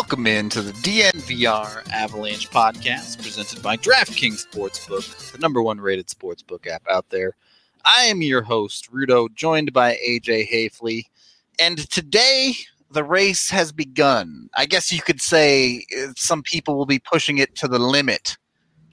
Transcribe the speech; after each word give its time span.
Welcome 0.00 0.26
into 0.26 0.62
the 0.62 0.72
DNVR 0.72 1.86
Avalanche 1.92 2.48
podcast 2.48 3.20
presented 3.20 3.62
by 3.62 3.76
DraftKings 3.76 4.46
Sportsbook, 4.48 5.32
the 5.32 5.36
number 5.36 5.60
one 5.60 5.78
rated 5.78 6.06
sportsbook 6.06 6.66
app 6.66 6.82
out 6.90 7.10
there. 7.10 7.36
I 7.84 8.04
am 8.04 8.22
your 8.22 8.40
host, 8.40 8.90
Rudo, 8.90 9.28
joined 9.34 9.74
by 9.74 9.96
AJ 9.96 10.48
Haefele. 10.50 11.02
And 11.60 11.78
today, 11.90 12.54
the 12.90 13.04
race 13.04 13.50
has 13.50 13.72
begun. 13.72 14.48
I 14.56 14.64
guess 14.64 14.90
you 14.90 15.02
could 15.02 15.20
say 15.20 15.84
uh, 15.94 16.12
some 16.16 16.42
people 16.42 16.78
will 16.78 16.86
be 16.86 16.98
pushing 16.98 17.36
it 17.36 17.54
to 17.56 17.68
the 17.68 17.78
limit, 17.78 18.38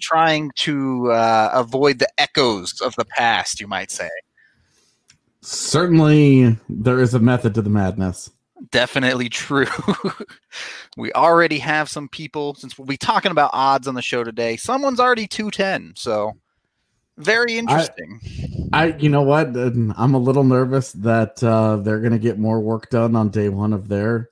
trying 0.02 0.52
to 0.58 1.14
uh, 1.14 1.52
avoid 1.54 2.00
the 2.00 2.10
echoes 2.18 2.82
of 2.82 2.94
the 2.98 3.06
past, 3.06 3.62
you 3.62 3.68
might 3.68 3.92
say. 3.92 4.10
Certainly, 5.40 6.58
there 6.68 7.00
is 7.00 7.14
a 7.14 7.20
method 7.20 7.56
to 7.56 7.62
the 7.62 7.70
madness. 7.70 8.30
Definitely 8.72 9.30
true. 9.30 9.68
we 10.98 11.12
already 11.14 11.60
have 11.60 11.90
some 11.90 12.10
people, 12.10 12.56
since 12.56 12.78
we'll 12.78 12.88
be 12.88 12.98
talking 12.98 13.32
about 13.32 13.52
odds 13.54 13.88
on 13.88 13.96
the 13.96 14.02
show 14.02 14.24
today. 14.24 14.58
Someone's 14.58 15.00
already 15.00 15.28
210. 15.28 15.94
So, 15.96 16.34
very 17.18 17.58
interesting. 17.58 18.20
I, 18.74 18.84
I 18.84 18.98
you 18.98 19.10
know 19.10 19.22
what? 19.22 19.48
I'm 19.56 20.14
a 20.14 20.20
little 20.20 20.44
nervous 20.44 20.92
that 20.94 21.44
uh, 21.44 21.78
they're 21.78 22.00
going 22.00 22.14
to 22.14 22.20
get 22.20 22.40
more 22.40 22.60
work 22.60 22.90
done 22.90 23.16
on 23.16 23.30
day 23.30 23.50
one 23.50 23.74
of 23.74 23.88
their 23.88 24.30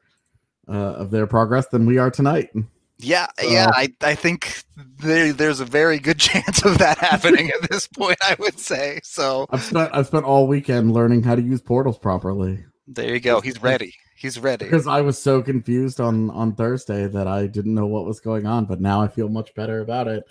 uh, 0.68 0.72
of 0.72 1.12
their 1.12 1.28
progress 1.28 1.68
than 1.68 1.86
we 1.86 1.98
are 1.98 2.10
tonight. 2.10 2.50
Yeah, 2.98 3.28
so, 3.40 3.50
yeah, 3.50 3.70
I, 3.74 3.94
I 4.02 4.16
think 4.16 4.64
there, 5.00 5.34
there's 5.34 5.60
a 5.60 5.66
very 5.66 6.00
good 6.00 6.18
chance 6.20 6.64
of 6.64 6.78
that 6.78 6.98
happening 6.98 7.52
at 7.52 7.70
this 7.70 7.88
point. 7.88 8.18
I 8.22 8.36
would 8.40 8.60
say 8.60 9.02
so. 9.04 9.46
I've 9.50 9.64
spent 9.64 9.90
I've 9.94 10.08
spent 10.08 10.26
all 10.26 10.48
weekend 10.48 10.92
learning 10.92 11.24
how 11.24 11.36
to 11.36 11.42
use 11.42 11.62
portals 11.62 11.98
properly. 11.98 12.66
There 12.88 13.14
you 13.14 13.20
go. 13.20 13.42
He's 13.42 13.62
ready. 13.62 13.94
He's 14.16 14.40
ready. 14.40 14.64
Because 14.64 14.88
I 14.88 15.02
was 15.02 15.22
so 15.22 15.42
confused 15.42 16.00
on 16.00 16.30
on 16.32 16.56
Thursday 16.56 17.06
that 17.08 17.28
I 17.28 17.48
didn't 17.48 17.76
know 17.76 17.86
what 17.86 18.06
was 18.06 18.22
going 18.22 18.46
on, 18.46 18.66
but 18.66 18.80
now 18.80 19.02
I 19.02 19.10
feel 19.10 19.28
much 19.28 19.54
better 19.56 19.82
about 19.82 20.08
it. 20.08 20.24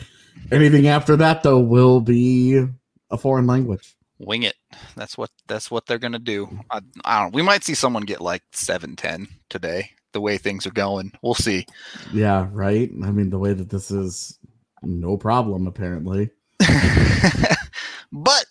Anything 0.50 0.88
after 0.88 1.16
that 1.16 1.42
though 1.42 1.60
will 1.60 2.00
be 2.00 2.64
a 3.10 3.18
foreign 3.18 3.46
language. 3.46 3.94
Wing 4.18 4.44
it. 4.44 4.55
That's 4.96 5.18
what 5.18 5.30
that's 5.48 5.70
what 5.70 5.84
they're 5.84 5.98
gonna 5.98 6.18
do. 6.18 6.48
I, 6.70 6.80
I 7.05 7.22
don't. 7.22 7.34
We 7.34 7.42
might 7.42 7.62
see 7.62 7.74
someone 7.74 8.05
get 8.05 8.22
like 8.22 8.42
seven 8.52 8.96
ten 8.96 9.28
today. 9.50 9.90
The 10.12 10.20
way 10.20 10.38
things 10.38 10.66
are 10.66 10.70
going, 10.70 11.12
we'll 11.22 11.34
see. 11.34 11.66
Yeah, 12.12 12.48
right. 12.52 12.88
I 13.02 13.10
mean, 13.10 13.30
the 13.30 13.38
way 13.38 13.52
that 13.52 13.68
this 13.68 13.90
is, 13.90 14.38
no 14.82 15.16
problem 15.16 15.66
apparently. 15.66 16.30
but 18.12 18.46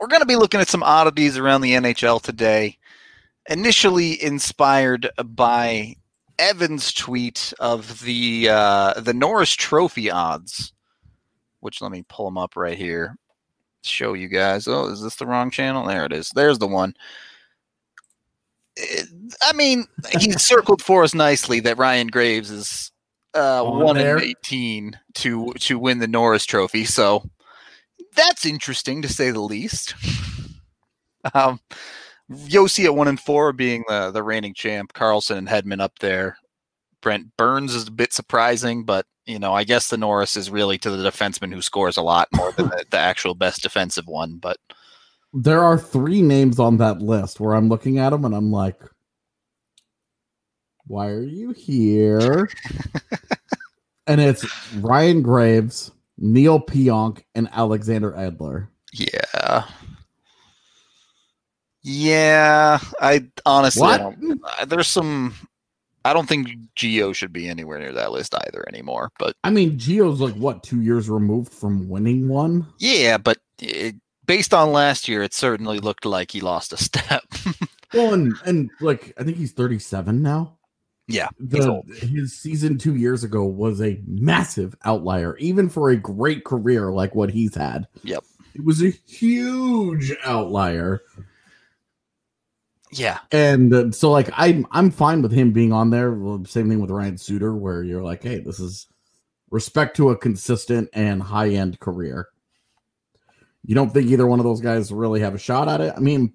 we're 0.00 0.08
going 0.08 0.22
to 0.22 0.26
be 0.26 0.34
looking 0.34 0.60
at 0.60 0.68
some 0.68 0.82
oddities 0.82 1.38
around 1.38 1.60
the 1.60 1.74
NHL 1.74 2.20
today 2.20 2.76
initially 3.50 4.22
inspired 4.22 5.10
by 5.24 5.96
Evan's 6.38 6.92
tweet 6.94 7.52
of 7.60 8.00
the 8.00 8.48
uh, 8.48 8.94
the 8.94 9.12
Norris 9.12 9.52
Trophy 9.52 10.10
odds, 10.10 10.72
which 11.60 11.82
let 11.82 11.92
me 11.92 12.04
pull 12.08 12.24
them 12.24 12.38
up 12.38 12.56
right 12.56 12.78
here, 12.78 13.16
show 13.82 14.14
you 14.14 14.28
guys. 14.28 14.66
Oh, 14.66 14.86
is 14.86 15.02
this 15.02 15.16
the 15.16 15.26
wrong 15.26 15.50
channel? 15.50 15.86
There 15.86 16.06
it 16.06 16.12
is. 16.12 16.30
There's 16.30 16.58
the 16.58 16.66
one. 16.66 16.94
It, 18.76 19.08
I 19.42 19.52
mean, 19.52 19.86
he 20.18 20.32
circled 20.38 20.80
for 20.80 21.02
us 21.04 21.12
nicely 21.12 21.60
that 21.60 21.76
Ryan 21.76 22.06
Graves 22.06 22.50
is 22.50 22.92
uh, 23.34 23.62
one 23.62 23.98
in 23.98 24.20
eighteen 24.20 24.98
to 25.16 25.52
to 25.58 25.78
win 25.78 25.98
the 25.98 26.08
Norris 26.08 26.46
Trophy. 26.46 26.86
So 26.86 27.28
that's 28.14 28.46
interesting 28.46 29.02
to 29.02 29.08
say 29.08 29.30
the 29.30 29.40
least. 29.40 29.94
um, 31.34 31.60
Josi 32.30 32.84
at 32.84 32.94
one 32.94 33.08
and 33.08 33.18
four 33.18 33.52
being 33.52 33.84
the 33.88 34.10
the 34.10 34.22
reigning 34.22 34.54
champ, 34.54 34.92
Carlson 34.92 35.36
and 35.36 35.48
Hedman 35.48 35.80
up 35.80 35.98
there. 35.98 36.36
Brent 37.02 37.36
Burns 37.36 37.74
is 37.74 37.88
a 37.88 37.92
bit 37.92 38.12
surprising, 38.12 38.84
but 38.84 39.06
you 39.26 39.38
know, 39.38 39.52
I 39.52 39.64
guess 39.64 39.88
the 39.88 39.96
Norris 39.96 40.36
is 40.36 40.50
really 40.50 40.78
to 40.78 40.90
the 40.90 41.08
defenseman 41.08 41.52
who 41.52 41.62
scores 41.62 41.96
a 41.96 42.02
lot 42.02 42.28
more 42.34 42.52
than 42.52 42.68
the, 42.68 42.84
the 42.90 42.98
actual 42.98 43.34
best 43.34 43.62
defensive 43.62 44.06
one. 44.06 44.36
But 44.36 44.58
there 45.32 45.62
are 45.62 45.78
three 45.78 46.22
names 46.22 46.58
on 46.58 46.78
that 46.78 47.00
list 47.00 47.40
where 47.40 47.54
I'm 47.54 47.68
looking 47.68 47.98
at 47.98 48.10
them 48.10 48.24
and 48.24 48.34
I'm 48.34 48.50
like, 48.50 48.80
why 50.86 51.08
are 51.08 51.22
you 51.22 51.52
here? 51.52 52.50
and 54.06 54.20
it's 54.20 54.44
Ryan 54.74 55.22
Graves, 55.22 55.92
Neal 56.18 56.60
Pionk, 56.60 57.22
and 57.34 57.48
Alexander 57.52 58.12
Edler. 58.12 58.68
Yeah. 58.92 59.66
Yeah, 61.82 62.78
I 63.00 63.26
honestly, 63.46 63.82
I 63.82 64.14
uh, 64.60 64.64
there's 64.66 64.88
some. 64.88 65.34
I 66.04 66.12
don't 66.12 66.28
think 66.28 66.48
Geo 66.76 67.12
should 67.12 67.32
be 67.32 67.48
anywhere 67.48 67.78
near 67.78 67.92
that 67.92 68.12
list 68.12 68.34
either 68.34 68.64
anymore. 68.68 69.10
But 69.18 69.36
I 69.44 69.50
mean, 69.50 69.78
Geo's 69.78 70.20
like 70.20 70.34
what 70.34 70.62
two 70.62 70.82
years 70.82 71.08
removed 71.08 71.52
from 71.52 71.88
winning 71.88 72.28
one. 72.28 72.66
Yeah, 72.78 73.18
but 73.18 73.38
it, 73.60 73.96
based 74.26 74.52
on 74.52 74.72
last 74.72 75.08
year, 75.08 75.22
it 75.22 75.34
certainly 75.34 75.78
looked 75.78 76.04
like 76.04 76.30
he 76.30 76.40
lost 76.40 76.72
a 76.72 76.76
step. 76.76 77.24
well, 77.94 78.12
and 78.12 78.34
and 78.44 78.70
like 78.80 79.14
I 79.18 79.24
think 79.24 79.36
he's 79.36 79.52
37 79.52 80.22
now. 80.22 80.56
Yeah, 81.06 81.28
the, 81.40 81.82
his 81.96 82.38
season 82.38 82.78
two 82.78 82.94
years 82.94 83.24
ago 83.24 83.44
was 83.44 83.80
a 83.80 84.00
massive 84.06 84.76
outlier, 84.84 85.36
even 85.38 85.68
for 85.68 85.90
a 85.90 85.96
great 85.96 86.44
career 86.44 86.92
like 86.92 87.14
what 87.14 87.30
he's 87.30 87.56
had. 87.56 87.88
Yep, 88.04 88.22
it 88.54 88.64
was 88.64 88.82
a 88.82 88.90
huge 88.90 90.14
outlier. 90.24 91.02
Yeah, 92.92 93.18
and 93.30 93.72
uh, 93.72 93.90
so 93.92 94.10
like 94.10 94.30
I'm 94.32 94.66
I'm 94.72 94.90
fine 94.90 95.22
with 95.22 95.32
him 95.32 95.52
being 95.52 95.72
on 95.72 95.90
there. 95.90 96.12
Same 96.46 96.68
thing 96.68 96.80
with 96.80 96.90
Ryan 96.90 97.18
Suter, 97.18 97.54
where 97.54 97.82
you're 97.82 98.02
like, 98.02 98.22
hey, 98.22 98.40
this 98.40 98.58
is 98.58 98.88
respect 99.50 99.96
to 99.96 100.10
a 100.10 100.16
consistent 100.16 100.88
and 100.92 101.22
high 101.22 101.50
end 101.50 101.78
career. 101.80 102.28
You 103.64 103.74
don't 103.74 103.90
think 103.90 104.08
either 104.10 104.26
one 104.26 104.40
of 104.40 104.44
those 104.44 104.60
guys 104.60 104.90
really 104.90 105.20
have 105.20 105.34
a 105.34 105.38
shot 105.38 105.68
at 105.68 105.80
it? 105.80 105.92
I 105.96 106.00
mean, 106.00 106.32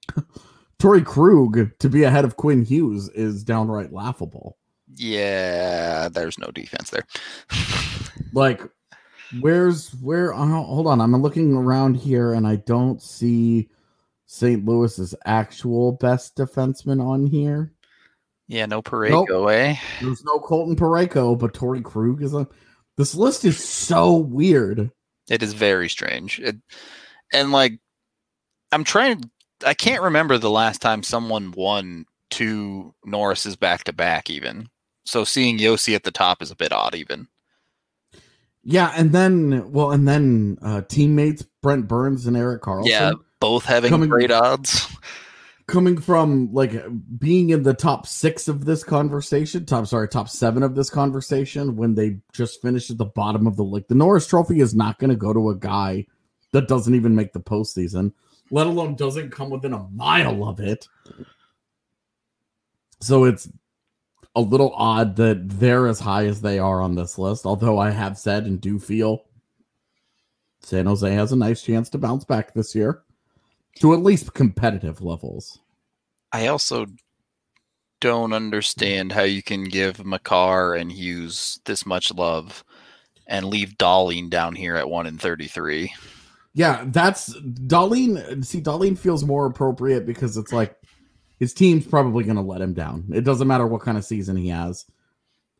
Torey 0.78 1.04
Krug 1.04 1.78
to 1.78 1.88
be 1.88 2.02
ahead 2.02 2.24
of 2.24 2.36
Quinn 2.36 2.64
Hughes 2.64 3.08
is 3.10 3.44
downright 3.44 3.92
laughable. 3.92 4.58
Yeah, 4.94 6.08
there's 6.08 6.38
no 6.38 6.48
defense 6.48 6.90
there. 6.90 7.06
like, 8.32 8.62
where's 9.40 9.90
where? 10.02 10.34
Uh, 10.34 10.46
hold 10.46 10.86
on, 10.86 11.00
I'm 11.00 11.14
looking 11.22 11.54
around 11.54 11.96
here 11.96 12.34
and 12.34 12.46
I 12.46 12.56
don't 12.56 13.00
see 13.00 13.70
St. 14.32 14.64
Louis's 14.64 15.14
actual 15.26 15.92
best 15.92 16.36
defenseman 16.36 17.04
on 17.04 17.26
here. 17.26 17.70
Yeah, 18.48 18.64
no 18.64 18.80
Parayko, 18.80 19.28
nope. 19.28 19.50
eh? 19.50 19.76
There's 20.00 20.24
no 20.24 20.38
Colton 20.38 20.74
Parayko, 20.74 21.38
but 21.38 21.52
Torey 21.52 21.84
Krug 21.84 22.22
is 22.22 22.32
on. 22.32 22.46
This 22.96 23.14
list 23.14 23.44
is 23.44 23.62
so 23.62 24.16
weird. 24.16 24.90
It 25.28 25.42
is 25.42 25.52
very 25.52 25.90
strange. 25.90 26.40
It, 26.40 26.56
and 27.30 27.52
like, 27.52 27.78
I'm 28.72 28.84
trying. 28.84 29.30
I 29.66 29.74
can't 29.74 30.02
remember 30.02 30.38
the 30.38 30.50
last 30.50 30.80
time 30.80 31.02
someone 31.02 31.52
won 31.52 32.06
two 32.30 32.94
Norris's 33.06 33.56
back 33.56 33.84
to 33.84 33.92
back. 33.92 34.30
Even 34.30 34.70
so, 35.04 35.24
seeing 35.24 35.58
Josi 35.58 35.94
at 35.94 36.04
the 36.04 36.10
top 36.10 36.40
is 36.40 36.50
a 36.50 36.56
bit 36.56 36.72
odd. 36.72 36.94
Even. 36.94 37.28
Yeah, 38.64 38.92
and 38.96 39.12
then 39.12 39.72
well, 39.72 39.92
and 39.92 40.08
then 40.08 40.56
uh 40.62 40.80
teammates 40.88 41.44
Brent 41.62 41.86
Burns 41.86 42.26
and 42.26 42.36
Eric 42.36 42.62
Karlsson. 42.62 42.88
Yeah, 42.88 43.12
both 43.42 43.64
having 43.64 43.90
coming, 43.90 44.08
great 44.08 44.30
odds. 44.30 44.88
Coming 45.66 46.00
from 46.00 46.52
like 46.52 46.72
being 47.18 47.50
in 47.50 47.64
the 47.64 47.74
top 47.74 48.06
six 48.06 48.46
of 48.46 48.64
this 48.64 48.84
conversation, 48.84 49.66
top 49.66 49.86
sorry, 49.88 50.08
top 50.08 50.28
seven 50.28 50.62
of 50.62 50.76
this 50.76 50.88
conversation, 50.88 51.74
when 51.74 51.96
they 51.96 52.18
just 52.32 52.62
finished 52.62 52.90
at 52.90 52.98
the 52.98 53.04
bottom 53.04 53.48
of 53.48 53.56
the 53.56 53.64
league. 53.64 53.88
The 53.88 53.96
Norris 53.96 54.28
Trophy 54.28 54.60
is 54.60 54.76
not 54.76 55.00
going 55.00 55.10
to 55.10 55.16
go 55.16 55.32
to 55.32 55.50
a 55.50 55.56
guy 55.56 56.06
that 56.52 56.68
doesn't 56.68 56.94
even 56.94 57.16
make 57.16 57.32
the 57.32 57.40
postseason, 57.40 58.12
let 58.52 58.68
alone 58.68 58.94
doesn't 58.94 59.32
come 59.32 59.50
within 59.50 59.72
a 59.72 59.88
mile 59.88 60.48
of 60.48 60.60
it. 60.60 60.86
So 63.00 63.24
it's 63.24 63.48
a 64.36 64.40
little 64.40 64.72
odd 64.76 65.16
that 65.16 65.48
they're 65.48 65.88
as 65.88 65.98
high 65.98 66.26
as 66.26 66.42
they 66.42 66.60
are 66.60 66.80
on 66.80 66.94
this 66.94 67.18
list. 67.18 67.44
Although 67.44 67.78
I 67.78 67.90
have 67.90 68.16
said 68.16 68.44
and 68.44 68.60
do 68.60 68.78
feel 68.78 69.24
San 70.60 70.86
Jose 70.86 71.12
has 71.12 71.32
a 71.32 71.36
nice 71.36 71.60
chance 71.60 71.88
to 71.90 71.98
bounce 71.98 72.24
back 72.24 72.54
this 72.54 72.74
year 72.74 73.02
to 73.76 73.94
at 73.94 74.02
least 74.02 74.34
competitive 74.34 75.00
levels. 75.02 75.58
I 76.32 76.46
also 76.46 76.86
don't 78.00 78.32
understand 78.32 79.12
how 79.12 79.22
you 79.22 79.42
can 79.42 79.64
give 79.64 80.04
Makar 80.04 80.74
and 80.74 80.90
Hughes 80.90 81.60
this 81.64 81.86
much 81.86 82.12
love 82.12 82.64
and 83.26 83.46
leave 83.46 83.78
Dahlin 83.78 84.28
down 84.28 84.54
here 84.54 84.76
at 84.76 84.90
one 84.90 85.06
in 85.06 85.18
thirty 85.18 85.46
three. 85.46 85.92
Yeah, 86.54 86.84
that's 86.88 87.34
Dahlin. 87.40 88.44
See, 88.44 88.60
Dahlin 88.60 88.98
feels 88.98 89.24
more 89.24 89.46
appropriate 89.46 90.04
because 90.04 90.36
it's 90.36 90.52
like 90.52 90.76
his 91.38 91.54
team's 91.54 91.86
probably 91.86 92.24
going 92.24 92.36
to 92.36 92.42
let 92.42 92.60
him 92.60 92.74
down. 92.74 93.04
It 93.12 93.24
doesn't 93.24 93.48
matter 93.48 93.66
what 93.66 93.82
kind 93.82 93.96
of 93.96 94.04
season 94.04 94.36
he 94.36 94.48
has. 94.48 94.84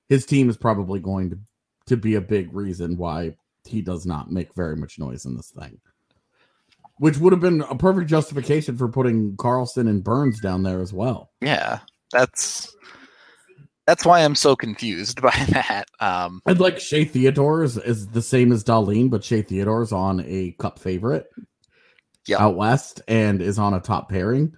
His 0.08 0.26
team 0.26 0.50
is 0.50 0.56
probably 0.56 1.00
going 1.00 1.30
to 1.30 1.38
to 1.86 1.96
be 1.96 2.14
a 2.14 2.20
big 2.20 2.52
reason 2.54 2.96
why 2.96 3.36
he 3.64 3.82
does 3.82 4.06
not 4.06 4.30
make 4.30 4.54
very 4.54 4.76
much 4.76 4.98
noise 4.98 5.24
in 5.24 5.36
this 5.36 5.50
thing 5.50 5.80
which 7.02 7.18
would 7.18 7.32
have 7.32 7.40
been 7.40 7.62
a 7.62 7.74
perfect 7.74 8.08
justification 8.08 8.76
for 8.76 8.86
putting 8.86 9.36
Karlsson 9.36 9.88
and 9.90 10.04
Burns 10.04 10.38
down 10.38 10.62
there 10.62 10.80
as 10.80 10.92
well. 10.92 11.32
Yeah, 11.40 11.80
that's 12.12 12.76
That's 13.88 14.06
why 14.06 14.20
I'm 14.20 14.36
so 14.36 14.54
confused 14.54 15.20
by 15.22 15.32
that. 15.48 15.86
Um, 15.98 16.40
I'd 16.46 16.60
like 16.60 16.78
Shea 16.78 17.04
Theodore 17.04 17.64
is, 17.64 17.76
is 17.76 18.06
the 18.06 18.22
same 18.22 18.52
as 18.52 18.62
Dahlin, 18.62 19.10
but 19.10 19.24
Shea 19.24 19.42
Theodore's 19.42 19.90
on 19.90 20.20
a 20.24 20.52
cup 20.60 20.78
favorite 20.78 21.26
Yep. 22.28 22.40
out 22.40 22.54
west 22.54 23.02
and 23.08 23.42
is 23.42 23.58
on 23.58 23.74
a 23.74 23.80
top 23.80 24.08
pairing. 24.08 24.54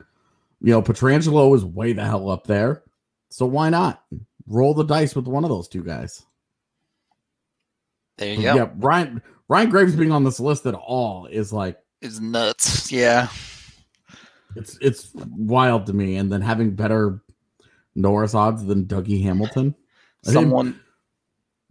You 0.61 0.73
know, 0.73 0.83
Pietrangelo 0.83 1.57
is 1.57 1.65
way 1.65 1.95
the 1.95 2.05
hell 2.05 2.29
up 2.29 2.47
there. 2.47 2.83
So 3.31 3.47
why 3.47 3.71
not 3.71 4.05
roll 4.47 4.75
the 4.75 4.85
dice 4.85 5.17
with 5.17 5.29
one 5.29 5.45
of 5.45 5.49
those 5.51 5.69
two 5.69 5.83
guys? 5.83 6.23
there 8.19 8.35
you 8.35 8.43
go. 8.43 8.55
Yeah, 8.55 8.69
Ryan 8.77 9.23
Ryan 9.49 9.71
Graves 9.71 9.97
being 9.97 10.13
on 10.13 10.25
this 10.25 10.41
list 10.41 10.67
at 10.67 10.75
all 10.75 11.25
is 11.25 11.51
like 11.51 11.79
It's 12.05 12.21
nuts. 12.21 12.93
Yeah. 12.93 13.29
it's 14.57 14.79
it's 14.81 15.11
wild 15.15 15.87
to 15.87 15.93
me. 15.93 16.17
And 16.17 16.31
then 16.31 16.43
having 16.43 16.77
better 16.77 17.21
Norris 17.95 18.35
odds 18.35 18.65
than 18.65 18.85
Dougie 18.85 19.23
Hamilton. 19.23 19.75
Someone 20.23 20.79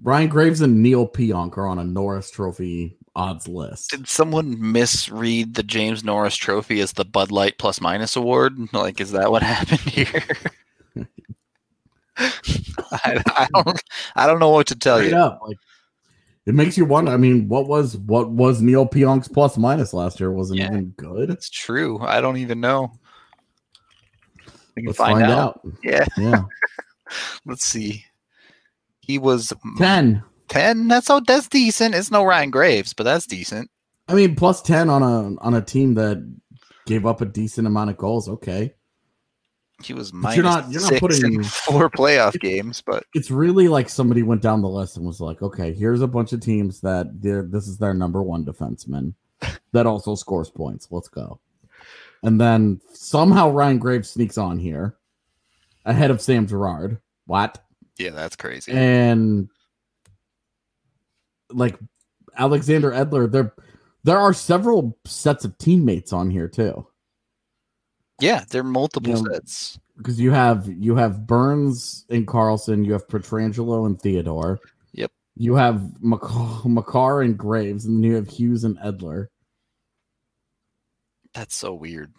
Ryan 0.01 0.29
Graves 0.29 0.61
and 0.61 0.81
Neal 0.81 1.07
Pionk 1.07 1.55
are 1.57 1.67
on 1.67 1.79
a 1.79 1.83
Norris 1.83 2.29
Trophy 2.31 2.97
odds 3.15 3.47
list. 3.47 3.91
did 3.91 4.07
someone 4.07 4.57
misread 4.71 5.53
the 5.53 5.61
James 5.63 6.03
Norris 6.03 6.35
Trophy 6.35 6.81
as 6.81 6.93
the 6.93 7.05
Bud 7.05 7.31
Light 7.31 7.59
plus 7.59 7.79
minus 7.79 8.15
award? 8.15 8.57
Like, 8.73 8.99
is 8.99 9.11
that 9.11 9.31
what 9.31 9.43
happened 9.53 9.79
here? 9.81 10.23
I, 12.17 13.21
I 13.27 13.47
don't. 13.53 13.81
I 14.15 14.27
don't 14.27 14.39
know 14.39 14.49
what 14.49 14.67
to 14.67 14.75
tell 14.75 14.97
Straight 14.97 15.11
you. 15.11 15.17
up, 15.17 15.39
like 15.47 15.57
it 16.45 16.53
makes 16.55 16.77
you 16.77 16.85
wonder. 16.85 17.11
I 17.11 17.17
mean, 17.17 17.47
what 17.47 17.67
was 17.67 17.97
what 17.97 18.29
was 18.31 18.61
Neal 18.61 18.85
Pionk's 18.85 19.27
plus 19.27 19.57
minus 19.57 19.93
last 19.93 20.19
year? 20.19 20.31
Wasn't 20.31 20.59
Yeah. 20.59 20.67
even 20.67 20.89
good. 20.97 21.29
It's 21.29 21.49
true. 21.49 21.99
I 22.01 22.21
don't 22.21 22.37
even 22.37 22.59
know. 22.59 22.91
We 24.75 24.81
can 24.81 24.85
Let's 24.87 24.97
find, 24.97 25.19
find, 25.19 25.31
out. 25.31 25.39
out. 25.39 25.61
Yeah. 25.83 26.05
Yeah, 26.17 26.43
Let's 27.45 27.65
see. 27.65 28.03
He 29.01 29.19
was 29.19 29.53
ten. 29.77 30.23
ten. 30.47 30.87
That's 30.87 31.09
all. 31.09 31.21
that's 31.21 31.47
decent. 31.47 31.93
It's 31.95 32.09
no 32.11 32.23
Ryan 32.23 32.49
Graves, 32.49 32.93
but 32.93 33.03
that's 33.03 33.27
decent. 33.27 33.69
I 34.07 34.13
mean, 34.15 34.35
plus 34.35 34.61
ten 34.61 34.89
on 34.89 35.03
a 35.03 35.39
on 35.41 35.53
a 35.53 35.61
team 35.61 35.93
that 35.95 36.17
gave 36.85 37.05
up 37.05 37.21
a 37.21 37.25
decent 37.25 37.67
amount 37.67 37.89
of 37.91 37.97
goals. 37.97 38.27
Okay, 38.27 38.73
He 39.83 39.93
was 39.93 40.13
minus 40.13 40.35
you're 40.37 40.43
not- 40.43 40.71
you're 40.71 40.81
not 40.81 40.89
six 40.89 40.99
putting- 40.99 41.33
in 41.35 41.43
four 41.43 41.89
playoff 41.89 42.39
games, 42.39 42.81
but 42.85 43.03
it's 43.13 43.31
really 43.31 43.67
like 43.67 43.89
somebody 43.89 44.21
went 44.23 44.41
down 44.41 44.61
the 44.61 44.69
list 44.69 44.97
and 44.97 45.05
was 45.05 45.19
like, 45.19 45.41
okay, 45.41 45.73
here's 45.73 46.01
a 46.01 46.07
bunch 46.07 46.31
of 46.31 46.39
teams 46.41 46.79
that 46.81 47.07
this 47.21 47.67
is 47.67 47.77
their 47.77 47.93
number 47.93 48.21
one 48.21 48.45
defenseman 48.45 49.13
that 49.71 49.85
also 49.85 50.15
scores 50.15 50.49
points. 50.49 50.87
Let's 50.91 51.07
go. 51.09 51.39
And 52.21 52.39
then 52.39 52.79
somehow 52.93 53.49
Ryan 53.49 53.79
Graves 53.79 54.09
sneaks 54.11 54.37
on 54.37 54.57
here 54.57 54.95
ahead 55.85 56.11
of 56.11 56.21
Sam 56.21 56.47
Girard. 56.47 56.99
What? 57.25 57.59
yeah, 57.97 58.11
that's 58.11 58.35
crazy. 58.37 58.71
and 58.71 59.49
like 61.51 61.77
Alexander 62.37 62.91
Edler, 62.91 63.29
there 63.31 63.53
there 64.03 64.17
are 64.17 64.33
several 64.33 64.97
sets 65.05 65.45
of 65.45 65.57
teammates 65.57 66.13
on 66.13 66.29
here 66.29 66.47
too. 66.47 66.87
Yeah, 68.23 68.45
there 68.49 68.61
are 68.61 68.63
multiple 68.63 69.11
Yeah. 69.11 69.21
sets. 69.33 69.77
Because 69.97 70.17
you 70.17 70.31
have 70.31 70.65
you 70.67 70.95
have 70.95 71.27
Burns 71.27 72.05
and 72.09 72.25
Karlsson, 72.25 72.85
you 72.85 72.93
have 72.93 73.05
Pietrangelo 73.09 73.85
and 73.85 74.01
Theodore. 74.01 74.59
Yep. 74.93 75.11
You 75.35 75.55
have 75.55 76.01
Makar, 76.01 76.61
Makar 76.69 77.21
and 77.21 77.37
Graves, 77.37 77.83
and 77.85 77.97
then 77.97 78.03
you 78.09 78.15
have 78.15 78.29
Hughes 78.29 78.63
and 78.63 78.77
Edler. 78.79 79.27
That's 81.33 81.53
so 81.53 81.73
weird. 81.73 82.13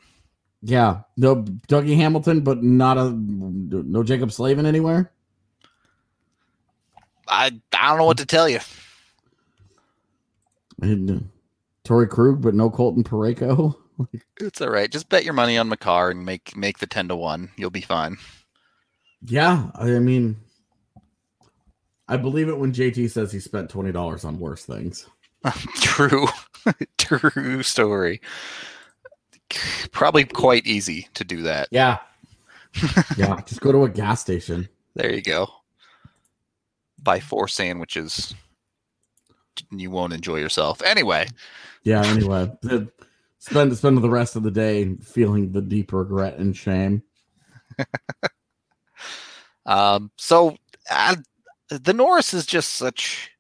Yeah, 0.61 1.01
no 1.17 1.37
Dougie 1.37 1.97
Hamilton, 1.97 2.43
but 2.43 2.63
not 2.63 2.99
a 2.99 3.11
no 3.11 4.03
Jaccob 4.03 4.31
Slavin 4.31 4.67
anywhere. 4.67 5.11
I 7.27 7.47
I 7.73 7.89
don't 7.89 7.99
know 7.99 8.05
what 8.05 8.19
to 8.19 8.27
tell 8.27 8.49
you. 8.49 8.61
And 10.83 11.11
uh, 11.11 11.19
Torey 11.85 12.11
Krug, 12.11 12.43
but 12.43 12.55
no 12.55 12.69
Colton 12.69 13.05
Parayko. 13.05 13.77
It's 14.41 14.61
all 14.61 14.71
right. 14.71 14.91
Just 14.91 15.09
bet 15.09 15.25
your 15.25 15.35
money 15.35 15.57
on 15.59 15.69
Makar 15.69 16.11
and 16.11 16.25
make 16.25 16.57
make 16.57 16.79
the 16.79 16.87
ten 16.87 17.09
to 17.09 17.17
one. 17.17 17.51
You'll 17.57 17.71
be 17.71 17.81
fine. 17.81 18.17
Yeah, 19.27 19.71
I 19.75 19.87
mean, 20.01 20.37
I 22.09 22.17
believe 22.17 22.49
it 22.49 22.59
when 22.59 22.73
JT 22.73 23.11
says 23.11 23.33
he 23.33 23.41
spent 23.41 23.71
twenty 23.71 23.93
dollars 23.93 24.25
on 24.25 24.39
worse 24.39 24.65
things. 24.65 25.07
True, 25.77 26.27
true 26.99 27.63
story. 27.63 28.21
Probably 29.93 30.25
quite 30.25 30.67
easy 30.67 31.09
to 31.15 31.25
do 31.25 31.43
that. 31.43 31.69
Yeah, 31.71 31.99
yeah. 33.17 33.41
Just 33.47 33.61
go 33.61 33.71
to 33.71 33.85
a 33.85 33.89
gas 33.91 34.21
station. 34.23 34.69
There 34.95 35.13
you 35.13 35.23
go. 35.23 35.49
Buy 37.03 37.21
four 37.21 37.47
sandwiches. 37.49 38.35
You 39.71 39.91
won't 39.91 40.15
enjoy 40.15 40.37
yourself. 40.37 40.83
Anyway, 40.83 41.29
Yeah. 41.85 42.05
Anyway, 42.05 42.51
spend 43.45 43.77
spend 43.77 43.99
the 43.99 44.11
rest 44.11 44.37
of 44.37 44.43
the 44.43 44.51
day 44.51 44.95
feeling 45.03 45.53
the 45.53 45.61
deep 45.61 45.93
regret 45.93 46.39
and 46.39 46.57
shame. 46.57 47.03
um, 49.67 50.11
so 50.17 50.57
uh, 50.91 51.17
the 51.69 51.93
Norris 51.93 52.33
is 52.33 52.47
just 52.47 52.75
such 52.75 53.31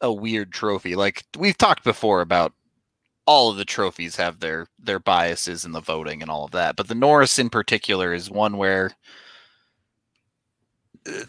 a 0.00 0.10
weird 0.10 0.50
trophy. 0.50 0.96
Like 0.96 1.24
we've 1.38 1.58
talked 1.58 1.84
before 1.84 2.22
about 2.22 2.54
all 3.26 3.50
of 3.50 3.58
the 3.58 3.66
trophies 3.66 4.16
have 4.16 4.40
their 4.40 4.66
their 4.78 4.98
biases 4.98 5.64
in 5.66 5.72
the 5.72 5.80
voting 5.80 6.22
and 6.22 6.30
all 6.30 6.46
of 6.46 6.52
that, 6.52 6.76
but 6.76 6.88
the 6.88 6.94
Norris 6.94 7.38
in 7.38 7.50
particular 7.50 8.14
is 8.14 8.30
one 8.30 8.56
where 8.56 8.92
uh, 11.06 11.24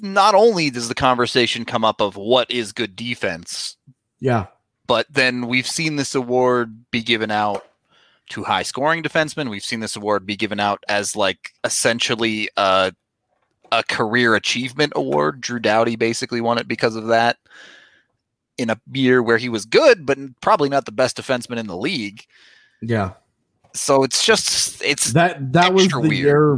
not 0.00 0.34
only 0.34 0.68
does 0.68 0.88
the 0.88 0.94
conversation 0.94 1.64
come 1.64 1.84
up 1.84 2.02
of 2.02 2.16
what 2.16 2.50
is 2.50 2.72
good 2.72 2.94
defense, 2.94 3.78
Yeah, 4.20 4.46
but 4.86 5.06
then 5.10 5.46
we've 5.46 5.66
seen 5.66 5.96
this 5.96 6.14
award 6.14 6.84
be 6.90 7.02
given 7.02 7.30
out 7.30 7.64
to 8.30 8.44
high 8.44 8.62
scoring 8.62 9.02
defensemen. 9.02 9.50
We've 9.50 9.64
seen 9.64 9.80
this 9.80 9.96
award 9.96 10.24
be 10.26 10.36
given 10.36 10.60
out 10.60 10.82
as 10.88 11.14
like 11.16 11.50
essentially 11.62 12.48
a, 12.56 12.92
a 13.72 13.82
career 13.84 14.34
achievement 14.34 14.92
award. 14.96 15.40
Drew 15.40 15.58
Doughty 15.58 15.96
basically 15.96 16.40
won 16.40 16.58
it 16.58 16.66
because 16.68 16.96
of 16.96 17.06
that 17.08 17.36
in 18.56 18.70
a 18.70 18.80
year 18.92 19.22
where 19.22 19.36
he 19.38 19.48
was 19.48 19.64
good, 19.64 20.06
but 20.06 20.16
probably 20.40 20.68
not 20.68 20.84
the 20.86 20.92
best 20.92 21.16
defenseman 21.16 21.58
in 21.58 21.66
the 21.66 21.76
league. 21.76 22.24
yeah. 22.82 23.12
So 23.76 24.04
it's 24.04 24.24
just 24.24 24.80
it's 24.84 25.12
That 25.14 25.52
that 25.52 25.74
was 25.74 25.88
the 25.88 25.98
weird. 25.98 26.12
year 26.12 26.56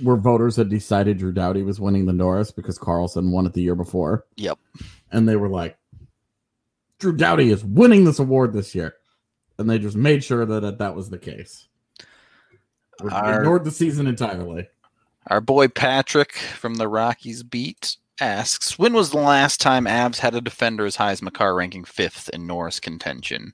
where 0.00 0.14
voters 0.14 0.54
had 0.54 0.68
decided 0.68 1.18
Drew 1.18 1.32
Doughty 1.32 1.62
was 1.64 1.80
winning 1.80 2.06
the 2.06 2.12
Norris 2.12 2.52
because 2.52 2.78
Karlsson 2.78 3.32
won 3.32 3.46
it 3.46 3.52
the 3.52 3.62
year 3.62 3.74
before. 3.74 4.24
Yep. 4.36 4.60
And 5.10 5.28
they 5.28 5.34
were 5.34 5.48
like, 5.48 5.76
Drew 7.02 7.12
Doughty 7.12 7.50
is 7.50 7.64
winning 7.64 8.04
this 8.04 8.20
award 8.20 8.52
this 8.52 8.74
year, 8.76 8.94
and 9.58 9.68
they 9.68 9.78
just 9.80 9.96
made 9.96 10.22
sure 10.22 10.46
that 10.46 10.60
that, 10.60 10.78
that 10.78 10.94
was 10.94 11.10
the 11.10 11.18
case. 11.18 11.66
Our- 13.10 13.40
Ignored 13.40 13.64
the 13.64 13.72
season 13.72 14.06
entirely. 14.06 14.68
Our 15.26 15.40
boy 15.40 15.66
Patrick 15.66 16.32
from 16.34 16.76
the 16.76 16.86
Rockies 16.86 17.42
beat 17.42 17.96
asks, 18.20 18.78
when 18.78 18.92
was 18.92 19.10
the 19.10 19.18
last 19.18 19.60
time 19.60 19.86
Avs 19.86 20.18
had 20.18 20.34
a 20.36 20.40
defender 20.40 20.86
as 20.86 20.94
high 20.96 21.10
as 21.10 21.22
Makar 21.22 21.56
ranking 21.56 21.82
fifth 21.84 22.28
in 22.32 22.46
Norris 22.46 22.78
contention? 22.78 23.52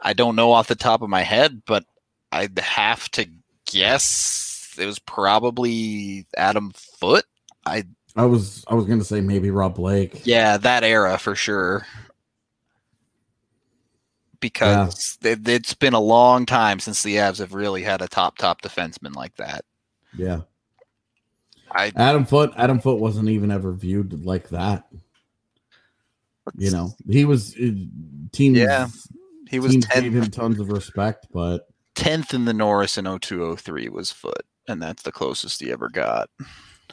I 0.00 0.14
don't 0.14 0.36
know 0.36 0.52
off 0.52 0.68
the 0.68 0.74
top 0.74 1.02
of 1.02 1.10
my 1.10 1.22
head, 1.22 1.62
but 1.66 1.84
I'd 2.32 2.58
have 2.58 3.10
to 3.12 3.26
guess 3.66 4.74
it 4.78 4.86
was 4.86 4.98
probably 4.98 6.26
Adam 6.36 6.72
Foote. 6.74 7.24
I 7.66 7.84
I 8.16 8.24
was 8.26 8.64
I 8.68 8.74
was 8.74 8.84
gonna 8.86 9.04
say 9.04 9.20
maybe 9.20 9.50
Rob 9.50 9.74
Blake. 9.76 10.26
yeah, 10.26 10.56
that 10.58 10.84
era 10.84 11.18
for 11.18 11.34
sure. 11.34 11.86
Because 14.44 15.16
it, 15.22 15.48
it's 15.48 15.72
been 15.72 15.94
a 15.94 16.00
long 16.00 16.44
time 16.44 16.78
since 16.78 17.02
the 17.02 17.16
Avs 17.16 17.38
have 17.38 17.54
really 17.54 17.82
had 17.82 18.02
a 18.02 18.08
top 18.08 18.36
top 18.36 18.60
defenseman 18.60 19.14
like 19.14 19.34
that. 19.36 19.64
Yeah. 20.14 20.40
I 21.72 21.92
Adam 21.96 22.26
Foote. 22.26 22.52
Adam 22.58 22.78
Foote 22.78 23.00
wasn't 23.00 23.30
even 23.30 23.50
ever 23.50 23.72
viewed 23.72 24.22
like 24.26 24.50
that. 24.50 24.84
You 26.58 26.70
know, 26.70 26.90
he 27.08 27.24
was 27.24 27.56
uh, 27.56 27.70
teams. 28.32 28.58
Yeah, 28.58 28.88
he 29.48 29.60
was 29.60 29.72
teams 29.72 29.86
10th. 29.86 30.02
gave 30.02 30.14
him 30.14 30.30
tons 30.30 30.60
of 30.60 30.68
respect, 30.68 31.26
but 31.32 31.68
tenth 31.94 32.34
in 32.34 32.44
the 32.44 32.52
Norris 32.52 32.98
in 32.98 33.06
0203 33.06 33.88
was 33.88 34.12
Foote, 34.12 34.44
and 34.68 34.82
that's 34.82 35.04
the 35.04 35.10
closest 35.10 35.62
he 35.62 35.72
ever 35.72 35.88
got. 35.88 36.28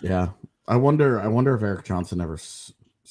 yeah, 0.02 0.30
I 0.70 0.78
wonder. 0.78 1.20
I 1.20 1.28
wonder 1.28 1.54
if 1.54 1.62
Erik 1.64 1.84
Johnson 1.84 2.22
ever 2.22 2.40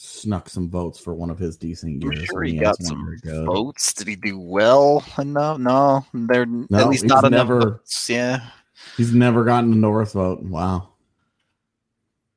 snuck 0.02 0.48
some 0.48 0.70
votes 0.70 0.98
for 0.98 1.14
one 1.14 1.28
of 1.28 1.38
his 1.38 1.56
decent 1.58 2.02
years. 2.02 2.24
sure 2.24 2.42
he 2.42 2.56
got 2.56 2.76
some 2.82 3.18
votes. 3.24 3.92
Did 3.92 4.08
he 4.08 4.16
do 4.16 4.38
well 4.38 5.04
enough? 5.18 5.58
No, 5.58 6.06
they're 6.14 6.46
No, 6.46 6.66
at 6.78 6.88
least 6.88 7.04
not 7.04 7.24
enough 7.24 7.48
never- 7.48 7.60
votes. 7.60 8.08
Yeah, 8.08 8.48
He's 8.96 9.12
never 9.12 9.44
gotten 9.44 9.72
a 9.72 9.76
Norris 9.76 10.14
vote. 10.14 10.40
Wow. 10.42 10.88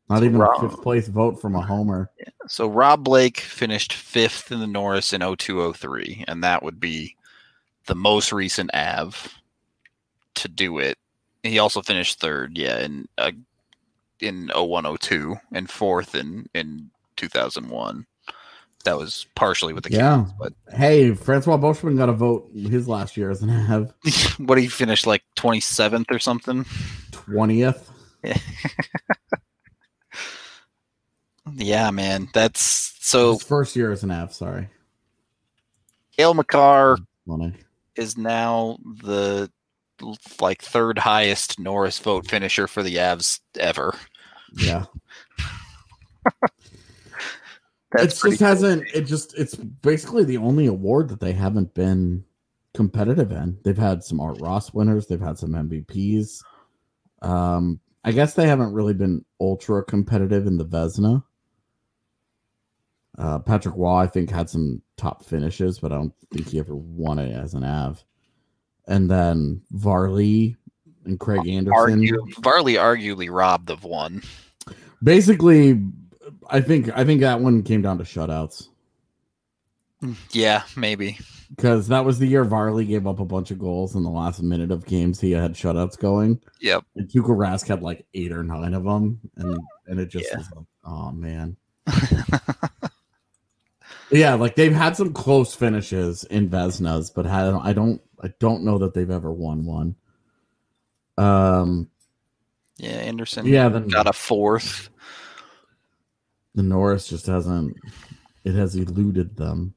Not 0.10 0.20
So 0.20 0.26
even 0.26 0.40
Rob- 0.40 0.62
a 0.64 0.70
fifth 0.70 0.82
place 0.84 1.08
vote 1.08 1.40
from 1.40 1.56
a 1.56 1.62
homer. 1.62 2.12
so 2.48 2.68
Rob 2.68 3.04
Blake 3.06 3.40
finished 3.40 3.94
fifth 3.94 4.52
in 4.52 4.60
the 4.60 4.68
Norris 4.68 5.14
in 5.14 5.22
0203, 5.22 6.26
and 6.28 6.44
that 6.44 6.62
would 6.64 6.80
be 6.82 7.16
the 7.86 7.96
most 7.96 8.34
recent 8.34 8.70
Av 8.76 9.34
to 10.36 10.48
do 10.50 10.80
it. 10.80 10.98
He 11.44 11.60
also 11.60 11.82
finished 11.82 12.20
third, 12.20 12.58
yeah, 12.58 12.80
in 12.80 13.08
a 13.18 13.32
in 14.20 14.50
0102 14.54 15.36
and 15.54 15.70
fourth 15.70 16.14
in 16.16 16.48
in 16.54 16.90
2001. 17.28 18.06
That 18.86 18.98
was 18.98 19.26
partially 19.36 19.72
with 19.74 19.86
the 19.86 19.92
Yeah. 19.92 20.18
Kings, 20.26 20.32
but 20.38 20.54
Hey, 20.76 21.14
Francois 21.14 21.58
Beauchemin 21.58 21.96
got 21.98 22.10
a 22.10 22.14
vote 22.14 22.50
his 22.54 22.86
last 22.88 23.16
year 23.16 23.30
as 23.30 23.42
an 23.42 23.50
Av 23.50 23.94
what 24.40 24.58
he 24.58 24.68
finished 24.68 25.08
like 25.08 25.24
27th 25.38 26.12
or 26.12 26.20
something. 26.20 26.66
twentieth. 27.12 27.90
Yeah, 31.56 31.92
man, 31.92 32.30
that's 32.34 32.96
so. 33.02 33.34
His 33.34 33.44
first 33.44 33.76
year 33.76 33.92
as 33.92 34.02
an 34.04 34.12
Av. 34.12 34.34
Sorry, 34.34 34.70
Cale 36.16 36.34
Makar 36.34 36.98
Funny. 37.28 37.54
is 37.98 38.18
now 38.18 38.78
the 39.04 39.52
like 40.40 40.62
third 40.62 40.98
highest 40.98 41.60
Norris 41.60 42.00
vote 42.00 42.28
finisher 42.30 42.66
for 42.66 42.82
the 42.82 42.96
Avs 42.96 43.42
ever. 43.60 43.94
Yeah, 44.56 44.86
That's 47.94 48.18
it 48.18 48.20
pretty 48.20 48.38
just 48.38 48.42
hasn't. 48.42 48.84
It 48.94 49.02
just 49.02 49.38
it's 49.38 49.56
basically 49.56 50.24
the 50.24 50.38
only 50.38 50.68
award 50.68 51.10
that 51.10 51.20
they 51.20 51.34
haven't 51.34 51.74
been 51.74 52.24
competitive 52.74 53.32
in. 53.32 53.58
They've 53.64 53.78
had 53.78 54.04
some 54.04 54.20
Art 54.20 54.40
Ross 54.42 54.74
winners. 54.74 55.08
They've 55.08 55.20
had 55.20 55.38
some 55.38 55.52
MVPs. 55.52 56.44
Um, 57.22 57.80
I 58.04 58.12
guess 58.12 58.34
they 58.34 58.48
haven't 58.48 58.74
really 58.74 58.94
been 58.94 59.24
ultra 59.40 59.84
competitive 59.84 60.48
in 60.48 60.58
the 60.58 60.66
Vezina. 60.66 61.24
Uh, 63.18 63.40
Patrick 63.40 63.76
Roy, 63.78 63.98
I 63.98 64.08
think, 64.08 64.30
had 64.30 64.50
some 64.50 64.82
top 64.98 65.24
finishes, 65.24 65.80
but 65.80 65.92
I 65.92 65.96
don't 65.96 66.14
think 66.34 66.50
he 66.50 66.60
ever 66.60 66.76
won 66.76 67.20
it 67.20 67.32
as 67.32 67.54
an 67.54 67.64
Av. 67.64 68.04
And 68.88 69.10
then 69.10 69.62
Varley 69.72 70.58
and 71.06 71.20
Craig 71.20 71.48
Anderson. 71.48 71.74
Argue, 71.74 72.26
Varley 72.42 72.74
arguably 72.74 73.30
robbed 73.32 73.70
of 73.70 73.84
one. 73.84 74.24
Basically, 75.04 75.82
I 76.50 76.62
think 76.62 76.90
I 76.96 77.04
think 77.04 77.22
that 77.22 77.40
one 77.42 77.64
came 77.64 77.82
down 77.82 77.98
to 77.98 78.04
shutouts. 78.04 78.68
Yeah, 80.32 80.64
maybe. 80.76 81.18
because 81.56 81.88
that 81.88 82.04
was 82.04 82.20
the 82.20 82.28
year 82.28 82.44
Varley 82.44 82.84
gave 82.86 83.08
up 83.08 83.20
a 83.20 83.26
bunch 83.26 83.52
of 83.52 83.60
goals 83.60 83.96
in 83.96 84.04
the 84.04 84.10
last 84.10 84.42
minute 84.44 84.70
of 84.72 84.86
games. 84.86 85.20
He 85.22 85.32
had 85.32 85.54
shutouts 85.54 85.98
going, 85.98 86.42
Yep. 86.62 86.84
and 86.98 87.08
Tuukka 87.08 87.30
Rask 87.36 87.68
had 87.68 87.82
like 87.82 88.06
eight 88.14 88.32
or 88.34 88.44
nine 88.44 88.74
of 88.74 88.84
them, 88.84 89.20
and 89.38 89.58
and 89.88 90.00
it 90.00 90.08
just 90.08 90.28
Yeah. 90.32 90.38
was 90.40 90.48
like, 90.56 90.66
oh 90.84 91.12
man, 91.12 91.56
yeah. 94.12 94.34
Like 94.36 94.56
they've 94.56 94.74
had 94.74 94.96
some 94.98 95.14
close 95.14 95.54
finishes 95.56 96.24
in 96.26 96.50
Vezinas, 96.50 97.12
but 97.14 97.26
had, 97.26 97.54
I 97.54 97.74
don't 97.74 98.02
I 98.22 98.30
don't 98.40 98.64
know 98.64 98.78
that 98.80 98.94
they've 98.94 99.10
ever 99.10 99.32
won 99.32 99.66
one. 99.66 99.96
Um, 101.18 101.90
Yeah, 102.78 102.92
Anderson. 102.92 103.46
yeah. 103.46 103.70
Then 103.70 103.88
got 103.88 104.08
a 104.08 104.14
fourth. 104.14 104.90
The 106.56 106.64
Norris 106.64 107.08
just 107.08 107.26
hasn't. 107.26 107.76
It 108.44 108.54
has 108.54 108.76
eluded 108.76 109.36
them. 109.36 109.74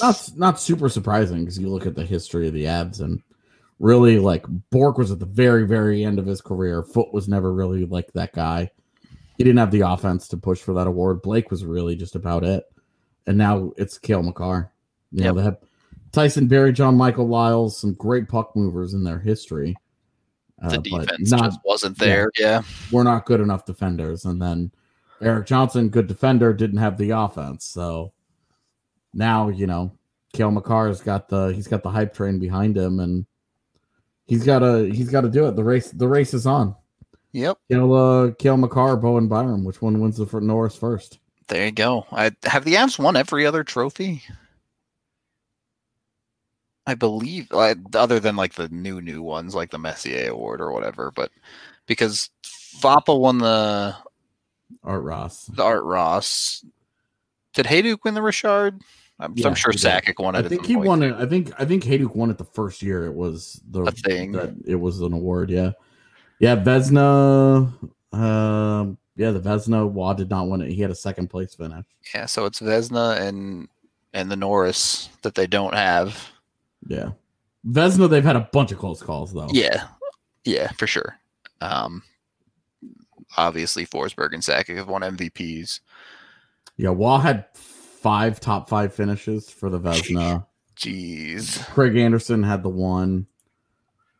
not 0.00 0.30
not 0.36 0.60
super 0.60 0.88
surprising 0.88 1.40
because 1.40 1.58
you 1.58 1.68
look 1.68 1.86
at 1.86 1.94
the 1.94 2.04
history 2.04 2.48
of 2.48 2.54
the 2.54 2.64
Avs 2.64 3.00
and 3.00 3.22
really 3.78 4.18
like 4.18 4.44
Bourque 4.70 4.98
was 4.98 5.12
at 5.12 5.18
the 5.18 5.26
very 5.26 5.66
very 5.66 6.04
end 6.04 6.18
of 6.18 6.26
his 6.26 6.40
career. 6.40 6.82
Foote 6.82 7.12
was 7.12 7.28
never 7.28 7.52
really 7.52 7.84
like 7.84 8.12
that 8.12 8.32
guy. 8.32 8.70
He 9.36 9.44
didn't 9.44 9.58
have 9.58 9.70
the 9.70 9.82
offense 9.82 10.28
to 10.28 10.36
push 10.36 10.60
for 10.60 10.72
that 10.74 10.86
award. 10.86 11.22
Blake 11.22 11.50
was 11.50 11.64
really 11.64 11.94
just 11.94 12.16
about 12.16 12.42
it, 12.42 12.64
and 13.26 13.36
now 13.36 13.72
it's 13.76 13.98
Cale 13.98 14.22
Makar. 14.22 14.72
You 15.12 15.24
know 15.24 15.34
they 15.34 15.42
have 15.42 15.58
Tyson 16.10 16.48
Barrie, 16.48 16.72
John 16.72 16.96
Michael 16.96 17.28
Liles, 17.28 17.78
some 17.78 17.92
great 17.94 18.28
puck 18.28 18.56
movers 18.56 18.94
in 18.94 19.04
their 19.04 19.18
history. 19.18 19.76
Uh, 20.62 20.70
the 20.70 20.78
defense 20.78 21.30
not 21.30 21.44
just 21.44 21.60
wasn't 21.64 21.98
there. 21.98 22.30
Yeah. 22.38 22.62
we're 22.90 23.02
not 23.02 23.26
good 23.26 23.40
enough 23.40 23.66
defenders. 23.66 24.24
And 24.24 24.40
then 24.40 24.72
Erik 25.20 25.46
Johnson, 25.46 25.88
good 25.88 26.06
defender, 26.06 26.52
didn't 26.52 26.78
have 26.78 26.96
the 26.96 27.10
offense. 27.10 27.64
So 27.64 28.12
now, 29.12 29.48
you 29.48 29.66
know, 29.66 29.92
Cale 30.32 30.50
Makar's 30.50 31.00
got 31.00 31.28
the 31.28 31.48
he's 31.48 31.66
got 31.66 31.82
the 31.82 31.90
hype 31.90 32.14
train 32.14 32.38
behind 32.38 32.76
him 32.76 33.00
and 33.00 33.26
he's 34.26 34.44
gotta 34.44 34.90
he's 34.92 35.10
gotta 35.10 35.28
do 35.28 35.46
it. 35.46 35.56
The 35.56 35.64
race 35.64 35.90
the 35.90 36.08
race 36.08 36.34
is 36.34 36.46
on. 36.46 36.74
Yep. 37.32 37.58
Cale 37.70 37.94
uh 37.94 38.30
Cale 38.32 38.56
Makar, 38.56 38.96
Bowen 38.96 39.28
Byram, 39.28 39.64
which 39.64 39.82
one 39.82 40.00
wins 40.00 40.16
the 40.16 40.26
for 40.26 40.40
Norris 40.40 40.76
first? 40.76 41.18
There 41.48 41.66
you 41.66 41.72
go. 41.72 42.06
I 42.12 42.32
have 42.44 42.64
the 42.64 42.74
Avs 42.74 42.98
won 42.98 43.16
every 43.16 43.46
other 43.46 43.62
trophy. 43.62 44.22
I 46.86 46.94
believe, 46.94 47.48
uh, 47.50 47.74
other 47.94 48.20
than 48.20 48.36
like 48.36 48.54
the 48.54 48.68
new 48.68 49.00
new 49.00 49.22
ones, 49.22 49.54
like 49.54 49.70
the 49.70 49.78
Messier 49.78 50.30
Award 50.30 50.60
or 50.60 50.72
whatever. 50.72 51.10
But 51.14 51.30
because 51.86 52.30
Vapa 52.80 53.18
won 53.18 53.38
the 53.38 53.96
Art 54.84 55.02
Ross. 55.02 55.46
the 55.46 55.62
Art 55.64 55.84
Ross, 55.84 56.64
did 57.54 57.66
Hejduk 57.66 57.98
win 58.04 58.14
the 58.14 58.22
Richard? 58.22 58.80
I'm, 59.18 59.32
Yeah, 59.34 59.48
I'm 59.48 59.54
sure. 59.54 59.72
Sakic 59.72 60.22
won 60.22 60.34
it. 60.34 60.38
I 60.38 60.42
at 60.42 60.48
think 60.48 60.66
he 60.66 60.74
point. 60.74 60.86
won 60.86 61.02
it. 61.02 61.14
I 61.14 61.26
think 61.26 61.52
I 61.58 61.64
think 61.64 61.82
Hejduk 61.84 62.14
won 62.14 62.30
it 62.30 62.38
the 62.38 62.44
first 62.44 62.82
year 62.82 63.06
it 63.06 63.14
was 63.14 63.60
the 63.70 63.82
A 63.84 63.90
thing. 63.90 64.32
that 64.32 64.54
it 64.66 64.74
was 64.76 65.00
an 65.00 65.12
award, 65.12 65.50
yeah. 65.50 65.72
Yeah, 66.38 66.56
Vezina 66.56 67.72
um 68.12 68.98
yeah, 69.16 69.30
the 69.30 69.40
Vezina 69.40 69.92
Roy 69.92 70.12
did 70.14 70.28
not 70.30 70.48
win 70.48 70.60
it. 70.60 70.70
He 70.70 70.82
had 70.82 70.90
a 70.90 70.94
second 70.94 71.28
place 71.28 71.54
finish. 71.54 71.84
Yeah, 72.14 72.26
so 72.26 72.44
it's 72.44 72.60
Vezina 72.60 73.18
and 73.20 73.68
and 74.12 74.30
the 74.30 74.36
Norris 74.36 75.08
that 75.22 75.34
they 75.34 75.46
don't 75.46 75.74
have. 75.74 76.30
Yeah. 76.88 77.10
Vezina, 77.66 78.08
they've 78.08 78.24
had 78.24 78.36
a 78.36 78.48
bunch 78.52 78.72
of 78.72 78.78
close 78.78 79.02
calls 79.02 79.32
though. 79.32 79.48
Yeah, 79.50 79.88
yeah, 80.44 80.70
for 80.72 80.86
sure. 80.86 81.18
Um, 81.60 82.02
obviously, 83.36 83.84
Forsberg 83.86 84.32
and 84.32 84.42
Sakic 84.42 84.76
have 84.76 84.88
won 84.88 85.02
MVPs. 85.02 85.80
Yeah, 86.76 86.90
Roy 86.90 87.18
had 87.18 87.46
five 87.54 88.38
top 88.38 88.68
five 88.68 88.94
finishes 88.94 89.50
for 89.50 89.68
the 89.68 89.80
Vezina. 89.80 90.46
Jeez. 90.76 91.64
Craig 91.70 91.96
Anderson 91.96 92.42
had 92.42 92.62
the 92.62 92.68
one. 92.68 93.26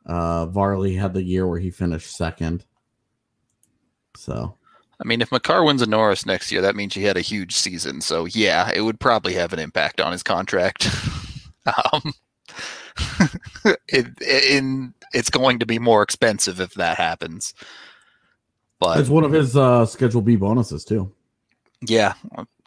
Uh 0.07 0.47
Varley 0.47 0.95
had 0.95 1.15
the 1.15 1.23
year 1.23 1.47
where 1.47 1.59
he 1.59 1.71
finished 1.71 2.17
second. 2.17 2.65
So 4.17 4.57
I 4.99 5.05
mean, 5.05 5.21
if 5.21 5.31
Makar 5.31 5.63
wins 5.65 5.83
a 5.83 5.87
Norris 5.87 6.25
next 6.25 6.51
year, 6.51 6.63
that 6.63 6.77
means 6.77 6.95
he 6.95 7.03
had 7.03 7.19
a 7.19 7.23
huge 7.23 7.55
season. 7.55 8.01
So 8.01 8.25
yeah, 8.25 8.71
it 8.75 8.81
would 8.81 8.99
probably 8.99 9.35
have 9.35 9.53
an 9.53 9.59
impact 9.59 10.01
on 10.01 10.13
his 10.13 10.23
contract. 10.23 10.89
um, 11.93 12.15
it, 13.89 14.21
in 14.23 14.95
it's 15.13 15.31
going 15.31 15.59
to 15.61 15.67
be 15.67 15.79
more 15.79 16.03
expensive 16.03 16.61
if 16.61 16.75
that 16.75 16.97
happens. 16.97 17.55
But 18.79 18.99
it's 19.01 19.09
one 19.09 19.25
of 19.25 19.33
his 19.33 19.57
uh 19.57 19.87
schedule 19.87 20.21
B 20.23 20.37
bonuses 20.37 20.85
too. 20.85 21.13
yeah, 21.81 22.15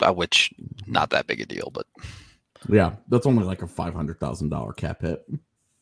uh, 0.02 0.14
which 0.14 0.54
not 0.88 1.10
that 1.12 1.28
big 1.28 1.42
a 1.42 1.46
deal, 1.46 1.72
but 1.74 1.86
Yeah, 2.68 2.94
that's 3.10 3.26
only 3.26 3.44
like 3.44 3.62
a 3.62 3.68
five 3.68 3.94
hundred 3.94 4.20
thousand 4.20 4.50
dollar 4.50 4.74
cap 4.74 5.02
hit. 5.02 5.24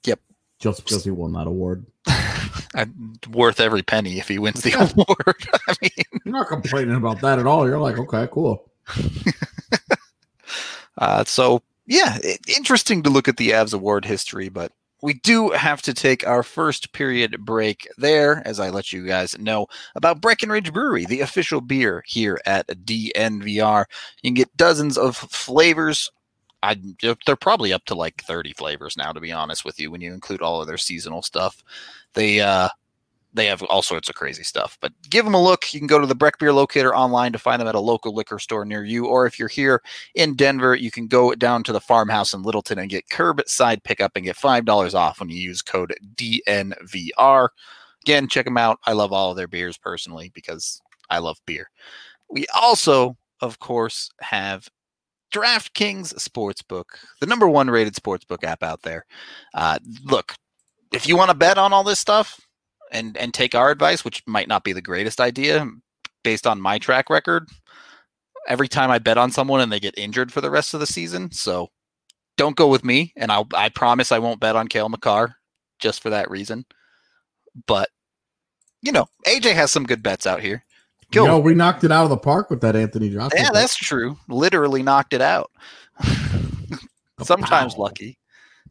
Yep. 0.06 0.20
Just 0.60 0.84
because 0.84 1.04
he 1.04 1.12
won 1.12 1.34
that 1.34 1.48
award. 1.48 1.86
worth 3.32 3.60
every 3.60 3.82
penny 3.84 4.18
if 4.20 4.28
he 4.28 4.40
wins 4.40 4.62
the 4.64 4.74
award. 4.74 5.48
I 5.68 5.76
mean, 5.82 5.92
You're 6.26 6.34
not 6.34 6.48
complaining 6.48 6.96
about 6.96 7.22
that 7.22 7.40
at 7.40 7.46
all. 7.48 7.68
You're 7.68 7.80
like, 7.80 7.98
okay, 7.98 8.28
cool. 8.32 8.70
Uh, 10.98 11.24
so 11.26 11.62
yeah, 11.88 12.18
i- 12.24 12.38
interesting 12.56 13.04
to 13.04 13.10
look 13.10 13.28
at 13.30 13.38
the 13.38 13.52
Avs 13.52 13.74
award 13.74 14.06
history, 14.06 14.50
but 14.50 14.74
we 15.02 15.14
do 15.16 15.52
have 15.52 15.82
to 15.84 15.94
take 15.94 16.26
our 16.28 16.44
first 16.44 16.92
period 16.94 17.46
break 17.46 17.88
there, 17.98 18.42
as 18.46 18.60
I 18.60 18.70
let 18.72 18.92
you 18.94 19.06
guys 19.08 19.38
know 19.38 19.68
about 19.96 20.22
Breckenridge 20.22 20.74
Brewery, 20.74 21.06
the 21.06 21.22
official 21.22 21.62
beer 21.62 22.04
here 22.08 22.40
at 22.46 22.68
DNVR. 22.86 23.86
You 24.24 24.30
can 24.30 24.36
get 24.36 24.58
dozens 24.58 24.98
of 24.98 25.16
flavors. 25.18 26.12
I, 26.64 26.78
they're 27.02 27.36
probably 27.36 27.74
up 27.74 27.86
to 27.86 27.96
like 27.96 28.24
30 28.24 28.54
flavors 28.54 28.98
now, 28.98 29.12
to 29.14 29.20
be 29.22 29.32
honest 29.32 29.64
with 29.66 29.80
you, 29.80 29.92
when 29.92 30.02
you 30.02 30.14
include 30.14 30.42
all 30.42 30.62
of 30.62 30.68
their 30.68 30.78
seasonal 30.78 31.22
stuff. 31.22 31.64
They 32.14 32.42
uh, 32.42 32.70
they 33.38 33.46
have 33.46 33.64
all 33.64 33.82
sorts 33.82 34.10
of 34.10 34.16
crazy 34.16 34.44
stuff. 34.44 34.78
But 34.82 34.92
give 35.10 35.24
them 35.24 35.34
a 35.34 35.42
look. 35.42 35.74
You 35.74 35.80
can 35.80 35.88
go 35.88 36.00
to 36.00 36.08
the 36.08 36.16
Breck 36.16 36.40
Beer 36.40 36.52
Locator 36.52 36.96
online 36.96 37.32
to 37.32 37.40
find 37.40 37.62
them 37.62 37.68
at 37.68 37.76
a 37.76 37.80
local 37.80 38.14
liquor 38.14 38.40
store 38.40 38.66
near 38.66 38.84
you, 38.84 39.06
or 39.06 39.26
if 39.26 39.40
you're 39.40 39.48
here 39.48 39.82
in 40.16 40.36
Denver, 40.36 40.76
you 40.76 40.92
can 40.92 41.08
go 41.08 41.34
down 41.36 41.64
to 41.64 41.72
the 41.72 41.80
farmhouse 41.80 42.34
in 42.34 42.44
Littleton 42.44 42.80
and 42.80 42.90
get 42.90 43.08
curbside 43.10 43.84
pickup 43.84 44.14
and 44.16 44.26
get 44.26 44.36
five 44.36 44.66
dollars 44.66 44.94
off 44.94 45.20
when 45.20 45.30
you 45.30 45.40
use 45.40 45.62
code 45.62 45.94
DNVR. 46.16 47.50
Again, 48.04 48.28
check 48.28 48.46
them 48.46 48.58
out. 48.58 48.80
I 48.86 48.94
love 48.94 49.14
all 49.14 49.32
of 49.32 49.38
their 49.38 49.48
beers 49.48 49.78
personally 49.78 50.32
because 50.34 50.82
I 51.10 51.20
love 51.20 51.38
beer. 51.46 51.70
We 52.30 52.46
also, 52.54 53.18
of 53.42 53.60
course, 53.60 54.10
have 54.22 54.68
DraftKings 55.32 56.14
Sportsbook, 56.16 56.86
the 57.20 57.28
number 57.28 57.48
one 57.48 57.70
rated 57.70 57.94
sportsbook 57.94 58.44
app 58.44 58.64
out 58.64 58.82
there. 58.82 59.06
Uh, 59.54 59.78
look, 60.04 60.36
if 60.94 61.08
you 61.08 61.18
want 61.18 61.30
to 61.32 61.38
bet 61.38 61.58
on 61.58 61.74
all 61.74 61.84
this 61.84 62.00
stuff 62.00 62.47
and 62.92 63.18
and 63.18 63.34
take 63.34 63.56
our 63.56 63.72
advice, 63.72 64.04
which 64.06 64.24
might 64.26 64.48
not 64.48 64.64
be 64.64 64.74
the 64.74 64.82
greatest 64.82 65.20
idea 65.20 65.68
based 66.24 66.48
on 66.48 66.62
my 66.62 66.78
track 66.78 67.10
record, 67.10 67.48
every 68.48 68.68
time 68.68 68.90
I 68.90 69.00
bet 69.00 69.18
on 69.18 69.32
someone 69.32 69.62
and 69.62 69.72
they 69.72 69.80
get 69.80 69.98
injured 69.98 70.32
for 70.32 70.42
the 70.42 70.52
rest 70.52 70.74
of 70.74 70.80
the 70.80 70.88
season. 70.88 71.32
So 71.32 71.70
don't 72.38 72.56
go 72.56 72.68
with 72.68 72.84
me, 72.84 73.14
and 73.16 73.32
I'll 73.32 73.48
I 73.54 73.70
promise 73.70 74.12
I 74.12 74.20
won't 74.20 74.40
bet 74.40 74.56
on 74.56 74.68
Cale 74.68 74.90
Makar 74.90 75.36
just 75.80 76.02
for 76.02 76.10
that 76.10 76.30
reason. 76.30 76.66
But 77.66 77.90
you 78.82 78.92
know, 78.92 79.08
AJ 79.26 79.54
has 79.54 79.72
some 79.72 79.86
good 79.86 80.04
bets 80.04 80.28
out 80.28 80.42
here. 80.42 80.64
You 81.14 81.26
know, 81.26 81.40
we 81.40 81.56
knocked 81.56 81.86
it 81.86 81.92
out 81.92 82.04
of 82.04 82.10
the 82.10 82.18
park 82.18 82.50
with 82.50 82.60
that 82.62 82.76
Anthony 82.76 83.10
Joshua. 83.10 83.40
Yeah, 83.40 83.52
that's 83.54 83.78
true. 83.78 84.18
Literally 84.28 84.84
knocked 84.84 85.14
it 85.14 85.22
out. 85.22 85.52
Sometimes 87.24 87.78
lucky 87.78 88.20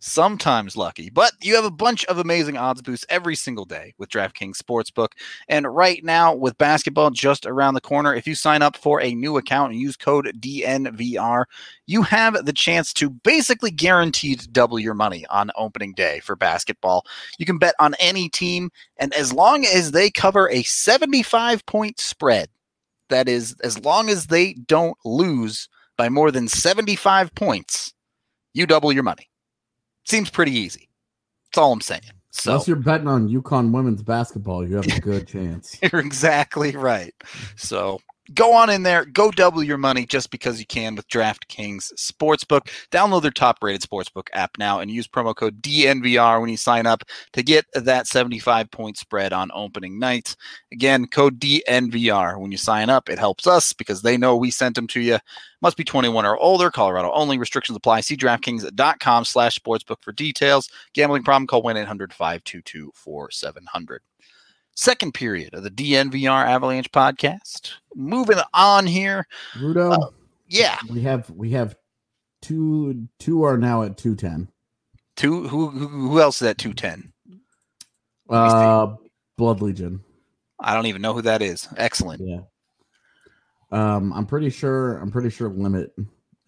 sometimes 0.00 0.76
lucky. 0.76 1.10
But 1.10 1.32
you 1.42 1.54
have 1.56 1.64
a 1.64 1.70
bunch 1.70 2.04
of 2.06 2.18
amazing 2.18 2.56
odds 2.56 2.82
boosts 2.82 3.06
every 3.08 3.36
single 3.36 3.64
day 3.64 3.94
with 3.98 4.10
DraftKings 4.10 4.56
Sportsbook. 4.56 5.08
And 5.48 5.66
right 5.66 6.02
now, 6.04 6.34
with 6.34 6.58
basketball 6.58 7.10
just 7.10 7.46
around 7.46 7.74
the 7.74 7.80
corner, 7.80 8.14
if 8.14 8.26
you 8.26 8.34
sign 8.34 8.62
up 8.62 8.76
for 8.76 9.00
a 9.00 9.14
new 9.14 9.36
account 9.36 9.72
and 9.72 9.80
use 9.80 9.96
code 9.96 10.30
DNVR, 10.38 11.44
you 11.86 12.02
have 12.02 12.44
the 12.44 12.52
chance 12.52 12.92
to 12.94 13.10
basically 13.10 13.70
guaranteed 13.70 14.52
double 14.52 14.78
your 14.78 14.94
money 14.94 15.24
on 15.30 15.50
opening 15.56 15.92
day 15.92 16.20
for 16.20 16.36
basketball. 16.36 17.04
You 17.38 17.46
can 17.46 17.58
bet 17.58 17.74
on 17.78 17.94
any 17.98 18.28
team, 18.28 18.70
and 18.96 19.14
as 19.14 19.32
long 19.32 19.64
as 19.64 19.92
they 19.92 20.10
cover 20.10 20.50
a 20.50 20.62
75 20.62 21.64
point 21.66 22.00
spread, 22.00 22.48
that 23.08 23.28
is, 23.28 23.54
as 23.62 23.78
long 23.84 24.08
as 24.08 24.26
they 24.26 24.54
don't 24.54 24.96
lose 25.04 25.68
by 25.96 26.08
more 26.08 26.30
than 26.30 26.48
75 26.48 27.34
points, 27.34 27.94
you 28.52 28.66
double 28.66 28.92
your 28.92 29.02
money. 29.02 29.28
Seems 30.06 30.30
pretty 30.30 30.52
easy. 30.52 30.88
That's 31.46 31.58
all 31.58 31.72
I'm 31.72 31.80
saying. 31.80 32.02
So, 32.30 32.52
Unless 32.52 32.68
you're 32.68 32.76
betting 32.76 33.08
on 33.08 33.28
UConn 33.28 33.72
women's 33.72 34.02
basketball, 34.02 34.66
you 34.68 34.76
have 34.76 34.86
a 34.86 35.00
good 35.00 35.26
chance. 35.26 35.78
You're 35.82 36.02
exactly 36.02 36.76
right. 36.76 37.14
So 37.56 37.98
go 38.34 38.54
on 38.54 38.70
in 38.70 38.82
there, 38.82 39.04
go 39.04 39.30
double 39.30 39.62
your 39.62 39.78
money 39.78 40.06
just 40.06 40.30
because 40.30 40.58
you 40.58 40.66
can 40.66 40.94
with 40.94 41.08
DraftKings 41.08 41.92
Sportsbook. 41.94 42.68
Download 42.90 43.22
their 43.22 43.30
top 43.30 43.58
rated 43.62 43.82
sportsbook 43.82 44.28
app 44.32 44.58
now 44.58 44.80
and 44.80 44.90
use 44.90 45.06
promo 45.06 45.34
code 45.34 45.62
DNVR 45.62 46.40
when 46.40 46.50
you 46.50 46.56
sign 46.56 46.86
up 46.86 47.02
to 47.32 47.42
get 47.42 47.66
that 47.74 48.06
75 48.06 48.70
point 48.70 48.96
spread 48.96 49.32
on 49.32 49.50
opening 49.54 49.98
night. 49.98 50.36
Again, 50.72 51.06
code 51.06 51.40
DNVR 51.40 52.40
when 52.40 52.52
you 52.52 52.58
sign 52.58 52.90
up. 52.90 53.08
It 53.08 53.18
helps 53.18 53.46
us 53.46 53.72
because 53.72 54.02
they 54.02 54.16
know 54.16 54.36
we 54.36 54.50
sent 54.50 54.74
them 54.74 54.86
to 54.88 55.00
you. 55.00 55.18
Must 55.62 55.76
be 55.76 55.84
21 55.84 56.26
or 56.26 56.36
older. 56.36 56.70
Colorado 56.70 57.10
only. 57.12 57.38
Restrictions 57.38 57.76
apply. 57.76 58.02
See 58.02 58.16
DraftKings.com 58.16 59.24
slash 59.24 59.58
sportsbook 59.58 60.02
for 60.02 60.12
details. 60.12 60.68
Gambling 60.92 61.24
problem? 61.24 61.46
Call 61.46 61.62
1-800-522-4700 61.62 63.98
second 64.76 65.12
period 65.12 65.54
of 65.54 65.64
the 65.64 65.70
DNVR 65.70 66.46
Avalanche 66.46 66.90
podcast. 66.92 67.72
Moving 67.94 68.38
on 68.54 68.86
here, 68.86 69.26
Rudo. 69.54 69.92
Uh, 69.92 70.10
yeah, 70.46 70.78
we 70.88 71.00
have 71.02 71.28
we 71.30 71.50
have 71.50 71.74
two 72.42 73.08
two 73.18 73.42
are 73.42 73.58
now 73.58 73.82
at 73.82 73.96
two 73.96 74.14
ten. 74.14 74.48
Two 75.16 75.48
who 75.48 75.70
who 75.70 76.20
else 76.20 76.40
is 76.40 76.48
at 76.48 76.58
two 76.58 76.72
ten? 76.72 77.12
Uh, 78.28 78.94
Blood 79.36 79.62
Legion. 79.62 80.02
I 80.60 80.74
don't 80.74 80.86
even 80.86 81.02
know 81.02 81.12
who 81.12 81.22
that 81.22 81.42
is. 81.42 81.68
Excellent. 81.76 82.22
Yeah. 82.24 82.40
Um, 83.72 84.12
I'm 84.12 84.26
pretty 84.26 84.50
sure. 84.50 84.98
I'm 84.98 85.10
pretty 85.10 85.30
sure 85.30 85.48
Limit 85.48 85.94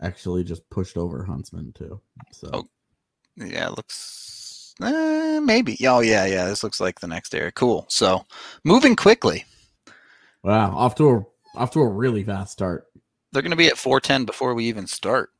actually 0.01 0.45
just 0.45 0.69
pushed 0.71 0.97
over 0.97 1.25
Huntsman 1.25 1.73
too. 1.73 2.01
So. 2.33 2.51
Oh, 2.53 2.69
yeah, 3.37 3.69
looks 3.69 4.38
uh, 4.81 5.41
maybe. 5.43 5.77
Oh 5.87 6.01
yeah, 6.01 6.27
yeah. 6.27 6.47
This 6.47 6.63
looks 6.63 6.81
like 6.81 7.01
the 7.01 7.07
next 7.07 7.35
area. 7.35 7.53
Cool. 7.53 7.87
So 7.89 8.25
moving 8.65 8.97
quickly. 8.97 9.45
Wow, 10.43 10.77
off 10.77 10.95
to 10.97 11.11
a 11.11 11.25
off 11.59 11.71
to 11.73 11.81
a 11.81 11.89
really 11.89 12.23
fast 12.23 12.53
start. 12.53 12.87
They're 13.33 13.43
going 13.43 13.51
to 13.51 13.57
be 13.57 13.69
at 13.69 13.77
410 13.77 14.25
before 14.25 14.55
we 14.55 14.65
even 14.67 14.87
start. 14.87 15.31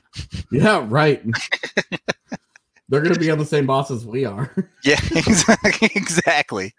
yeah, 0.52 0.84
right. 0.88 1.22
They're 2.88 3.00
going 3.00 3.14
to 3.14 3.20
be 3.20 3.30
on 3.30 3.38
the 3.38 3.46
same 3.46 3.66
boss 3.66 3.90
as 3.90 4.06
we 4.06 4.24
are. 4.24 4.54
yeah, 4.84 5.00
exactly, 5.16 5.90
exactly, 5.94 6.74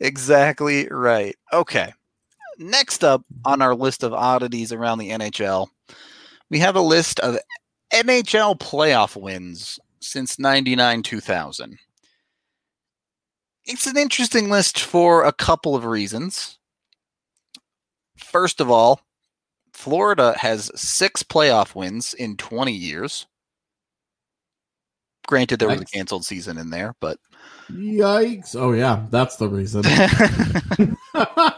exactly 0.00 0.88
right. 0.88 1.36
Okay. 1.52 1.92
Next 2.58 3.04
up 3.04 3.24
on 3.44 3.62
our 3.62 3.74
list 3.74 4.02
of 4.02 4.12
oddities 4.12 4.72
around 4.72 4.98
the 4.98 5.10
NHL, 5.10 5.68
we 6.50 6.58
have 6.60 6.76
a 6.76 6.80
list 6.80 7.20
of 7.20 7.38
NHL 7.92 8.58
playoff 8.58 9.20
wins 9.20 9.78
since 10.00 10.38
99 10.38 11.02
2000. 11.02 11.78
It's 13.64 13.86
an 13.86 13.98
interesting 13.98 14.48
list 14.48 14.80
for 14.80 15.24
a 15.24 15.32
couple 15.32 15.76
of 15.76 15.84
reasons. 15.84 16.58
First 18.16 18.60
of 18.60 18.70
all, 18.70 19.02
Florida 19.72 20.34
has 20.38 20.70
six 20.74 21.22
playoff 21.22 21.74
wins 21.74 22.14
in 22.14 22.36
20 22.36 22.72
years. 22.72 23.26
Granted, 25.26 25.58
there 25.60 25.68
was 25.68 25.82
a 25.82 25.84
canceled 25.84 26.24
season 26.24 26.56
in 26.56 26.70
there, 26.70 26.94
but. 27.00 27.18
Yikes. 27.70 28.56
Oh, 28.56 28.72
yeah, 28.72 29.04
that's 29.10 29.36
the 29.36 29.48
reason. 29.48 29.82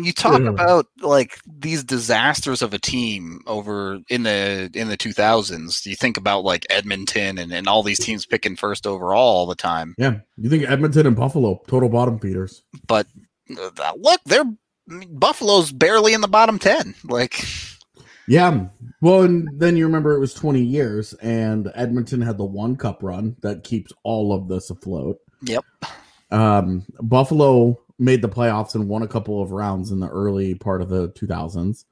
Mean, 0.00 0.04
you 0.04 0.12
talk 0.12 0.42
about 0.42 0.86
like 1.00 1.38
these 1.46 1.84
disasters 1.84 2.62
of 2.62 2.74
a 2.74 2.78
team 2.78 3.40
over 3.46 4.00
in 4.08 4.22
the 4.24 4.70
in 4.74 4.88
the 4.88 4.96
2000s. 4.96 5.86
You 5.86 5.96
think 5.96 6.16
about 6.16 6.44
like 6.44 6.66
Edmonton 6.70 7.38
and, 7.38 7.52
and 7.52 7.68
all 7.68 7.82
these 7.82 7.98
teams 8.00 8.26
picking 8.26 8.56
first 8.56 8.86
overall 8.86 9.36
all 9.36 9.46
the 9.46 9.54
time. 9.54 9.94
Yeah, 9.98 10.18
you 10.36 10.50
think 10.50 10.68
Edmonton 10.68 11.06
and 11.06 11.16
Buffalo 11.16 11.60
total 11.66 11.88
bottom 11.88 12.18
feeders. 12.18 12.62
But 12.86 13.06
uh, 13.58 13.92
look, 13.96 14.20
they're 14.26 14.44
Buffalo's 15.10 15.72
barely 15.72 16.14
in 16.14 16.20
the 16.20 16.28
bottom 16.28 16.58
10. 16.58 16.94
Like 17.04 17.44
Yeah. 18.26 18.66
Well, 19.00 19.22
and 19.22 19.48
then 19.58 19.76
you 19.76 19.86
remember 19.86 20.14
it 20.14 20.20
was 20.20 20.34
20 20.34 20.60
years 20.60 21.14
and 21.14 21.70
Edmonton 21.74 22.20
had 22.20 22.38
the 22.38 22.44
one 22.44 22.76
cup 22.76 23.02
run 23.02 23.36
that 23.42 23.64
keeps 23.64 23.92
all 24.02 24.32
of 24.32 24.48
this 24.48 24.70
afloat. 24.70 25.18
Yep. 25.42 25.64
Um 26.30 26.84
Buffalo 27.00 27.78
made 28.00 28.22
the 28.22 28.28
playoffs 28.28 28.74
and 28.74 28.88
won 28.88 29.02
a 29.02 29.08
couple 29.08 29.42
of 29.42 29.52
rounds 29.52 29.90
in 29.90 30.00
the 30.00 30.08
early 30.08 30.54
part 30.54 30.80
of 30.80 30.88
the 30.88 31.10
2000s. 31.10 31.84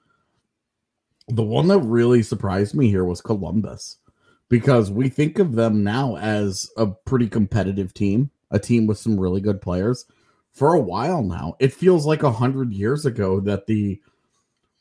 The 1.29 1.43
one 1.43 1.69
that 1.69 1.81
really 1.81 2.23
surprised 2.23 2.75
me 2.75 2.89
here 2.89 3.05
was 3.05 3.21
Columbus 3.21 3.99
because 4.49 4.91
we 4.91 5.11
think 5.11 5.39
of 5.39 5.55
them 5.55 5.85
now 5.85 6.17
as 6.17 6.71
a 6.79 6.87
pretty 6.87 7.29
competitive 7.29 7.93
team, 7.93 8.31
a 8.51 8.59
team 8.59 8.87
with 8.87 8.99
some 8.99 9.21
really 9.21 9.43
good 9.43 9.61
players. 9.61 10.07
For 10.53 10.73
a 10.73 10.81
while 10.81 11.23
now, 11.23 11.55
it 11.61 11.75
feels 11.75 12.07
like 12.07 12.23
a 12.23 12.33
hundred 12.33 12.73
years 12.73 13.05
ago 13.05 13.41
that 13.41 13.67
the 13.67 14.01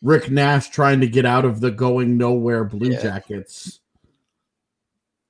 Rick 0.02 0.32
Nash 0.32 0.70
trying 0.70 1.02
to 1.02 1.08
get 1.08 1.26
out 1.26 1.44
of 1.44 1.60
the 1.60 1.72
going 1.72 2.18
nowhere 2.18 2.64
Blue 2.64 2.92
yeah. 2.92 3.02
Jackets 3.02 3.82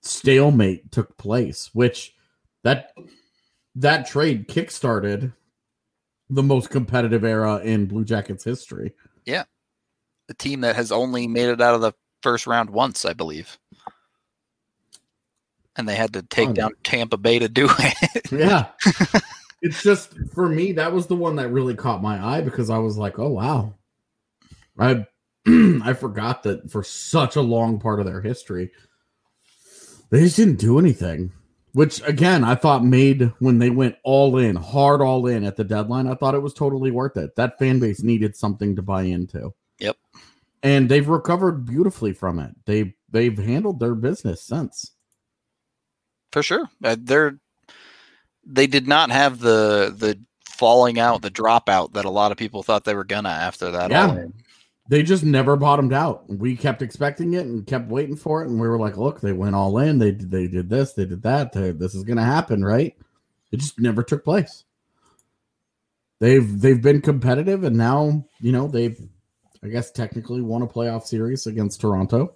stalemate 0.01 0.91
took 0.91 1.17
place, 1.17 1.71
which 1.73 2.13
that 2.63 2.93
that 3.75 4.07
trade 4.07 4.47
kickstarted 4.47 5.33
the 6.29 6.43
most 6.43 6.69
competitive 6.69 7.23
era 7.23 7.57
in 7.57 7.85
Blue 7.85 8.03
Jackets 8.03 8.43
history. 8.43 8.93
Yeah. 9.25 9.43
The 10.27 10.33
team 10.33 10.61
that 10.61 10.75
has 10.75 10.91
only 10.91 11.27
made 11.27 11.49
it 11.49 11.61
out 11.61 11.75
of 11.75 11.81
the 11.81 11.93
first 12.21 12.47
round 12.47 12.69
once, 12.69 13.05
I 13.05 13.13
believe. 13.13 13.57
And 15.75 15.87
they 15.87 15.95
had 15.95 16.13
to 16.13 16.23
take 16.23 16.49
oh, 16.49 16.53
down 16.53 16.71
Tampa 16.83 17.17
Bay 17.17 17.39
to 17.39 17.47
do 17.47 17.69
it. 17.69 18.21
yeah. 18.31 18.67
it's 19.61 19.83
just 19.83 20.13
for 20.33 20.49
me, 20.49 20.71
that 20.73 20.91
was 20.91 21.07
the 21.07 21.15
one 21.15 21.35
that 21.35 21.49
really 21.49 21.75
caught 21.75 22.01
my 22.01 22.23
eye 22.23 22.41
because 22.41 22.69
I 22.69 22.79
was 22.79 22.97
like, 22.97 23.19
oh 23.19 23.29
wow. 23.29 23.73
I 24.77 25.05
I 25.47 25.93
forgot 25.93 26.43
that 26.43 26.69
for 26.69 26.83
such 26.83 27.35
a 27.35 27.41
long 27.41 27.79
part 27.79 27.99
of 27.99 28.05
their 28.05 28.21
history, 28.21 28.71
they 30.09 30.21
just 30.21 30.35
didn't 30.35 30.59
do 30.59 30.79
anything 30.79 31.31
which 31.77 32.01
again 32.07 32.43
I 32.43 32.55
thought 32.55 32.83
made 32.83 33.31
when 33.37 33.59
they 33.59 33.69
went 33.69 33.97
all 34.03 34.39
in, 34.39 34.55
hard 34.55 34.99
all 34.99 35.27
in 35.27 35.43
at 35.43 35.57
the 35.57 35.63
deadline. 35.63 36.07
I 36.07 36.15
thought 36.15 36.33
it 36.33 36.41
was 36.41 36.55
totally 36.55 36.89
worth 36.89 37.17
it. 37.17 37.35
That 37.35 37.59
fan 37.59 37.77
base 37.77 38.01
needed 38.01 38.35
something 38.35 38.75
to 38.77 38.81
buy 38.81 39.03
into. 39.03 39.53
Yep. 39.77 39.95
And 40.63 40.89
they've 40.89 41.07
recovered 41.07 41.67
beautifully 41.67 42.13
from 42.13 42.39
it. 42.39 42.49
They 42.65 42.95
they've 43.11 43.37
handled 43.37 43.79
their 43.79 43.93
business 43.93 44.41
since. 44.43 44.93
For 46.31 46.41
sure, 46.41 46.67
uh, 46.83 46.95
they're 46.99 47.37
they 48.43 48.65
did 48.65 48.87
not 48.87 49.11
have 49.11 49.37
the 49.37 49.93
the 49.95 50.19
falling 50.49 50.97
out, 50.97 51.21
the 51.21 51.29
dropout 51.29 51.93
that 51.93 52.05
a 52.05 52.09
lot 52.09 52.31
of 52.31 52.39
people 52.39 52.63
thought 52.63 52.85
they 52.85 52.95
were 52.95 53.03
gonna 53.03 53.29
after 53.29 53.69
that. 53.69 53.91
Yeah 53.91 54.25
they 54.89 55.03
just 55.03 55.23
never 55.23 55.55
bottomed 55.55 55.93
out. 55.93 56.29
We 56.29 56.55
kept 56.55 56.81
expecting 56.81 57.33
it 57.33 57.45
and 57.45 57.67
kept 57.67 57.89
waiting 57.89 58.15
for 58.15 58.41
it, 58.41 58.49
and 58.49 58.59
we 58.59 58.67
were 58.67 58.79
like, 58.79 58.97
"Look, 58.97 59.21
they 59.21 59.33
went 59.33 59.55
all 59.55 59.77
in. 59.79 59.99
They 59.99 60.11
they 60.11 60.47
did 60.47 60.69
this, 60.69 60.93
they 60.93 61.05
did 61.05 61.21
that. 61.23 61.51
They, 61.51 61.71
this 61.71 61.93
is 61.93 62.03
going 62.03 62.17
to 62.17 62.23
happen, 62.23 62.63
right?" 62.63 62.95
It 63.51 63.57
just 63.57 63.79
never 63.79 64.03
took 64.03 64.23
place. 64.23 64.63
They've 66.19 66.59
they've 66.59 66.81
been 66.81 67.01
competitive, 67.01 67.63
and 67.63 67.77
now 67.77 68.25
you 68.39 68.51
know 68.51 68.67
they've, 68.67 68.99
I 69.63 69.67
guess, 69.67 69.91
technically 69.91 70.41
won 70.41 70.61
a 70.61 70.67
playoff 70.67 71.03
series 71.03 71.47
against 71.47 71.81
Toronto. 71.81 72.35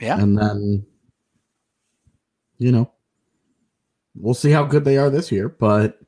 Yeah, 0.00 0.20
and 0.20 0.38
then, 0.38 0.86
you 2.58 2.72
know, 2.72 2.90
we'll 4.14 4.34
see 4.34 4.50
how 4.50 4.64
good 4.64 4.84
they 4.84 4.96
are 4.96 5.10
this 5.10 5.30
year. 5.30 5.48
But 5.48 5.98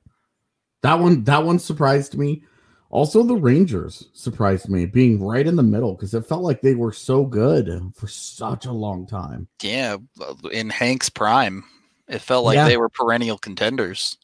that 0.82 0.98
one 0.98 1.24
that 1.24 1.44
one 1.44 1.58
surprised 1.58 2.16
me. 2.16 2.44
Also, 2.90 3.22
the 3.22 3.36
Rangers 3.36 4.08
surprised 4.12 4.68
me 4.68 4.84
being 4.84 5.22
right 5.22 5.46
in 5.46 5.54
the 5.54 5.62
middle 5.62 5.94
because 5.94 6.12
it 6.12 6.26
felt 6.26 6.42
like 6.42 6.60
they 6.60 6.74
were 6.74 6.92
so 6.92 7.24
good 7.24 7.92
for 7.94 8.08
such 8.08 8.66
a 8.66 8.72
long 8.72 9.06
time. 9.06 9.46
Yeah, 9.62 9.98
uh, 10.20 10.34
in 10.52 10.70
Hank's 10.70 11.08
prime, 11.08 11.64
it 12.08 12.20
felt 12.20 12.44
like 12.44 12.56
yeah. 12.56 12.66
they 12.66 12.76
were 12.76 12.88
perennial 12.88 13.38
contenders. 13.38 14.18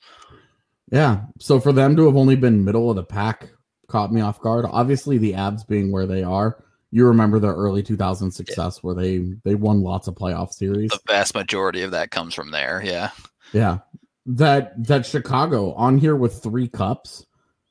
Yeah. 0.90 1.22
So 1.38 1.60
for 1.60 1.72
them 1.72 1.96
to 1.96 2.06
have 2.06 2.16
only 2.16 2.36
been 2.36 2.64
middle 2.64 2.90
of 2.90 2.96
the 2.96 3.04
pack 3.04 3.50
caught 3.88 4.12
me 4.12 4.20
off 4.20 4.40
guard. 4.40 4.64
Obviously, 4.68 5.18
the 5.18 5.32
Avs 5.32 5.66
being 5.66 5.92
where 5.92 6.06
they 6.06 6.22
are, 6.22 6.62
you 6.90 7.06
remember 7.06 7.38
their 7.38 7.54
early 7.54 7.82
2000 7.82 8.30
success 8.30 8.76
yeah. 8.76 8.80
where 8.82 8.94
they 8.94 9.18
they 9.44 9.54
won 9.54 9.82
lots 9.82 10.08
of 10.08 10.14
playoff 10.14 10.52
series. 10.52 10.90
The 10.90 11.00
vast 11.06 11.34
majority 11.34 11.82
of 11.82 11.90
that 11.92 12.10
comes 12.10 12.34
from 12.34 12.50
there. 12.50 12.82
Yeah. 12.84 13.10
Yeah. 13.52 13.78
That 14.26 14.82
that 14.86 15.06
Chicago 15.06 15.72
on 15.74 15.98
here 15.98 16.16
with 16.16 16.42
three 16.42 16.68
cups, 16.68 17.25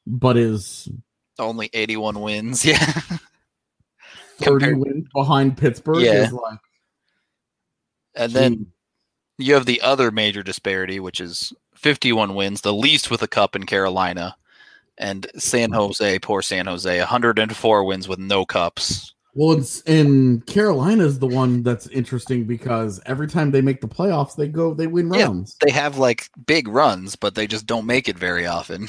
but 0.05 0.37
is 0.37 0.89
only 1.39 1.69
81 1.73 2.19
wins. 2.21 2.65
Yeah. 4.37 4.49
30 4.49 4.65
Compared, 4.65 4.79
wins 4.79 5.07
behind 5.13 5.57
Pittsburgh 5.57 6.01
yeah. 6.03 6.27
like 6.29 6.59
and 8.15 8.33
then 8.33 8.67
you 9.37 9.53
have 9.53 9.65
the 9.65 9.81
other 9.81 10.11
major 10.11 10.43
disparity, 10.43 10.99
which 10.99 11.19
is 11.19 11.53
51 11.75 12.35
wins, 12.35 12.61
the 12.61 12.73
least 12.73 13.09
with 13.09 13.21
a 13.21 13.27
cup 13.27 13.55
in 13.55 13.65
Carolina, 13.65 14.35
and 14.97 15.27
San 15.37 15.71
Jose, 15.71 16.19
poor 16.19 16.41
San 16.41 16.65
Jose, 16.67 16.99
104 16.99 17.83
wins 17.83 18.07
with 18.07 18.19
no 18.19 18.45
cups. 18.45 19.14
Well, 19.35 19.57
it's 19.57 19.81
in 19.81 20.41
Carolina 20.41 21.03
is 21.03 21.19
the 21.19 21.27
one 21.27 21.61
that's 21.61 21.87
interesting 21.87 22.45
because 22.45 23.01
every 23.05 23.27
time 23.27 23.51
they 23.51 23.59
make 23.59 23.81
the 23.81 23.87
playoffs, 23.87 24.37
they 24.37 24.47
go 24.47 24.73
they 24.73 24.87
win 24.87 25.09
rounds. 25.09 25.57
Yeah, 25.59 25.65
they 25.65 25.71
have 25.73 25.97
like 25.97 26.29
big 26.45 26.69
runs, 26.69 27.17
but 27.17 27.35
they 27.35 27.45
just 27.45 27.65
don't 27.67 27.85
make 27.85 28.07
it 28.07 28.17
very 28.17 28.45
often. 28.45 28.87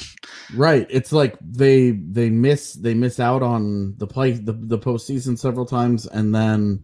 Right. 0.55 0.87
It's 0.89 1.11
like 1.11 1.35
they 1.41 1.91
they 1.91 2.29
miss 2.29 2.73
they 2.75 2.93
miss 2.93 3.19
out 3.19 3.43
on 3.43 3.95
the 3.97 4.07
play 4.07 4.31
the, 4.31 4.53
the 4.53 4.79
postseason 4.79 5.37
several 5.37 5.65
times 5.65 6.07
and 6.07 6.33
then 6.33 6.81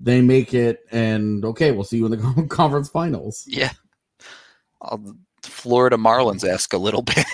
they 0.00 0.20
make 0.20 0.54
it 0.54 0.86
and 0.92 1.44
okay, 1.44 1.72
we'll 1.72 1.82
see 1.82 1.96
you 1.96 2.06
in 2.06 2.12
the 2.12 2.46
conference 2.48 2.88
finals. 2.88 3.42
Yeah. 3.48 3.72
I'll 4.80 5.16
Florida 5.42 5.96
Marlins 5.96 6.44
esque 6.44 6.72
a 6.72 6.78
little 6.78 7.02
bit. 7.02 7.26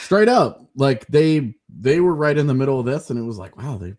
Straight 0.00 0.28
up. 0.28 0.66
Like 0.74 1.06
they 1.06 1.54
they 1.68 2.00
were 2.00 2.14
right 2.14 2.36
in 2.36 2.48
the 2.48 2.54
middle 2.54 2.80
of 2.80 2.86
this 2.86 3.10
and 3.10 3.20
it 3.20 3.22
was 3.22 3.38
like, 3.38 3.56
wow, 3.56 3.76
they 3.76 3.94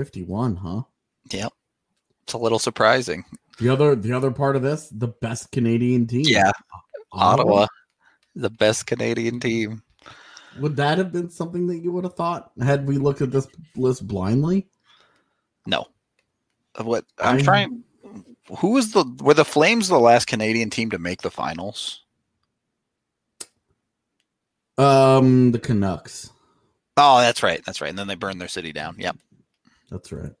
51, 0.00 0.56
huh? 0.56 0.82
Yep. 1.30 1.52
It's 2.22 2.32
a 2.32 2.38
little 2.38 2.58
surprising. 2.58 3.22
The 3.58 3.68
other 3.68 3.94
the 3.94 4.14
other 4.14 4.30
part 4.30 4.56
of 4.56 4.62
this, 4.62 4.88
the 4.88 5.08
best 5.08 5.52
Canadian 5.52 6.06
team. 6.06 6.24
Yeah. 6.24 6.52
Ottawa, 7.12 7.32
Ottawa 7.52 7.66
the 8.34 8.48
best 8.48 8.86
Canadian 8.86 9.40
team. 9.40 9.82
Would 10.58 10.76
that 10.76 10.96
have 10.96 11.12
been 11.12 11.28
something 11.28 11.66
that 11.66 11.78
you 11.78 11.92
would 11.92 12.04
have 12.04 12.14
thought 12.14 12.52
had 12.62 12.86
we 12.86 12.96
looked 12.96 13.20
at 13.20 13.30
this 13.30 13.46
list 13.76 14.06
blindly? 14.06 14.68
No. 15.66 15.86
What 16.80 17.04
I'm 17.18 17.36
I, 17.36 17.42
trying 17.42 17.84
who 18.58 18.70
was 18.70 18.92
the 18.92 19.04
were 19.20 19.34
the 19.34 19.44
Flames 19.44 19.88
the 19.88 19.98
last 20.00 20.26
Canadian 20.26 20.70
team 20.70 20.88
to 20.90 20.98
make 20.98 21.20
the 21.20 21.30
finals? 21.30 22.00
Um 24.78 25.52
the 25.52 25.58
Canucks. 25.58 26.30
Oh, 26.96 27.20
that's 27.20 27.42
right. 27.42 27.62
That's 27.66 27.80
right. 27.80 27.90
And 27.90 27.98
then 27.98 28.06
they 28.08 28.14
burned 28.14 28.40
their 28.40 28.48
city 28.48 28.72
down. 28.72 28.96
Yep. 28.98 29.16
That's 29.90 30.12
right. 30.12 30.32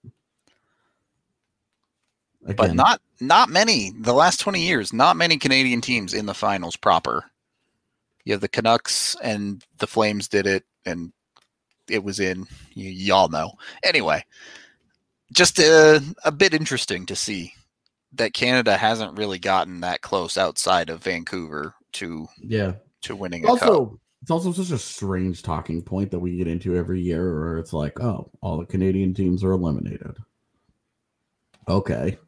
Again. 2.44 2.56
But 2.56 2.74
not 2.74 3.00
not 3.20 3.50
many. 3.50 3.92
The 4.00 4.14
last 4.14 4.40
twenty 4.40 4.62
years, 4.62 4.92
not 4.92 5.16
many 5.16 5.36
Canadian 5.36 5.80
teams 5.80 6.14
in 6.14 6.26
the 6.26 6.34
finals 6.34 6.76
proper. 6.76 7.24
You 8.24 8.32
have 8.32 8.40
the 8.40 8.48
Canucks 8.48 9.16
and 9.22 9.64
the 9.78 9.86
Flames 9.86 10.28
did 10.28 10.46
it, 10.46 10.64
and 10.86 11.12
it 11.88 12.02
was 12.02 12.20
in. 12.20 12.46
You, 12.74 12.88
y'all 12.88 13.28
know. 13.28 13.52
Anyway, 13.82 14.24
just 15.32 15.58
a, 15.58 16.02
a 16.24 16.32
bit 16.32 16.54
interesting 16.54 17.04
to 17.06 17.16
see 17.16 17.52
that 18.14 18.32
Canada 18.32 18.76
hasn't 18.76 19.18
really 19.18 19.38
gotten 19.38 19.80
that 19.80 20.00
close 20.00 20.38
outside 20.38 20.90
of 20.90 21.02
Vancouver 21.02 21.74
to 21.92 22.26
yeah 22.42 22.72
to 23.02 23.16
winning 23.16 23.46
also, 23.46 23.86
cup. 23.86 23.98
It's 24.22 24.30
also 24.30 24.52
such 24.52 24.70
a 24.70 24.78
strange 24.78 25.42
talking 25.42 25.82
point 25.82 26.10
that 26.10 26.18
we 26.18 26.36
get 26.36 26.46
into 26.46 26.76
every 26.76 27.00
year 27.00 27.40
where 27.40 27.58
it's 27.58 27.72
like, 27.72 28.00
oh, 28.00 28.30
all 28.42 28.58
the 28.58 28.66
Canadian 28.66 29.14
teams 29.14 29.42
are 29.42 29.52
eliminated. 29.52 30.16
Okay. 31.68 32.18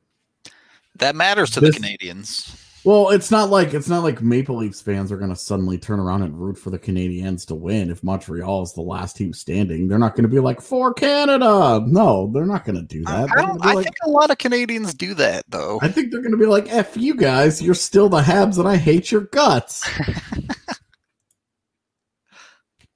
That 0.96 1.16
matters 1.16 1.50
to 1.50 1.60
this, 1.60 1.74
the 1.74 1.80
Canadians. 1.80 2.56
Well, 2.84 3.10
it's 3.10 3.30
not 3.30 3.48
like 3.48 3.74
it's 3.74 3.88
not 3.88 4.02
like 4.02 4.22
Maple 4.22 4.56
Leafs 4.56 4.80
fans 4.80 5.12
are 5.12 5.16
going 5.16 5.30
to 5.30 5.36
suddenly 5.36 5.78
turn 5.78 6.00
around 6.00 6.22
and 6.22 6.36
root 6.36 6.58
for 6.58 6.70
the 6.70 6.78
Canadians 6.78 7.44
to 7.46 7.54
win 7.54 7.90
if 7.90 8.02
Montreal 8.02 8.62
is 8.62 8.72
the 8.72 8.80
last 8.80 9.16
team 9.16 9.32
standing. 9.32 9.86
They're 9.86 10.00
not 10.00 10.16
going 10.16 10.24
to 10.24 10.28
be 10.28 10.40
like 10.40 10.60
for 10.60 10.92
Canada. 10.92 11.84
No, 11.86 12.30
they're 12.32 12.44
not 12.44 12.64
going 12.64 12.76
to 12.76 12.82
do 12.82 13.04
that. 13.04 13.30
I, 13.36 13.42
I 13.42 13.74
like, 13.74 13.84
think 13.84 13.96
a 14.02 14.10
lot 14.10 14.30
of 14.30 14.38
Canadians 14.38 14.94
do 14.94 15.14
that 15.14 15.44
though. 15.48 15.78
I 15.80 15.88
think 15.88 16.10
they're 16.10 16.22
going 16.22 16.32
to 16.32 16.38
be 16.38 16.46
like, 16.46 16.72
"F 16.72 16.96
you 16.96 17.14
guys, 17.14 17.62
you're 17.62 17.74
still 17.74 18.08
the 18.08 18.20
Habs, 18.20 18.58
and 18.58 18.66
I 18.66 18.76
hate 18.76 19.12
your 19.12 19.22
guts." 19.22 19.88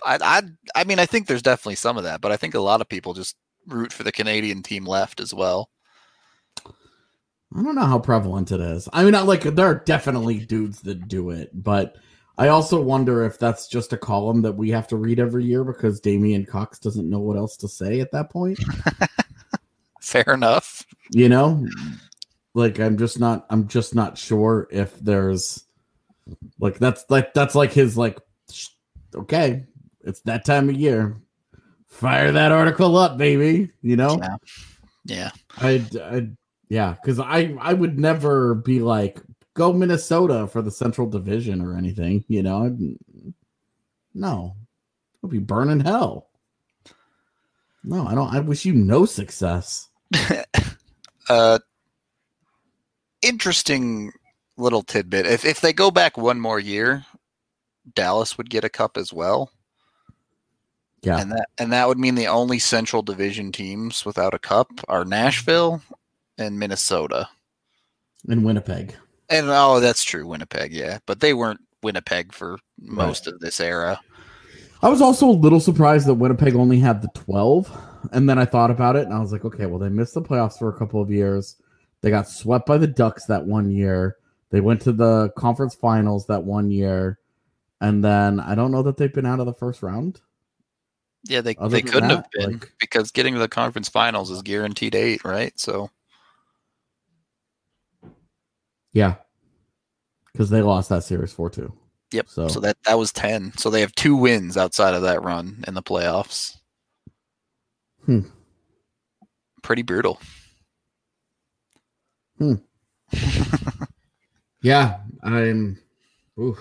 I, 0.07 0.19
I, 0.23 0.43
I 0.75 0.85
mean, 0.85 0.99
I 0.99 1.07
think 1.07 1.27
there's 1.27 1.43
definitely 1.43 1.75
some 1.75 1.99
of 1.99 2.05
that, 2.05 2.21
but 2.21 2.33
I 2.33 2.37
think 2.37 2.55
a 2.55 2.61
lot 2.61 2.81
of 2.81 2.89
people 2.89 3.13
just 3.13 3.37
root 3.67 3.93
for 3.93 4.05
the 4.05 4.13
Canadian 4.13 4.63
team 4.63 4.85
left 4.87 5.21
as 5.21 5.35
well. 5.35 5.71
I 6.65 7.63
don't 7.63 7.75
know 7.75 7.85
how 7.85 7.99
prevalent 7.99 8.53
it 8.53 8.61
is. 8.61 8.89
I 8.93 9.03
mean, 9.03 9.13
not 9.13 9.27
like 9.27 9.43
there 9.43 9.67
are 9.67 9.83
definitely 9.85 10.39
dudes 10.39 10.81
that 10.83 11.09
do 11.09 11.31
it, 11.31 11.51
but 11.53 11.97
I 12.39 12.49
also 12.49 12.81
wonder 12.81 13.25
if 13.25 13.39
that's 13.39 13.67
just 13.67 13.93
a 13.93 13.99
column 13.99 14.43
that 14.43 14.53
we 14.53 14.71
have 14.71 14.87
to 14.89 14.97
read 14.97 15.19
every 15.19 15.45
year 15.45 15.65
because 15.65 16.01
Damien 16.01 16.45
Cox 16.45 16.79
doesn't 16.79 17.09
know 17.09 17.21
what 17.21 17.37
else 17.37 17.57
to 17.59 17.69
say 17.69 18.01
at 18.01 18.13
that 18.13 18.31
point. 18.31 18.59
Fair 20.01 20.35
enough. 20.35 20.85
You 21.11 21.29
know, 21.29 21.67
like 22.55 22.79
I'm 22.79 22.99
just 22.99 23.19
not. 23.19 23.47
I'm 23.51 23.69
just 23.69 23.95
not 23.95 24.19
sure 24.19 24.69
if 24.71 24.99
there's 25.01 25.65
like 26.61 26.79
that's 26.79 27.05
like 27.09 27.33
that's 27.33 27.55
like 27.55 27.73
his 27.73 27.97
like 27.97 28.19
okay 29.15 29.65
it's 30.07 30.21
that 30.23 30.45
time 30.45 30.69
of 30.69 30.77
year. 30.77 31.17
Fire 31.89 32.33
that 32.33 32.53
article 32.53 32.97
up, 32.97 33.19
baby. 33.19 33.71
You 33.83 33.97
know? 33.97 34.19
Yeah. 34.19 34.37
Yeah. 35.05 35.31
I, 35.59 35.85
I 36.03 36.29
yeah, 36.69 36.95
because 37.01 37.21
I 37.21 37.55
I 37.61 37.73
would 37.73 37.99
never 37.99 38.55
be 38.55 38.81
like 38.81 39.21
go 39.55 39.73
Minnesota 39.73 40.47
for 40.47 40.63
the 40.63 40.71
Central 40.71 41.09
Division 41.09 41.61
or 41.61 41.77
anything. 41.77 42.25
You 42.29 42.43
know? 42.43 42.65
I'd, 42.65 43.35
no, 44.15 44.57
I'll 45.23 45.31
be 45.31 45.39
burning 45.39 45.81
hell. 45.81 46.29
No, 47.85 48.07
I 48.07 48.15
don't. 48.15 48.35
I 48.35 48.41
wish 48.41 48.65
you 48.65 48.75
no 48.75 49.05
success. 49.05 49.89
uh, 51.29 51.59
interesting 53.23 54.13
little 54.57 54.83
tidbit. 54.83 55.27
If 55.27 55.45
if 55.45 55.61
they 55.61 55.73
go 55.73 55.91
back 55.91 56.17
one 56.17 56.41
more 56.41 56.59
year, 56.59 57.05
Dallas 57.95 58.37
would 58.39 58.51
get 58.51 58.65
a 58.65 58.69
cup 58.69 58.97
as 58.97 59.13
well. 59.13 59.53
Yeah. 61.07 61.21
And 61.21 61.31
that 61.31 61.49
and 61.59 61.73
that 61.73 61.87
would 61.87 61.99
mean 61.99 62.17
the 62.17 62.27
only 62.27 62.59
central 62.59 63.01
division 63.01 63.53
teams 63.53 64.05
without 64.05 64.35
a 64.35 64.41
cup 64.41 64.69
are 64.89 65.05
Nashville 65.05 65.81
and 66.37 66.59
Minnesota. 66.59 67.29
And 68.29 68.45
Winnipeg. 68.45 68.95
And 69.31 69.47
oh, 69.49 69.79
that's 69.79 70.03
true, 70.03 70.27
Winnipeg, 70.27 70.73
yeah. 70.73 70.99
But 71.07 71.21
they 71.21 71.33
weren't 71.33 71.61
Winnipeg 71.83 72.33
for 72.33 72.59
most 72.81 73.27
right. 73.27 73.35
of 73.35 73.41
this 73.41 73.61
era. 73.61 74.01
I 74.83 74.89
was 74.89 75.01
also 75.01 75.29
a 75.29 75.31
little 75.31 75.61
surprised 75.61 76.07
that 76.09 76.15
Winnipeg 76.15 76.57
only 76.57 76.79
had 76.81 77.03
the 77.03 77.09
12. 77.15 77.71
And 78.13 78.29
then 78.29 78.39
I 78.39 78.45
thought 78.45 78.71
about 78.71 78.97
it 78.97 79.05
and 79.05 79.15
I 79.15 79.21
was 79.21 79.33
like, 79.33 79.45
okay, 79.45 79.67
well, 79.67 79.79
they 79.79 79.89
missed 79.89 80.15
the 80.15 80.23
playoffs 80.23 80.59
for 80.59 80.69
a 80.69 80.79
couple 80.79 81.01
of 81.01 81.11
years. 81.11 81.57
They 82.03 82.11
got 82.11 82.29
swept 82.29 82.67
by 82.67 82.79
the 82.79 82.87
Ducks 82.87 83.27
that 83.27 83.47
one 83.47 83.71
year. 83.71 84.17
They 84.51 84.61
went 84.61 84.83
to 84.83 84.93
the 84.93 85.31
conference 85.37 85.75
finals 85.75 86.27
that 86.27 86.45
one 86.45 86.71
year. 86.71 87.19
And 87.81 88.05
then 88.05 88.41
I 88.41 88.55
don't 88.55 88.71
know 88.71 88.83
that 88.83 88.97
they've 88.97 89.13
been 89.13 89.27
out 89.27 89.41
of 89.41 89.47
the 89.47 89.55
first 89.55 89.83
round. 89.83 90.21
Yeah, 91.29 91.41
they 91.41 91.57
Other 91.57 91.69
they 91.77 91.83
couldn't 91.83 92.09
that, 92.09 92.17
have 92.17 92.31
been 92.33 92.53
like, 92.53 92.73
because 92.79 93.11
getting 93.11 93.35
to 93.35 93.41
the 93.41 93.49
conference 93.49 93.89
finals 93.89 94.31
is 94.31 94.43
guaranteed 94.43 94.95
eight, 94.95 95.25
right? 95.25 95.59
So 95.59 95.91
Yeah. 98.93 99.17
Because 100.33 100.51
they 100.51 100.63
lost 100.63 100.89
that 100.91 101.05
series 101.05 101.33
four 101.33 101.51
two. 101.51 101.73
Yep. 102.13 102.29
So. 102.29 102.49
so 102.49 102.61
that 102.61 102.77
that 102.85 102.99
was 102.99 103.13
ten. 103.13 103.53
So 103.57 103.71
they 103.71 103.81
have 103.81 103.95
two 103.95 104.17
wins 104.17 104.57
outside 104.57 104.95
of 104.95 105.03
that 105.03 105.23
run 105.23 105.65
in 105.67 105.75
the 105.75 105.83
playoffs. 105.83 106.57
Hmm. 108.05 108.21
Pretty 109.63 109.83
brutal. 109.83 110.21
Hmm. 112.39 112.55
yeah, 114.63 114.99
I'm. 115.23 115.79
Oof. 116.39 116.59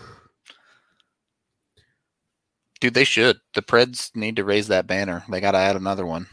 Dude, 2.86 2.94
they 2.94 3.04
should. 3.04 3.40
The 3.56 3.64
Preds 3.64 4.16
need 4.16 4.36
to 4.36 4.44
raise 4.44 4.68
that 4.68 4.86
banner. 4.86 5.24
They 5.28 5.42
got 5.42 5.54
to 5.54 5.58
add 5.58 5.76
another 5.76 6.06
one. 6.06 6.28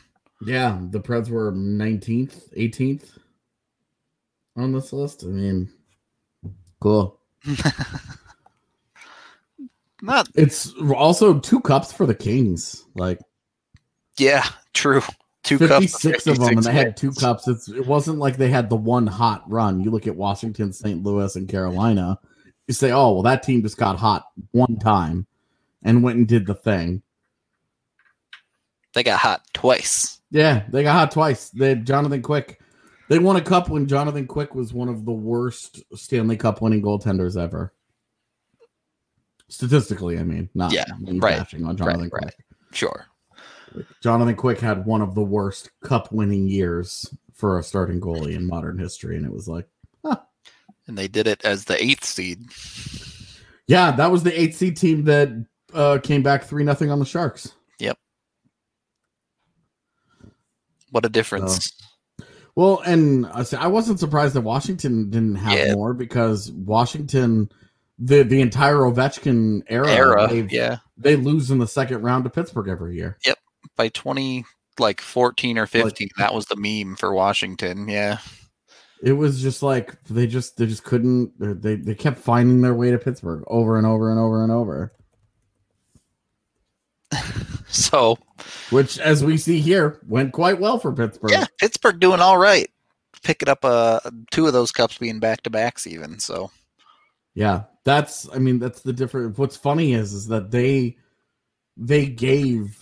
Yeah, 0.45 0.79
the 0.91 1.01
Preds 1.01 1.31
were 1.31 1.51
19th, 1.51 2.55
18th 2.55 3.09
on 4.59 4.73
this 4.73 4.93
list. 4.93 5.25
I 5.25 5.29
mean, 5.29 5.73
cool. 6.79 7.19
Not. 10.03 10.29
It's 10.35 10.75
also 10.95 11.39
two 11.39 11.61
cups 11.61 11.91
for 11.91 12.05
the 12.05 12.15
Kings. 12.15 12.85
Like, 12.95 13.19
yeah, 14.19 14.45
true. 14.75 15.01
Two 15.43 15.57
56 15.57 16.03
cups, 16.03 16.27
of 16.27 16.39
them, 16.39 16.59
and 16.59 16.65
they 16.65 16.73
had 16.73 16.99
two 16.99 17.13
cups. 17.13 17.49
It's, 17.49 17.71
it 17.71 17.87
wasn't 17.87 18.19
like 18.19 18.37
they 18.37 18.51
had 18.51 18.69
the 18.69 18.77
one 18.77 19.07
hot 19.07 19.43
run. 19.51 19.81
You 19.81 19.91
look 19.91 20.07
at 20.07 20.17
Washington, 20.17 20.75
St. 20.75 21.03
Louis, 21.03 21.35
and 21.35 21.49
Carolina 21.49 22.19
you 22.69 22.75
say, 22.75 22.91
oh 22.91 23.13
well, 23.13 23.23
that 23.23 23.43
team 23.43 23.63
just 23.63 23.77
got 23.77 23.99
hot 23.99 24.27
one 24.53 24.79
time 24.79 25.27
and 25.83 26.03
went 26.03 26.19
and 26.19 26.29
did 26.29 26.47
the 26.47 26.55
thing. 26.55 27.03
They 28.95 29.03
got 29.03 29.19
hot 29.21 29.43
twice. 29.55 30.21
Yeah, 30.31 30.65
they 30.71 30.83
got 30.83 30.93
hot 30.95 31.11
twice. 31.13 31.51
They 31.51 31.71
had 31.71 31.87
Jonathan 31.87 32.23
Quick. 32.23 32.61
They 33.09 33.19
won 33.19 33.37
a 33.37 33.41
cup 33.41 33.69
when 33.69 33.87
Jonathan 33.87 34.27
Quick 34.27 34.55
was 34.55 34.73
one 34.73 34.89
of 34.89 35.05
the 35.05 35.13
worst 35.13 35.83
Stanley 35.95 36.37
Cup 36.37 36.63
winning 36.63 36.83
goaltenders 36.83 37.41
ever. 37.41 37.73
Statistically, 39.49 40.19
I 40.19 40.23
mean, 40.25 40.49
not 40.55 40.73
Yeah, 40.73 40.85
right, 41.19 41.39
bashing 41.39 41.65
on 41.67 41.77
Jonathan 41.77 42.01
right, 42.03 42.11
Quick. 42.11 42.23
right. 42.25 42.35
Sure. 42.73 43.07
Jonathan 44.03 44.35
Quick 44.37 44.61
had 44.61 44.87
one 44.87 45.03
of 45.03 45.15
the 45.15 45.23
worst 45.23 45.71
cup 45.83 46.11
winning 46.13 46.47
years 46.47 47.07
for 47.35 47.59
a 47.59 47.63
starting 47.63 48.01
goalie 48.01 48.35
in 48.35 48.47
modern 48.47 48.79
history, 48.79 49.17
and 49.17 49.27
it 49.27 49.33
was 49.33 49.49
like, 49.49 49.67
And 50.87 50.99
they 50.99 51.09
did 51.09 51.27
it 51.27 51.45
as 51.45 51.65
the 51.65 51.83
eighth 51.83 52.05
seed. 52.05 52.41
yeah, 53.67 53.91
that 53.93 54.11
was 54.11 54.23
the 54.23 54.39
eighth 54.41 54.57
seed 54.57 54.77
team 54.77 55.05
that 55.05 55.31
uh, 55.75 55.99
came 56.03 56.23
back 56.23 56.45
three 56.45 56.65
nothing 56.65 56.91
on 56.91 56.99
the 56.99 57.05
Sharks. 57.05 57.53
Yep. 57.79 57.99
What 60.91 61.05
a 61.07 61.09
difference. 61.09 61.73
Well, 62.55 62.81
and 62.85 63.27
I 63.27 63.45
say 63.45 63.57
I 63.57 63.69
wasn't 63.69 63.99
surprised 63.99 64.35
that 64.35 64.43
Washington 64.43 65.09
didn't 65.11 65.37
have 65.37 65.59
Yeah. 65.59 65.75
more 65.75 65.95
because 65.95 66.51
Washington, 66.53 67.51
the 67.99 68.23
the 68.25 68.41
entire 68.43 68.77
Ovechkin 68.77 69.63
era, 69.69 69.91
Era. 69.91 70.31
Yeah. 70.51 70.79
they 70.99 71.17
lose 71.17 71.51
in 71.51 71.59
the 71.59 71.67
second 71.67 72.03
round 72.03 72.25
to 72.25 72.31
Pittsburgh 72.31 72.69
every 72.69 72.97
year. 72.97 73.17
Yep, 73.25 73.39
by 73.77 73.89
20, 73.89 74.45
like 74.79 75.01
14 75.01 75.57
or 75.57 75.67
15, 75.67 76.09
that 76.19 76.35
was 76.35 76.47
the 76.47 76.57
meme 76.57 76.97
for 76.97 77.13
Washington. 77.15 77.89
Yeah. 77.89 78.19
It 79.03 79.13
was 79.15 79.41
just 79.43 79.63
like 79.63 80.01
they 80.05 80.27
just 80.27 80.59
they 80.59 80.67
just 80.67 80.85
couldn't 80.85 81.33
they 81.39 81.77
they 81.77 81.95
kept 81.95 82.19
finding 82.19 82.61
their 82.61 82.75
way 82.75 82.91
to 82.91 82.99
Pittsburgh 82.99 83.43
over 83.47 83.77
and 83.79 83.87
over 83.87 84.11
and 84.11 84.21
over 84.21 84.43
and 84.43 84.53
over. 84.53 84.93
So, 87.73 88.19
Which, 88.69 88.99
as 88.99 89.25
we 89.25 89.39
see 89.39 89.59
here, 89.59 89.99
went 90.07 90.33
quite 90.33 90.61
well 90.61 90.79
for 90.79 90.93
Pittsburgh. 90.93 91.31
yeah, 91.31 91.47
Pittsburgh 91.59 91.99
doing 91.99 92.21
all 92.21 92.37
right. 92.37 92.71
Picking 93.23 93.49
up 93.49 93.65
uh, 93.65 94.01
two 94.31 94.47
of 94.47 94.53
those 94.53 94.71
cups 94.71 94.99
being 94.99 95.21
back 95.21 95.43
to 95.43 95.51
backs, 95.51 95.87
even. 95.87 96.19
So, 96.19 96.51
Yeah, 97.35 97.63
that's 97.85 98.29
I 98.33 98.39
mean 98.39 98.59
that's 98.59 98.83
the 98.83 98.93
different. 98.93 99.39
What's 99.39 99.57
funny 99.57 99.95
is 99.95 100.13
is 100.13 100.29
that 100.29 100.51
they 100.51 100.99
they 101.79 102.07
gave 102.07 102.77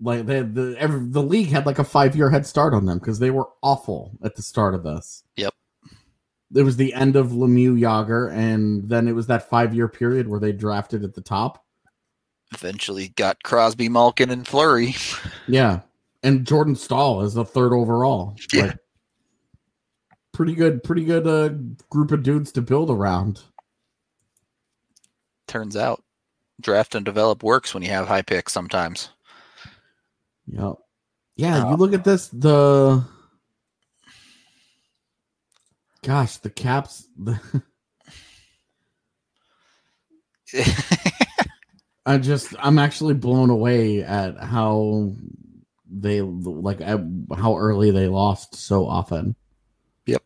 like 0.00 0.26
they 0.26 0.42
the 0.42 0.74
every, 0.78 1.06
the 1.06 1.22
league 1.22 1.48
had 1.48 1.66
like 1.66 1.78
a 1.78 1.84
five 1.84 2.16
year 2.16 2.30
head 2.30 2.46
start 2.46 2.74
on 2.74 2.86
them 2.86 2.98
because 2.98 3.18
they 3.18 3.30
were 3.30 3.48
awful 3.62 4.18
at 4.24 4.34
the 4.34 4.42
start 4.42 4.74
of 4.74 4.82
this. 4.82 5.22
Yep. 5.36 5.54
It 6.56 6.62
was 6.62 6.76
the 6.76 6.92
end 6.94 7.14
of 7.14 7.28
Lemieux 7.28 7.78
Jagr, 7.78 8.32
and 8.32 8.88
then 8.88 9.06
it 9.06 9.14
was 9.14 9.28
that 9.28 9.48
five 9.48 9.74
year 9.74 9.86
period 9.86 10.26
where 10.26 10.40
they 10.40 10.52
drafted 10.52 11.04
at 11.04 11.14
the 11.14 11.20
top. 11.20 11.64
Eventually 12.52 13.08
got 13.08 13.42
Crosby, 13.42 13.88
Malkin, 13.88 14.30
and 14.30 14.46
Fleury. 14.46 14.94
Yeah, 15.46 15.80
and 16.22 16.46
Jordan 16.46 16.74
Staal 16.74 17.22
is 17.22 17.34
the 17.34 17.44
third 17.44 17.72
overall. 17.72 18.36
Yeah. 18.52 18.62
Like, 18.62 18.78
pretty 20.32 20.54
good, 20.54 20.82
pretty 20.82 21.04
good 21.04 21.26
uh, 21.26 21.50
group 21.90 22.12
of 22.12 22.22
dudes 22.22 22.52
to 22.52 22.62
build 22.62 22.90
around. 22.90 23.40
Turns 25.46 25.76
out, 25.76 26.02
draft 26.60 26.94
and 26.94 27.04
develop 27.04 27.42
works 27.42 27.74
when 27.74 27.82
you 27.82 27.90
have 27.90 28.06
high 28.06 28.22
picks 28.22 28.52
sometimes. 28.52 29.10
Yep. 30.46 30.74
Yeah, 31.36 31.70
you 31.70 31.76
look 31.76 31.94
at 31.94 32.04
this, 32.04 32.28
the 32.28 33.04
gosh, 36.02 36.36
the 36.38 36.50
caps 36.50 37.06
the, 37.18 37.40
I 42.10 42.18
just 42.18 42.56
I'm 42.58 42.80
actually 42.80 43.14
blown 43.14 43.50
away 43.50 44.02
at 44.02 44.36
how 44.36 45.12
they 45.88 46.22
like 46.22 46.80
how 46.80 47.56
early 47.56 47.92
they 47.92 48.08
lost 48.08 48.56
so 48.56 48.84
often. 48.84 49.36
Yep. 50.06 50.20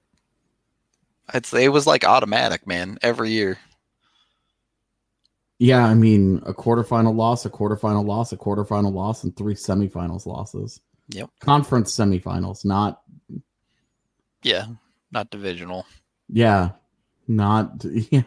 It's, 1.35 1.53
it 1.53 1.71
was 1.71 1.87
like 1.87 2.05
automatic, 2.05 2.67
man, 2.67 2.97
every 3.03 3.33
year. 3.33 3.59
Yeah, 5.59 5.85
I 5.85 5.93
mean 5.93 6.43
a 6.47 6.55
quarterfinal 6.55 7.15
loss, 7.15 7.45
a 7.45 7.51
quarterfinal 7.51 8.07
loss, 8.07 8.33
a 8.33 8.39
quarterfinal 8.39 8.95
loss, 8.95 9.23
and 9.23 9.37
three 9.37 9.55
semifinals 9.55 10.25
losses. 10.25 10.81
Yep. 11.11 11.29
Conference 11.41 11.95
semifinals, 11.95 12.65
not 12.65 13.03
Yeah, 14.43 14.69
not 15.13 15.31
divisional. 15.31 15.85
Yeah, 16.31 16.71
not 17.29 17.85
yeah. 18.11 18.23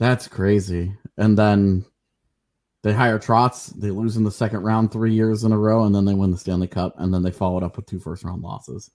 That's 0.00 0.26
crazy. 0.26 0.96
And 1.16 1.38
then 1.38 1.84
they 2.82 2.92
hire 2.92 3.18
Trotz. 3.18 3.74
They 3.78 3.90
lose 3.90 4.16
in 4.16 4.24
the 4.24 4.30
second 4.30 4.60
round 4.62 4.90
three 4.90 5.12
years 5.12 5.44
in 5.44 5.52
a 5.52 5.58
row, 5.58 5.84
and 5.84 5.94
then 5.94 6.04
they 6.04 6.14
win 6.14 6.30
the 6.30 6.38
Stanley 6.38 6.66
Cup, 6.66 6.94
and 6.98 7.12
then 7.12 7.22
they 7.22 7.30
followed 7.30 7.62
up 7.62 7.76
with 7.76 7.86
two 7.86 7.98
first 7.98 8.24
round 8.24 8.42
losses. 8.42 8.90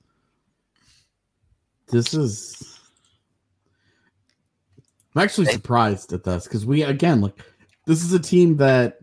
This 1.88 2.14
is. 2.14 2.80
I'm 5.16 5.22
actually 5.22 5.48
surprised 5.48 6.12
at 6.14 6.24
this 6.24 6.46
because 6.46 6.66
we 6.66 6.84
again 6.84 7.22
like 7.22 7.40
this 7.86 8.04
is 8.04 8.12
a 8.12 8.20
team 8.20 8.58
that 8.58 9.00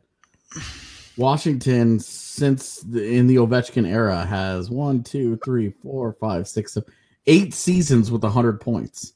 Washington 1.17 2.01
since 2.01 2.81
the, 2.81 3.05
in 3.05 3.27
the 3.27 3.37
Ovechkin 3.37 3.87
era 3.87 4.25
has 4.25 4.69
one, 4.71 5.03
two, 5.03 5.39
three, 5.45 5.71
four, 5.83 6.15
five, 6.15 6.49
six, 6.49 6.75
seven, 6.75 6.93
eight 7.27 7.55
seasons 7.55 8.11
with 8.11 8.25
hundred 8.25 8.61
points. 8.61 9.13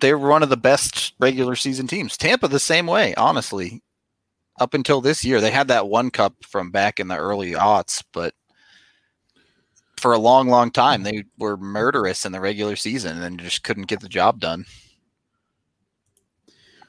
They 0.00 0.14
were 0.14 0.28
one 0.28 0.42
of 0.42 0.48
the 0.48 0.56
best 0.56 1.14
regular 1.18 1.56
season 1.56 1.86
teams. 1.86 2.16
Tampa 2.16 2.48
the 2.48 2.60
same 2.60 2.86
way, 2.86 3.14
honestly. 3.14 3.82
Up 4.58 4.72
until 4.72 5.00
this 5.00 5.24
year, 5.24 5.40
they 5.40 5.50
had 5.50 5.68
that 5.68 5.88
one 5.88 6.10
cup 6.10 6.34
from 6.42 6.70
back 6.70 6.98
in 6.98 7.08
the 7.08 7.16
early 7.16 7.52
aughts, 7.52 8.02
but 8.12 8.34
for 9.98 10.12
a 10.12 10.18
long, 10.18 10.48
long 10.48 10.70
time, 10.70 11.02
they 11.02 11.24
were 11.38 11.56
murderous 11.56 12.24
in 12.24 12.32
the 12.32 12.40
regular 12.40 12.76
season 12.76 13.22
and 13.22 13.40
just 13.40 13.62
couldn't 13.62 13.86
get 13.86 14.00
the 14.00 14.08
job 14.08 14.40
done. 14.40 14.64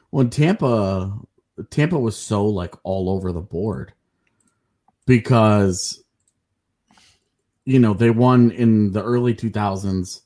When 0.10 0.30
Tampa, 0.30 1.18
Tampa 1.70 2.00
was 2.00 2.18
so 2.18 2.46
like 2.46 2.76
all 2.84 3.10
over 3.10 3.32
the 3.32 3.42
board 3.42 3.94
because 5.06 6.04
you 7.66 7.80
know 7.80 7.94
they 7.94 8.10
won 8.10 8.52
in 8.52 8.92
the 8.92 9.04
early 9.04 9.34
2000s. 9.34 10.22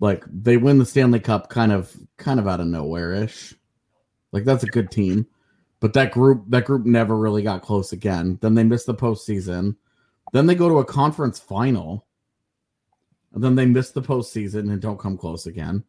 Like 0.00 0.24
they 0.26 0.56
win 0.56 0.78
the 0.78 0.86
Stanley 0.86 1.20
Cup 1.20 1.48
kind 1.48 1.72
of 1.72 1.96
kind 2.16 2.38
of 2.38 2.46
out 2.46 2.60
of 2.60 2.66
nowhere 2.66 3.14
ish. 3.14 3.54
Like 4.32 4.44
that's 4.44 4.64
a 4.64 4.68
good 4.68 4.90
team, 4.90 5.26
but 5.80 5.92
that 5.94 6.12
group 6.12 6.44
that 6.48 6.64
group 6.64 6.86
never 6.86 7.16
really 7.16 7.42
got 7.42 7.62
close 7.62 7.92
again. 7.92 8.38
Then 8.40 8.54
they 8.54 8.64
missed 8.64 8.86
the 8.86 8.94
postseason. 8.94 9.76
Then 10.32 10.46
they 10.46 10.54
go 10.54 10.68
to 10.68 10.78
a 10.78 10.84
conference 10.84 11.38
final. 11.38 12.06
And 13.32 13.44
then 13.44 13.54
they 13.54 13.66
miss 13.66 13.90
the 13.90 14.02
postseason 14.02 14.72
and 14.72 14.80
don't 14.80 14.98
come 14.98 15.18
close 15.18 15.46
again. 15.46 15.84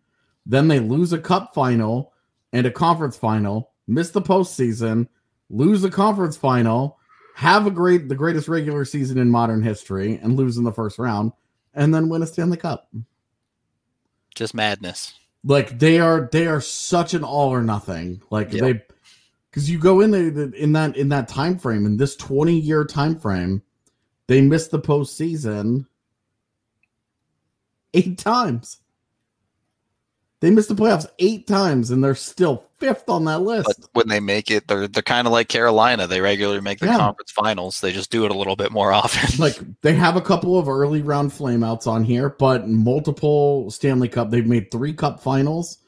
Then 0.46 0.68
they 0.68 0.80
lose 0.80 1.14
a 1.14 1.20
cup 1.20 1.54
final 1.54 2.14
and 2.52 2.66
a 2.66 2.72
conference 2.72 3.16
final, 3.16 3.72
miss 3.88 4.12
the 4.12 4.22
postseason, 4.22 5.08
lose 5.50 5.82
the 5.82 5.92
conference 5.92 6.36
final, 6.36 6.98
have 7.36 7.68
a 7.68 7.72
great 7.72 8.10
the 8.10 8.16
greatest 8.16 8.48
regular 8.48 8.84
season 8.84 9.18
in 9.18 9.30
modern 9.30 9.62
history, 9.62 10.20
and 10.22 10.36
lose 10.36 10.58
in 10.58 10.64
the 10.64 10.72
first 10.72 11.00
round, 11.00 11.32
and 11.74 11.94
then 11.94 12.10
win 12.10 12.24
a 12.24 12.28
Stanley 12.28 12.58
Cup. 12.58 12.90
Just 14.40 14.54
madness. 14.54 15.16
Like 15.44 15.80
they 15.80 16.00
are 16.00 16.30
they 16.32 16.48
are 16.48 16.62
such 16.62 17.14
an 17.14 17.26
all 17.26 17.50
or 17.50 17.62
nothing. 17.62 18.22
Like 18.30 18.54
Yep. 18.54 18.62
they 18.62 18.82
because 19.52 19.70
you 19.70 19.78
go 19.78 20.00
in 20.00 20.12
there 20.12 20.30
in 20.54 20.72
that 20.72 20.96
in 20.96 21.10
that 21.10 21.28
time 21.28 21.60
frame 21.60 21.86
in 21.86 21.98
this 21.98 22.16
20 22.16 22.58
year 22.58 22.86
time 22.86 23.20
frame, 23.20 23.62
they 24.28 24.40
missed 24.40 24.72
the 24.72 24.80
postseason 24.80 25.88
eight 27.94 28.18
times. 28.18 28.78
They 30.42 30.50
missed 30.52 30.70
the 30.70 30.76
playoffs 30.76 31.06
eight 31.20 31.48
times, 31.48 31.92
and 31.92 32.02
they're 32.02 32.16
still 32.16 32.64
fifth 32.78 33.10
on 33.10 33.26
that 33.26 33.40
list. 33.42 33.68
But 33.68 33.90
when 33.92 34.08
they 34.08 34.22
make 34.22 34.50
it, 34.50 34.68
they're 34.70 34.88
they're 34.88 35.04
kind 35.04 35.28
of 35.28 35.34
like 35.34 35.50
Carolina. 35.50 36.08
They 36.08 36.22
regularly 36.22 36.62
make 36.62 36.80
the 36.80 36.86
Yeah. 36.86 36.98
conference 36.98 37.32
finals. 37.32 37.82
They 37.82 37.92
just 37.92 38.10
do 38.10 38.24
it 38.24 38.32
a 38.32 38.34
little 38.34 38.56
bit 38.56 38.72
more 38.72 38.92
often. 38.94 39.38
like 39.38 39.60
they 39.82 39.94
have 39.96 40.16
a 40.16 40.22
couple 40.22 40.58
of 40.58 40.70
early 40.70 41.02
round 41.02 41.32
flameouts 41.32 41.88
on 41.88 42.06
here, 42.06 42.30
but 42.30 42.70
multiple 42.70 43.70
Stanley 43.70 44.08
Cup. 44.08 44.30
They've 44.30 44.48
made 44.48 44.72
three 44.72 44.94
Cup 44.94 45.20
finals 45.20 45.80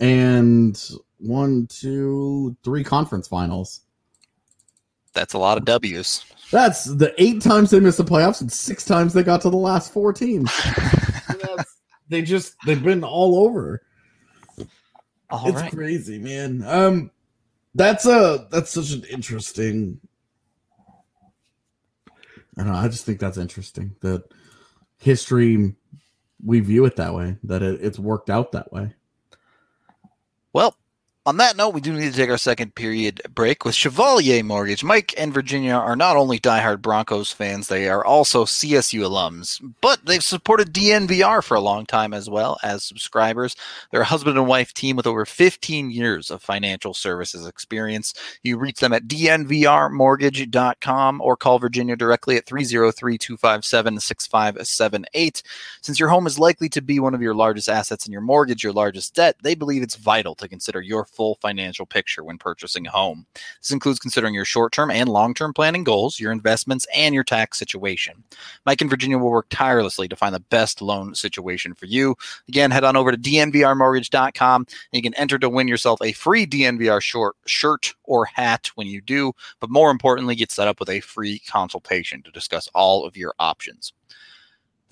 and 0.00 0.82
one, 1.18 1.68
two, 1.68 2.56
three 2.64 2.82
conference 2.82 3.28
finals. 3.28 3.82
That's 5.12 5.34
a 5.34 5.38
lot 5.38 5.56
of 5.58 5.64
W's. 5.64 6.24
That's 6.50 6.84
the 6.84 7.14
eight 7.18 7.42
times 7.42 7.70
they 7.70 7.78
missed 7.78 7.98
the 7.98 8.04
playoffs 8.04 8.40
and 8.40 8.50
six 8.50 8.84
times 8.84 9.12
they 9.12 9.22
got 9.22 9.40
to 9.42 9.50
the 9.50 9.56
last 9.56 9.92
four 9.92 10.12
teams. 10.12 10.50
That's- 11.28 11.76
they 12.08 12.22
just 12.22 12.54
they've 12.66 12.82
been 12.82 13.04
all 13.04 13.36
over. 13.46 13.82
All 15.30 15.48
it's 15.48 15.60
right. 15.60 15.72
crazy, 15.72 16.18
man. 16.18 16.64
Um, 16.66 17.10
that's 17.74 18.06
a 18.06 18.48
that's 18.50 18.70
such 18.70 18.90
an 18.92 19.04
interesting. 19.04 20.00
I 22.58 22.64
don't 22.64 22.72
know. 22.72 22.78
I 22.78 22.88
just 22.88 23.04
think 23.04 23.20
that's 23.20 23.38
interesting 23.38 23.94
that 24.00 24.24
history 24.98 25.74
we 26.44 26.60
view 26.60 26.84
it 26.84 26.96
that 26.96 27.14
way. 27.14 27.36
That 27.44 27.62
it, 27.62 27.80
it's 27.82 27.98
worked 27.98 28.30
out 28.30 28.52
that 28.52 28.72
way. 28.72 28.94
Well, 30.52 30.76
on 31.26 31.36
that 31.36 31.54
note, 31.54 31.74
we 31.74 31.82
do 31.82 31.92
need 31.92 32.10
to 32.10 32.16
take 32.16 32.30
our 32.30 32.38
second 32.38 32.74
period 32.74 33.20
break 33.34 33.66
with 33.66 33.74
Chevalier 33.74 34.42
Mortgage. 34.42 34.82
Mike 34.82 35.12
and 35.18 35.34
Virginia 35.34 35.74
are 35.74 35.94
not 35.94 36.16
only 36.16 36.38
diehard 36.38 36.80
Broncos 36.80 37.30
fans, 37.30 37.68
they 37.68 37.90
are 37.90 38.02
also 38.02 38.46
CSU 38.46 39.00
alums, 39.00 39.60
but 39.82 40.06
they've 40.06 40.24
supported 40.24 40.72
DNVR 40.72 41.44
for 41.44 41.58
a 41.58 41.60
long 41.60 41.84
time 41.84 42.14
as 42.14 42.30
well 42.30 42.56
as 42.62 42.84
subscribers. 42.84 43.54
They're 43.90 44.00
a 44.00 44.06
husband 44.06 44.38
and 44.38 44.48
wife 44.48 44.72
team 44.72 44.96
with 44.96 45.06
over 45.06 45.26
15 45.26 45.90
years 45.90 46.30
of 46.30 46.42
financial 46.42 46.94
services 46.94 47.46
experience. 47.46 48.14
You 48.42 48.56
reach 48.56 48.80
them 48.80 48.94
at 48.94 49.06
dnvrmortgage.com 49.06 51.20
or 51.20 51.36
call 51.36 51.58
Virginia 51.58 51.96
directly 51.96 52.38
at 52.38 52.46
303 52.46 53.18
257 53.18 54.00
6578. 54.00 55.42
Since 55.82 56.00
your 56.00 56.08
home 56.08 56.26
is 56.26 56.38
likely 56.38 56.70
to 56.70 56.80
be 56.80 56.98
one 56.98 57.14
of 57.14 57.20
your 57.20 57.34
largest 57.34 57.68
assets 57.68 58.06
in 58.06 58.12
your 58.12 58.22
mortgage, 58.22 58.64
your 58.64 58.72
largest 58.72 59.14
debt, 59.14 59.36
they 59.42 59.54
believe 59.54 59.82
it's 59.82 59.96
vital 59.96 60.34
to 60.36 60.48
consider 60.48 60.80
your 60.80 61.04
full 61.12 61.36
financial 61.36 61.86
picture 61.86 62.24
when 62.24 62.38
purchasing 62.38 62.86
a 62.86 62.90
home. 62.90 63.26
This 63.60 63.70
includes 63.70 63.98
considering 63.98 64.34
your 64.34 64.44
short 64.44 64.72
term 64.72 64.90
and 64.90 65.08
long 65.08 65.34
term 65.34 65.52
planning 65.52 65.84
goals, 65.84 66.20
your 66.20 66.32
investments, 66.32 66.86
and 66.94 67.14
your 67.14 67.24
tax 67.24 67.58
situation. 67.58 68.22
Mike 68.66 68.80
and 68.80 68.90
Virginia 68.90 69.18
will 69.18 69.30
work 69.30 69.46
tirelessly 69.50 70.08
to 70.08 70.16
find 70.16 70.34
the 70.34 70.40
best 70.40 70.82
loan 70.82 71.14
situation 71.14 71.74
for 71.74 71.86
you. 71.86 72.16
Again, 72.48 72.70
head 72.70 72.84
on 72.84 72.96
over 72.96 73.10
to 73.12 73.18
dnvrmortgage.com 73.18 74.60
and 74.62 74.68
you 74.92 75.02
can 75.02 75.14
enter 75.14 75.38
to 75.38 75.48
win 75.48 75.68
yourself 75.68 76.00
a 76.02 76.12
free 76.12 76.46
DNVR 76.46 77.00
short 77.02 77.36
shirt 77.46 77.94
or 78.04 78.24
hat 78.24 78.70
when 78.74 78.86
you 78.86 79.00
do. 79.00 79.32
But 79.60 79.70
more 79.70 79.90
importantly, 79.90 80.34
get 80.34 80.50
set 80.50 80.68
up 80.68 80.80
with 80.80 80.88
a 80.88 81.00
free 81.00 81.40
consultation 81.40 82.22
to 82.22 82.30
discuss 82.30 82.68
all 82.74 83.04
of 83.04 83.16
your 83.16 83.34
options. 83.38 83.92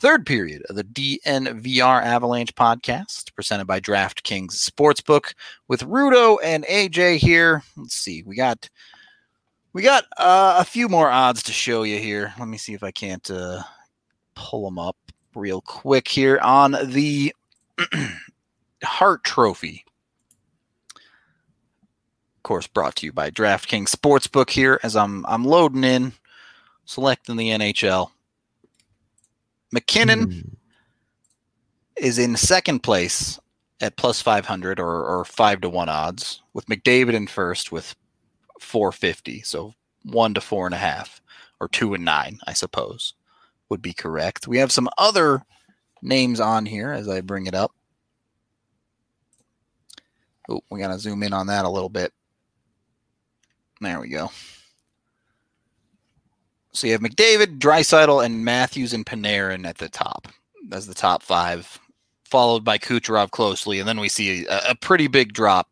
Third 0.00 0.26
period 0.26 0.62
of 0.68 0.76
the 0.76 0.84
DNVR 0.84 2.02
Avalanche 2.04 2.54
podcast, 2.54 3.34
presented 3.34 3.66
by 3.66 3.80
DraftKings 3.80 4.52
Sportsbook, 4.52 5.34
with 5.66 5.80
Rudo 5.80 6.38
and 6.44 6.64
AJ 6.66 7.16
here. 7.16 7.64
Let's 7.76 7.96
see, 7.96 8.22
we 8.22 8.37
got 8.37 8.70
we 9.72 9.82
got 9.82 10.04
uh, 10.16 10.56
a 10.61 10.64
few 10.64 10.88
more 10.88 11.11
odds 11.11 11.42
to 11.44 11.52
show 11.52 11.82
you 11.82 11.98
here. 11.98 12.32
Let 12.38 12.46
me 12.46 12.58
see 12.58 12.74
if 12.74 12.84
I 12.84 12.92
can't 12.92 13.28
uh, 13.28 13.62
pull 14.37 14.64
them 14.64 14.78
up 14.78 14.96
real 15.34 15.61
quick 15.61 16.06
here 16.06 16.38
on 16.44 16.76
the 16.84 17.34
Hart 18.84 19.24
Trophy. 19.24 19.84
Of 20.94 22.42
course, 22.44 22.68
brought 22.68 22.94
to 22.96 23.06
you 23.06 23.12
by 23.12 23.32
DraftKings 23.32 23.88
Sportsbook 23.88 24.50
here 24.50 24.78
as 24.84 24.94
I'm 24.94 25.26
I'm 25.26 25.44
loading 25.44 25.82
in, 25.82 26.12
selecting 26.84 27.34
the 27.34 27.48
NHL. 27.48 28.12
MacKinnon 29.72 30.26
mm. 30.26 30.50
is 31.96 32.18
in 32.18 32.37
second 32.37 32.81
place 32.81 33.38
at 33.81 33.96
plus 33.96 34.20
500 34.20 34.81
or, 34.81 35.04
or 35.04 35.24
5 35.24 35.61
to 35.61 35.68
1 35.68 35.88
odds, 35.88 36.42
with 36.52 36.66
McDavid 36.66 37.14
in 37.14 37.26
first 37.26 37.70
with 37.70 37.94
450. 38.61 39.42
So 39.42 39.74
1 40.04 40.35
to 40.35 40.40
4.5 40.40 41.20
or 41.61 41.68
2 41.68 41.94
and 41.94 42.04
9, 42.04 42.40
I 42.46 42.52
suppose, 42.52 43.14
would 43.68 43.83
be 43.83 43.92
correct. 43.92 44.48
We 44.48 44.59
have 44.59 44.72
some 44.72 44.88
other 44.98 45.44
names 46.02 46.40
on 46.40 46.66
here 46.66 46.92
as 46.92 47.09
I 47.09 47.20
bring 47.20 47.46
it 47.46 47.54
up. 47.54 47.72
Oh, 50.48 50.61
we 50.70 50.81
got 50.81 50.88
to 50.88 50.98
zoom 50.98 51.22
in 51.22 51.33
on 51.33 51.48
that 51.48 51.66
a 51.66 51.70
little 51.70 51.90
bit. 51.90 52.12
There 53.81 54.00
we 54.00 54.09
go. 54.09 54.31
So 56.78 56.86
you 56.86 56.92
have 56.92 57.02
McDavid, 57.02 57.58
Draisaitl, 57.58 58.24
and 58.24 58.44
Matthews 58.44 58.92
and 58.92 59.04
Panarin 59.04 59.66
at 59.66 59.78
the 59.78 59.88
top 59.88 60.28
as 60.70 60.86
the 60.86 60.94
top 60.94 61.24
five, 61.24 61.78
followed 62.24 62.64
by 62.64 62.78
Kucherov 62.78 63.32
closely, 63.32 63.80
and 63.80 63.88
then 63.88 63.98
we 63.98 64.08
see 64.08 64.46
a, 64.46 64.70
a 64.70 64.74
pretty 64.76 65.08
big 65.08 65.32
drop 65.32 65.68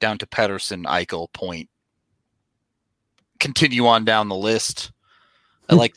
down 0.00 0.18
to 0.18 0.26
Pettersson, 0.26 0.84
Eichel, 0.84 1.32
Point. 1.32 1.70
Continue 3.40 3.86
on 3.86 4.04
down 4.04 4.28
the 4.28 4.36
list. 4.36 4.92
I 5.70 5.74
hmm. 5.74 5.78
like 5.78 5.94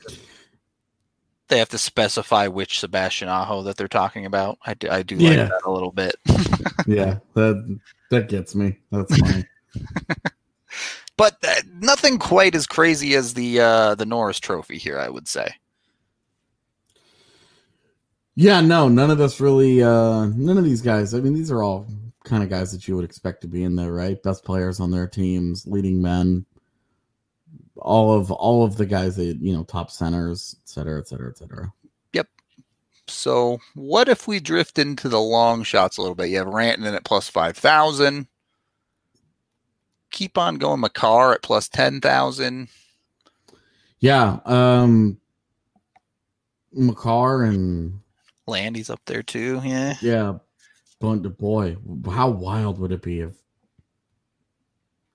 they 1.49 1.59
have 1.59 1.69
to 1.69 1.77
specify 1.77 2.47
which 2.47 2.79
Sebastian 2.79 3.27
Aho 3.27 3.63
that 3.63 3.75
they're 3.75 3.89
talking 3.89 4.25
about. 4.25 4.57
I 4.65 4.75
do, 4.75 4.89
I 4.89 5.03
do 5.03 5.15
yeah. 5.15 5.29
like 5.29 5.49
that 5.49 5.61
a 5.65 5.71
little 5.71 5.91
bit. 5.91 6.15
yeah, 6.87 7.17
that 7.33 7.79
that 8.11 8.29
gets 8.29 8.55
me. 8.55 8.77
That's 8.91 9.17
fine. 9.17 9.45
but 11.17 11.37
uh, 11.43 11.55
nothing 11.73 12.19
quite 12.19 12.55
as 12.55 12.67
crazy 12.67 13.15
as 13.15 13.33
the 13.33 13.59
uh, 13.59 13.95
the 13.95 14.05
Norris 14.05 14.39
Trophy 14.39 14.77
here. 14.77 14.99
I 14.99 15.09
would 15.09 15.27
say. 15.27 15.49
Yeah, 18.35 18.61
no, 18.61 18.87
none 18.87 19.09
of 19.09 19.17
this 19.17 19.41
really. 19.41 19.81
Uh, 19.81 20.27
none 20.35 20.59
of 20.59 20.63
these 20.63 20.81
guys. 20.81 21.15
I 21.15 21.19
mean, 21.19 21.33
these 21.33 21.51
are 21.51 21.63
all 21.63 21.87
kind 22.23 22.43
of 22.43 22.49
guys 22.49 22.71
that 22.71 22.87
you 22.87 22.95
would 22.95 23.05
expect 23.05 23.41
to 23.41 23.47
be 23.47 23.63
in 23.63 23.75
there, 23.75 23.91
right? 23.91 24.21
Best 24.21 24.43
players 24.43 24.79
on 24.79 24.91
their 24.91 25.07
teams, 25.07 25.65
leading 25.65 26.01
men. 26.01 26.45
All 27.77 28.13
of 28.13 28.31
all 28.31 28.63
of 28.63 28.77
the 28.77 28.85
guys 28.85 29.15
that 29.15 29.37
you 29.41 29.53
know, 29.53 29.63
top 29.63 29.89
centers, 29.89 30.55
et 30.63 30.69
cetera, 30.69 30.99
et 30.99 31.07
cetera, 31.07 31.29
et 31.29 31.37
cetera. 31.37 31.73
Yep. 32.13 32.27
So, 33.07 33.59
what 33.73 34.07
if 34.07 34.27
we 34.27 34.39
drift 34.39 34.77
into 34.77 35.09
the 35.09 35.21
long 35.21 35.63
shots 35.63 35.97
a 35.97 36.01
little 36.01 36.15
bit? 36.15 36.29
You 36.29 36.37
have 36.37 36.47
Rantanen 36.47 36.95
at 36.95 37.05
plus 37.05 37.29
five 37.29 37.57
thousand 37.57 38.27
keep 40.17 40.35
on 40.35 40.55
going 40.55 40.79
Makar 40.79 41.33
at 41.33 41.43
plus 41.43 41.69
10,000. 41.69 42.67
Yeah. 43.99 44.39
Um, 44.45 45.19
Makar 46.73 47.43
and 47.43 47.99
Landy's 48.47 48.89
up 48.89 49.01
there 49.05 49.21
too. 49.21 49.61
Yeah. 49.63 49.95
Yeah. 50.01 50.33
But 50.99 51.37
boy, 51.37 51.77
how 52.09 52.29
wild 52.29 52.79
would 52.79 52.91
it 52.91 53.03
be 53.03 53.19
if 53.19 53.33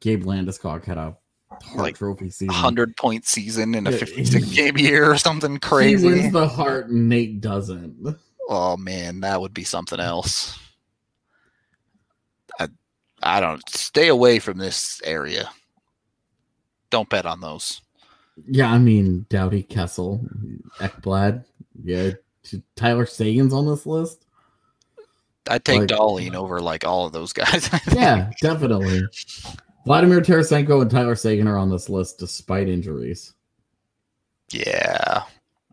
Gabe 0.00 0.22
Landeskog 0.22 0.84
had 0.84 0.98
a 0.98 1.16
Hart 1.50 1.76
like 1.76 1.98
Trophy 1.98 2.30
season, 2.30 2.54
hundred 2.54 2.96
point 2.96 3.26
season 3.26 3.74
in 3.74 3.86
a 3.86 3.92
fifty-six 3.92 4.46
game 4.52 4.78
year 4.78 5.10
or 5.10 5.18
something 5.18 5.58
crazy. 5.58 6.08
He 6.08 6.14
wins 6.14 6.32
the 6.32 6.48
Hart, 6.48 6.88
and 6.88 7.08
Nate 7.08 7.40
doesn't. 7.40 8.16
Oh 8.48 8.76
man, 8.76 9.20
that 9.20 9.40
would 9.40 9.52
be 9.52 9.64
something 9.64 10.00
else. 10.00 10.58
I 13.22 13.40
don't 13.40 13.66
stay 13.68 14.08
away 14.08 14.38
from 14.38 14.58
this 14.58 15.00
area. 15.04 15.50
Don't 16.90 17.08
bet 17.08 17.26
on 17.26 17.40
those. 17.40 17.80
Yeah, 18.46 18.70
I 18.72 18.78
mean 18.78 19.26
Doughty, 19.28 19.62
Kessel, 19.62 20.26
Ekblad. 20.78 21.44
Yeah, 21.82 22.10
Tyler 22.76 23.06
Seguin's 23.06 23.52
on 23.52 23.66
this 23.66 23.86
list. 23.86 24.26
I'd 25.48 25.64
take 25.64 25.80
like, 25.80 25.88
Dahlin 25.88 26.34
over 26.34 26.60
like 26.60 26.84
all 26.84 27.06
of 27.06 27.12
those 27.12 27.32
guys. 27.32 27.68
yeah, 27.94 28.30
definitely. 28.40 29.02
Vladimir 29.84 30.20
Tarasenko 30.20 30.82
and 30.82 30.90
Tyler 30.90 31.16
Seguin 31.16 31.48
are 31.48 31.58
on 31.58 31.70
this 31.70 31.88
list 31.88 32.18
despite 32.18 32.68
injuries. 32.68 33.34
Yeah. 34.52 35.24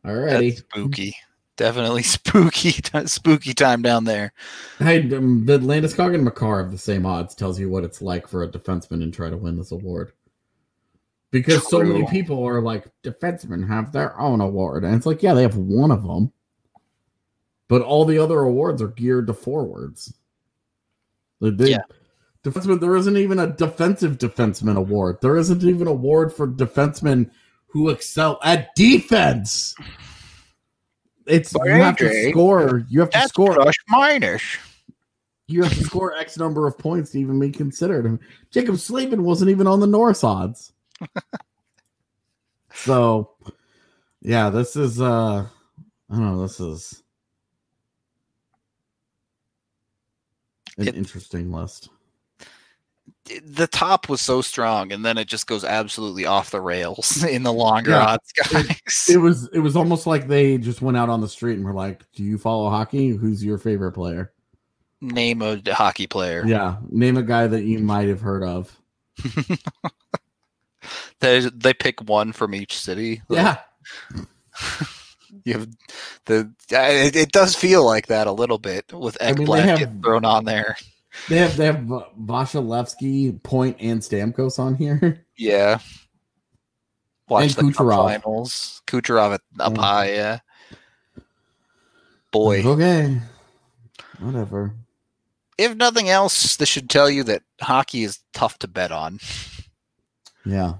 Alrighty. 0.05 0.55
That's 0.55 0.59
spooky 0.59 1.15
definitely 1.59 2.01
spooky 2.03 2.71
spooky 3.05 3.53
time 3.53 3.83
down 3.83 4.05
there. 4.05 4.33
Hey, 4.79 5.01
um, 5.13 5.45
the 5.45 5.59
Landeskog 5.59 6.15
and 6.15 6.23
Makar 6.23 6.63
have 6.63 6.71
the 6.71 6.77
same 6.77 7.05
odds. 7.05 7.35
Tells 7.35 7.59
you 7.59 7.69
what 7.69 7.83
it's 7.83 8.01
like 8.01 8.27
for 8.27 8.41
a 8.41 8.47
defenseman 8.47 9.03
and 9.03 9.13
try 9.13 9.29
to 9.29 9.37
win 9.37 9.57
this 9.57 9.71
award. 9.71 10.13
Because 11.31 11.67
True. 11.67 11.69
so 11.69 11.83
many 11.83 12.07
people 12.07 12.43
are 12.43 12.59
like 12.59 12.87
defensemen 13.03 13.67
have 13.67 13.91
their 13.91 14.19
own 14.19 14.41
award, 14.41 14.83
and 14.83 14.95
it's 14.95 15.05
like, 15.05 15.21
yeah, 15.21 15.35
they 15.35 15.43
have 15.43 15.57
one 15.57 15.91
of 15.91 16.01
them, 16.01 16.31
but 17.67 17.83
all 17.83 18.03
the 18.03 18.17
other 18.17 18.39
awards 18.39 18.81
are 18.81 18.87
geared 18.87 19.27
to 19.27 19.33
forwards. 19.33 20.11
They, 21.39 21.71
yeah. 21.71 21.83
Defenseman, 22.43 22.79
there 22.79 22.95
isn't 22.95 23.17
even 23.17 23.37
a 23.37 23.47
defensive 23.47 24.17
defenseman 24.17 24.75
award. 24.75 25.17
There 25.21 25.37
isn't 25.37 25.63
even 25.63 25.83
an 25.83 25.87
award 25.87 26.33
for 26.33 26.47
defensemen 26.47 27.29
who 27.67 27.89
excel 27.89 28.39
at 28.43 28.73
defense 28.75 29.75
it's 31.29 31.53
but 31.53 31.65
you 31.65 31.73
AJ, 31.73 31.83
have 31.83 31.97
to 31.97 32.29
score. 32.31 32.85
You 32.89 32.99
have 33.01 33.09
to 33.11 33.21
score 33.27 33.53
plus 33.55 33.75
minus. 33.87 34.41
You 35.47 35.63
have 35.63 35.73
to 35.73 35.83
score 35.83 36.15
X 36.15 36.37
number 36.37 36.67
of 36.67 36.77
points 36.77 37.11
to 37.11 37.19
even 37.19 37.39
be 37.39 37.49
considered. 37.49 38.19
Jaccob 38.51 38.77
Slavin 38.77 39.23
wasn't 39.23 39.49
even 39.49 39.67
on 39.67 39.79
the 39.79 39.87
Norris 39.87 40.23
odds. 40.23 40.73
so, 42.73 43.31
yeah, 44.21 44.49
this 44.49 44.75
is 44.75 45.01
uh, 45.01 45.45
I 46.09 46.15
don't 46.15 46.21
know. 46.21 46.41
This 46.41 46.59
is 46.59 47.03
an 50.77 50.87
it, 50.87 50.95
interesting 50.95 51.51
list 51.51 51.89
the 53.25 53.67
top 53.67 54.09
was 54.09 54.21
so 54.21 54.41
strong, 54.41 54.91
and 54.91 55.05
then 55.05 55.17
it 55.17 55.27
just 55.27 55.47
goes 55.47 55.63
absolutely 55.63 56.25
off 56.25 56.51
the 56.51 56.61
rails 56.61 57.23
in 57.29 57.43
the 57.43 57.53
longer 57.53 57.91
yeah, 57.91 58.05
odds 58.05 58.31
guys. 58.31 58.65
It, 59.07 59.15
it, 59.15 59.17
was 59.17 59.47
it 59.53 59.59
was 59.59 59.75
almost 59.75 60.07
like 60.07 60.27
they 60.27 60.57
just 60.57 60.81
went 60.81 60.97
out 60.97 61.09
on 61.09 61.21
the 61.21 61.29
street 61.29 61.57
and 61.57 61.65
were 61.65 61.73
like, 61.73 62.03
"Do 62.13 62.23
you 62.23 62.37
follow 62.37 62.69
hockey? 62.69 63.09
Who's 63.09 63.43
your 63.43 63.57
favorite 63.57 63.93
player?" 63.93 64.31
Name 65.01 65.41
a 65.41 65.61
hockey 65.73 66.07
player. 66.07 66.43
Yeah, 66.45 66.77
name 66.89 67.17
a 67.17 67.23
guy 67.23 67.47
that 67.47 67.63
you 67.63 67.79
might 67.83 68.07
have 68.07 68.21
heard 68.21 68.43
of. 68.43 68.75
they 71.19 71.41
they 71.53 71.73
pick 71.73 72.01
one 72.07 72.31
from 72.31 72.55
each 72.55 72.77
city. 72.77 73.21
Yeah. 73.29 73.57
you 75.43 75.53
have 75.53 75.69
the 76.25 76.51
it, 76.71 77.15
it, 77.15 77.31
does 77.31 77.55
feel 77.55 77.85
like 77.85 78.07
that 78.07 78.27
a 78.27 78.31
little 78.31 78.57
bit 78.57 78.91
with 78.91 79.17
Ekblad 79.19 79.61
I 79.61 79.65
mean, 79.65 79.77
have, 79.77 80.01
thrown 80.01 80.25
on 80.25 80.45
there 80.45 80.75
They 81.27 81.37
have 81.37 81.57
they 81.57 81.65
have 81.65 81.77
Vasilevskiy, 81.77 83.41
Point, 83.43 83.77
and 83.79 83.99
Stamkos 84.01 84.59
on 84.59 84.75
here. 84.75 85.25
Yeah. 85.37 85.79
Watch 87.29 87.43
And 87.43 87.51
the 87.53 87.61
Kucherov. 87.73 88.05
finals. 88.21 88.81
Kucherov 88.87 89.35
at- 89.35 89.41
up 89.59 89.75
Yeah. 89.75 89.81
high, 89.81 90.11
yeah. 90.11 90.39
Boy, 92.31 92.61
Okay. 92.63 93.21
Whatever. 94.19 94.75
if 95.57 95.75
nothing 95.75 96.09
else, 96.09 96.57
this 96.57 96.67
should 96.69 96.89
tell 96.89 97.09
you 97.09 97.23
that 97.23 97.43
hockey 97.61 98.03
is 98.03 98.19
tough 98.33 98.59
to 98.59 98.67
bet 98.67 98.91
on. 98.91 99.19
Yeah. 100.45 100.73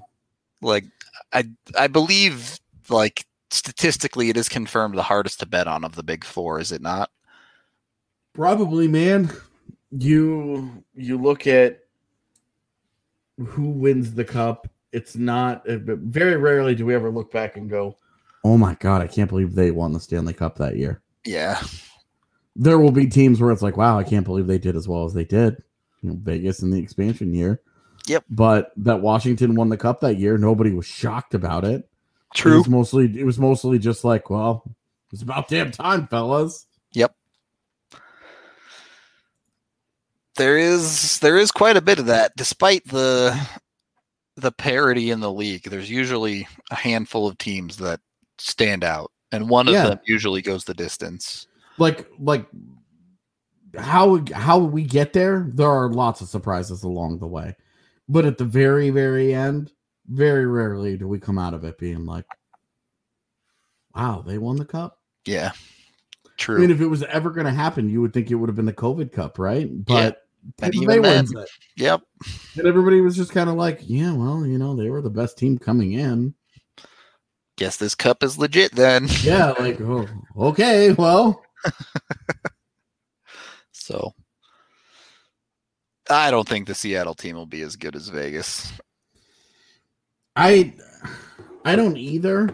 Like 0.62 0.86
I 1.32 1.46
I 1.78 1.88
believe 1.88 2.60
like 2.90 3.26
statistically 3.50 4.30
it 4.30 4.36
is 4.38 4.50
confirmed 4.50 4.98
the 4.98 5.04
hardest 5.04 5.40
to 5.40 5.46
bet 5.46 5.68
on 5.68 5.84
of 5.86 5.96
the 5.96 6.04
big 6.04 6.24
four, 6.26 6.60
is 6.60 6.72
it 6.74 6.82
not? 6.82 7.10
Probably, 8.34 8.88
man. 8.90 9.32
You 9.92 10.84
you 10.94 11.18
look 11.18 11.48
at 11.48 11.80
who 13.38 13.70
wins 13.70 14.14
the 14.14 14.26
cup. 14.26 14.68
It's 14.92 15.16
not 15.16 15.68
uh, 15.68 15.78
very 15.86 16.38
rarely 16.38 16.76
do 16.76 16.86
we 16.86 16.96
ever 16.96 17.10
look 17.10 17.32
back 17.32 17.58
and 17.58 17.70
go, 17.70 17.98
"Oh 18.44 18.58
my 18.58 18.76
god, 18.76 19.02
I 19.02 19.08
can't 19.08 19.30
believe 19.30 19.56
they 19.56 19.72
won 19.72 19.94
the 19.94 20.00
Stanley 20.00 20.34
Cup 20.34 20.58
that 20.58 20.78
year." 20.78 21.02
Yeah. 21.26 21.62
There 22.56 22.80
will 22.80 22.92
be 22.92 23.08
teams 23.08 23.40
where 23.40 23.52
it's 23.52 23.62
like, 23.62 23.78
"Wow, 23.78 23.98
I 23.98 24.04
can't 24.04 24.26
believe 24.26 24.48
they 24.48 24.58
did 24.58 24.76
as 24.76 24.88
well 24.88 25.06
as 25.06 25.14
they 25.14 25.26
did." 25.26 25.64
You 26.02 26.10
know, 26.10 26.20
Vegas 26.22 26.62
in 26.62 26.72
the 26.72 26.80
expansion 26.80 27.34
year. 27.34 27.62
Yep. 28.08 28.26
But 28.30 28.72
that 28.78 29.02
Washington 29.02 29.56
won 29.56 29.70
the 29.70 29.78
cup 29.78 30.02
that 30.02 30.18
year, 30.18 30.38
nobody 30.38 30.72
was 30.72 30.86
shocked 30.86 31.34
about 31.34 31.64
it. 31.64 31.82
It 31.82 32.38
True. 32.38 32.58
was 32.58 32.70
mostly 32.70 33.20
it 33.20 33.26
was 33.26 33.40
mostly 33.40 33.80
just 33.80 34.04
like, 34.04 34.30
well, 34.30 34.64
it's 35.12 35.22
about 35.22 35.48
damn 35.48 35.72
time, 35.72 36.08
fellas. 36.08 36.66
There 40.40 40.58
is 40.58 41.20
there 41.20 41.38
is 41.38 41.52
quite 41.52 41.78
a 41.78 41.82
bit 41.82 42.00
of 42.00 42.08
that 42.08 42.32
despite 42.36 42.84
the 42.88 43.40
the 44.38 44.52
parity 44.52 45.12
in 45.12 45.20
the 45.20 45.32
league 45.32 45.64
there's 45.64 45.90
usually 45.90 46.48
a 46.72 46.76
handful 46.76 47.28
of 47.28 47.38
teams 47.38 47.78
that 47.78 48.00
stand 48.40 48.84
out 48.84 49.12
and 49.32 49.48
one 49.48 49.68
of 49.68 49.74
them 49.76 50.00
usually 50.06 50.42
goes 50.42 50.64
the 50.64 50.74
distance 50.74 51.46
Like 51.78 52.08
like 52.20 52.48
how 53.78 54.24
how 54.34 54.60
we 54.60 54.84
get 54.84 55.14
there, 55.14 55.48
there 55.54 55.70
are 55.70 55.90
lots 55.90 56.22
of 56.22 56.28
surprises 56.28 56.84
along 56.84 57.20
the 57.20 57.28
way. 57.28 57.56
But 58.08 58.26
at 58.26 58.38
the 58.38 58.46
very, 58.46 58.90
very 58.90 59.34
end, 59.34 59.72
very 60.08 60.46
rarely 60.46 60.98
do 60.98 61.08
we 61.08 61.20
come 61.20 61.38
out 61.38 61.54
of 61.54 61.64
it 61.64 61.78
being 61.78 62.06
like, 62.06 62.26
wow, 63.96 64.24
they 64.26 64.38
won 64.38 64.58
the 64.58 64.66
cup. 64.66 65.00
yeah 65.26 65.52
true. 66.38 66.58
I 66.58 66.60
mean, 66.62 66.72
if 66.72 66.82
it 66.82 66.88
was 66.88 67.04
ever 67.04 67.30
going 67.30 67.46
to 67.46 67.52
happen, 67.52 67.90
you 67.90 68.02
would 68.02 68.14
think 68.14 68.32
it 68.32 68.36
would 68.36 68.50
have 68.50 68.56
been 68.56 68.66
the 68.66 68.74
COVID 68.74 69.12
Cup, 69.12 69.38
right? 69.38 69.68
But 69.86 70.24
and 70.62 70.74
Tampa 70.74 70.76
even 70.78 70.88
Bay 70.88 71.00
then- 71.00 71.26
wins 71.26 71.34
it. 71.34 71.50
yep. 71.78 72.02
And 72.58 72.68
everybody 72.68 73.02
was 73.02 73.16
just 73.16 73.32
kind 73.32 73.50
of 73.50 73.56
like, 73.56 73.80
yeah, 73.84 74.14
well, 74.14 74.46
you 74.46 74.58
know, 74.58 74.76
they 74.76 74.90
were 74.90 75.02
the 75.02 75.10
best 75.10 75.38
team 75.38 75.58
coming 75.58 75.94
in. 75.94 76.34
guess 77.58 77.78
this 77.78 77.96
cup 77.96 78.24
is 78.24 78.38
legit 78.38 78.74
then. 78.76 79.08
Yeah, 79.24 79.52
like, 79.60 79.80
oh, 79.82 80.08
okay, 80.38 80.94
well, 80.94 81.44
so 83.72 84.14
i 86.10 86.32
don't 86.32 86.48
think 86.48 86.68
the 86.68 86.76
seattle 86.76 87.14
team 87.14 87.36
will 87.36 87.46
be 87.46 87.62
as 87.62 87.76
good 87.76 87.96
as 87.96 88.10
vegas. 88.10 88.72
I 90.36 90.74
I 91.66 91.76
don't 91.76 91.98
either, 91.98 92.50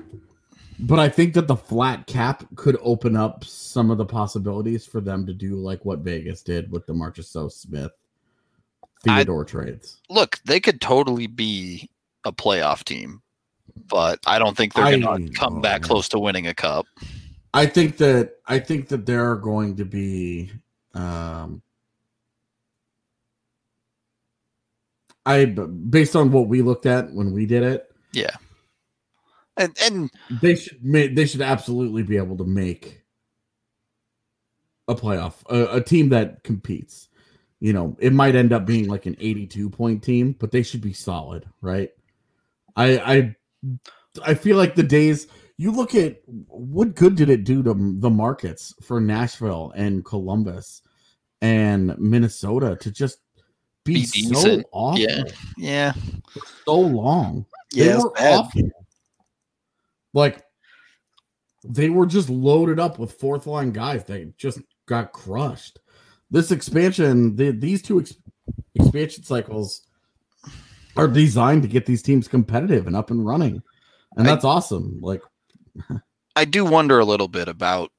but 0.80 1.00
I 1.00 1.10
think 1.10 1.34
that 1.36 1.48
the 1.48 1.56
flat 1.56 2.08
cap 2.08 2.44
could 2.56 2.78
open 2.82 3.16
up 3.16 3.44
some 3.44 3.92
of 3.92 3.98
the 3.98 4.06
possibilities 4.06 4.86
for 4.86 5.02
them 5.02 5.26
to 5.26 5.34
do 5.34 5.56
like 5.56 5.84
what 5.86 6.00
Vegas 6.00 6.42
did 6.42 6.72
with 6.72 6.86
the 6.86 6.94
Marchessault 6.94 7.52
Smith 7.52 7.92
I- 9.08 9.18
Theodore 9.18 9.46
trades. 9.46 10.02
look 10.10 10.40
they 10.46 10.60
could 10.60 10.82
totally 10.82 11.28
be 11.28 11.90
a 12.24 12.32
playoff 12.32 12.84
team 12.84 13.22
but 13.88 14.20
i 14.26 14.40
don't 14.40 14.58
think 14.58 14.74
they're 14.74 15.00
gonna 15.00 15.30
come 15.32 15.62
back 15.62 15.82
oh. 15.84 15.88
close 15.88 16.10
to 16.10 16.18
winning 16.18 16.48
a 16.48 16.54
cup 16.56 16.88
I 17.56 17.66
think 17.68 17.96
that 17.98 18.34
I 18.46 18.60
think 18.60 18.90
that 18.90 19.06
there 19.06 19.32
are 19.32 19.38
going 19.38 19.78
to 19.78 19.86
be 19.86 20.52
um 20.94 21.62
I 25.26 25.46
based 25.46 26.18
on 26.18 26.34
what 26.34 26.50
we 26.50 26.62
looked 26.62 26.86
at 26.86 27.14
when 27.14 27.32
we 27.32 27.46
did 27.46 27.64
it, 27.64 27.90
yeah 28.12 28.36
and 29.58 29.76
and 29.84 30.12
they 30.42 30.56
should 30.56 30.84
ma- 30.84 31.08
they 31.14 31.26
should 31.26 31.42
absolutely 31.42 32.04
be 32.04 32.18
able 32.18 32.38
to 32.38 32.44
make 32.46 33.02
a 34.88 34.96
playoff 34.96 35.36
a, 35.50 35.78
a 35.78 35.82
team 35.82 36.10
that 36.10 36.44
competes. 36.44 37.10
You 37.60 37.74
know 37.74 37.96
it 38.00 38.14
might 38.14 38.36
end 38.36 38.54
up 38.54 38.66
being 38.66 38.88
like 38.88 39.06
an 39.06 39.16
82 39.20 39.70
point 39.70 40.04
team 40.04 40.36
but 40.38 40.52
they 40.52 40.62
should 40.62 40.82
be 40.82 40.94
solid 40.94 41.46
right? 41.62 41.90
I 42.76 42.98
i 43.00 43.36
i 44.26 44.34
feel 44.34 44.58
like 44.58 44.76
the 44.76 44.84
days 44.84 45.28
you 45.58 45.72
look 45.72 45.96
at 45.96 46.18
what 46.28 46.96
good 46.96 47.16
did 47.16 47.30
it 47.30 47.46
do 47.46 47.64
to 47.64 47.74
the 47.74 48.10
markets 48.10 48.76
for 48.82 49.00
nashville 49.00 49.72
and 49.76 50.04
columbus 50.04 50.82
and 51.42 51.98
minnesota 51.98 52.76
to 52.82 52.92
just 52.92 53.20
be, 53.86 53.94
Be 53.94 54.06
so 54.06 54.62
awful 54.72 55.00
Yeah. 55.00 55.24
yeah. 55.58 55.92
for 56.30 56.42
so 56.66 56.80
long? 56.80 57.46
Yeah 57.72 57.86
they 57.86 57.98
were 57.98 58.18
awful. 58.20 58.62
Like 60.16 60.42
they 61.64 61.90
were 61.90 62.08
just 62.08 62.30
loaded 62.30 62.80
up 62.80 62.98
with 62.98 63.20
fourth 63.20 63.46
line 63.46 63.72
guys. 63.72 64.04
They 64.06 64.34
just 64.38 64.60
got 64.88 65.12
crushed. 65.12 65.80
This 66.32 66.50
expansion, 66.52 67.36
the, 67.36 67.52
these 67.52 67.84
two 67.84 68.00
ex- 68.00 68.16
expansion 68.74 69.24
cycles 69.24 69.86
are 70.98 71.08
designed 71.08 71.62
to 71.64 71.68
get 71.68 71.86
these 71.86 72.02
teams 72.02 72.28
competitive 72.28 72.88
and 72.88 72.96
up 72.96 73.12
and 73.12 73.24
running, 73.26 73.62
and 74.18 74.28
I- 74.28 74.32
that's 74.32 74.46
awesome. 74.46 75.00
Like, 75.02 75.22
I 76.36 76.46
do 76.46 76.66
wonder 76.66 76.98
a 77.00 77.06
little 77.06 77.28
bit 77.28 77.48
about 77.48 77.92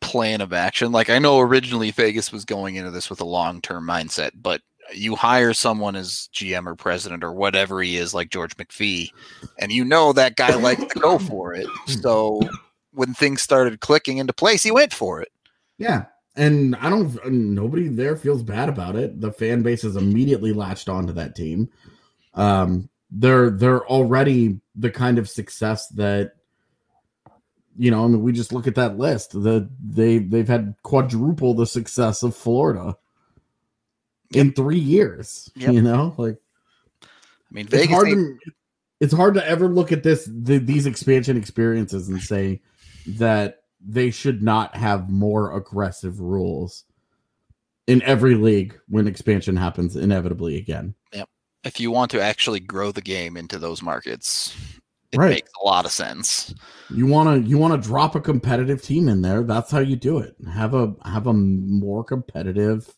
plan 0.00 0.40
of 0.40 0.52
action. 0.52 0.90
Like 0.90 1.08
I 1.08 1.20
know 1.20 1.38
originally 1.38 1.92
Vegas 1.92 2.32
was 2.32 2.44
going 2.44 2.74
into 2.74 2.90
this 2.90 3.08
with 3.08 3.20
a 3.20 3.24
long-term 3.24 3.86
mindset, 3.86 4.32
but 4.34 4.60
you 4.94 5.16
hire 5.16 5.52
someone 5.52 5.96
as 5.96 6.28
GM 6.34 6.66
or 6.66 6.74
president 6.74 7.24
or 7.24 7.32
whatever 7.32 7.82
he 7.82 7.96
is, 7.96 8.14
like 8.14 8.30
George 8.30 8.56
McPhee, 8.56 9.10
and 9.58 9.72
you 9.72 9.84
know 9.84 10.12
that 10.12 10.36
guy 10.36 10.54
likes 10.54 10.84
to 10.84 11.00
go 11.00 11.18
for 11.30 11.54
it. 11.54 11.66
So 11.86 12.40
when 12.92 13.14
things 13.14 13.42
started 13.42 13.80
clicking 13.80 14.18
into 14.18 14.32
place, 14.32 14.62
he 14.62 14.70
went 14.70 14.92
for 14.92 15.20
it. 15.20 15.30
yeah, 15.78 16.04
and 16.36 16.76
I 16.76 16.90
don't. 16.90 17.24
Nobody 17.30 17.88
there 17.88 18.16
feels 18.16 18.42
bad 18.42 18.68
about 18.68 18.96
it. 18.96 19.20
The 19.20 19.32
fan 19.32 19.62
base 19.62 19.84
is 19.84 19.96
immediately 19.96 20.52
latched 20.52 20.88
onto 20.88 21.12
that 21.14 21.34
team. 21.34 21.68
Um, 22.34 22.88
they're 23.10 23.50
they're 23.50 23.86
already 23.86 24.60
the 24.74 24.90
kind 24.90 25.18
of 25.18 25.28
success 25.28 25.88
that 25.88 26.32
you 27.76 27.90
know. 27.90 28.04
I 28.04 28.08
mean, 28.08 28.22
we 28.22 28.32
just 28.32 28.52
look 28.52 28.66
at 28.66 28.74
that 28.76 28.96
list. 28.98 29.32
The 29.32 29.68
they 29.84 30.18
they've 30.18 30.48
had 30.48 30.74
quadruple 30.82 31.54
the 31.54 31.66
success 31.66 32.22
of 32.22 32.34
Florida 32.34 32.96
in 34.34 34.52
three 34.52 34.78
years. 34.78 35.50
Yep. 35.56 35.72
You 35.74 35.82
know, 35.82 36.14
like 36.18 36.36
I 37.02 37.06
mean, 37.50 37.68
it's 37.70 37.90
hard 37.90 38.08
to 38.08 38.38
it's 39.00 39.12
hard 39.12 39.34
to 39.34 39.46
ever 39.46 39.68
look 39.68 39.92
at 39.92 40.02
this 40.02 40.28
the, 40.32 40.58
these 40.58 40.86
expansion 40.86 41.36
experiences 41.36 42.08
and 42.08 42.20
say 42.20 42.60
that 43.06 43.62
they 43.84 44.10
should 44.10 44.42
not 44.42 44.74
have 44.76 45.10
more 45.10 45.56
aggressive 45.56 46.20
rules 46.20 46.84
in 47.88 48.00
every 48.02 48.36
league 48.36 48.78
when 48.88 49.08
expansion 49.08 49.56
happens 49.56 49.96
inevitably 49.96 50.56
again. 50.56 50.94
Yep. 51.12 51.28
if 51.64 51.80
you 51.80 51.90
want 51.90 52.10
to 52.12 52.22
actually 52.22 52.60
grow 52.60 52.92
the 52.92 53.00
game 53.02 53.36
into 53.36 53.58
those 53.58 53.82
markets, 53.82 54.56
it 55.10 55.18
Right. 55.18 55.30
makes 55.30 55.50
a 55.60 55.66
lot 55.66 55.84
of 55.84 55.90
sense. 55.90 56.54
You 56.90 57.06
want 57.06 57.28
to 57.44 57.48
you 57.48 57.58
want 57.58 57.74
to 57.80 57.86
drop 57.88 58.14
a 58.14 58.20
competitive 58.20 58.80
team 58.82 59.08
in 59.08 59.20
there. 59.20 59.42
That's 59.42 59.70
how 59.70 59.80
you 59.80 59.96
do 59.96 60.18
it. 60.18 60.36
Have 60.54 60.74
a 60.74 60.94
have 61.04 61.26
a 61.26 61.32
more 61.34 62.04
competitive 62.04 62.88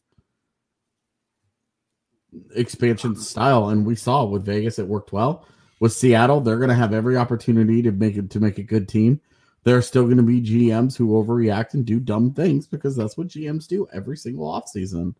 expansion 2.54 3.16
style 3.16 3.68
and 3.68 3.86
we 3.86 3.94
saw 3.94 4.24
with 4.24 4.44
Vegas 4.44 4.78
it 4.78 4.86
worked 4.86 5.12
well. 5.12 5.46
With 5.80 5.92
Seattle, 5.92 6.40
they're 6.40 6.58
going 6.58 6.68
to 6.68 6.74
have 6.74 6.94
every 6.94 7.16
opportunity 7.16 7.82
to 7.82 7.92
make 7.92 8.16
it 8.16 8.30
to 8.30 8.40
make 8.40 8.58
a 8.58 8.62
good 8.62 8.88
team. 8.88 9.20
There 9.64 9.76
are 9.76 9.82
still 9.82 10.04
going 10.04 10.18
to 10.18 10.22
be 10.22 10.40
GMs 10.40 10.96
who 10.96 11.22
overreact 11.22 11.74
and 11.74 11.84
do 11.84 11.98
dumb 11.98 12.32
things 12.32 12.66
because 12.66 12.94
that's 12.96 13.16
what 13.16 13.28
GMs 13.28 13.66
do 13.66 13.88
every 13.92 14.16
single 14.16 14.46
offseason. 14.46 15.14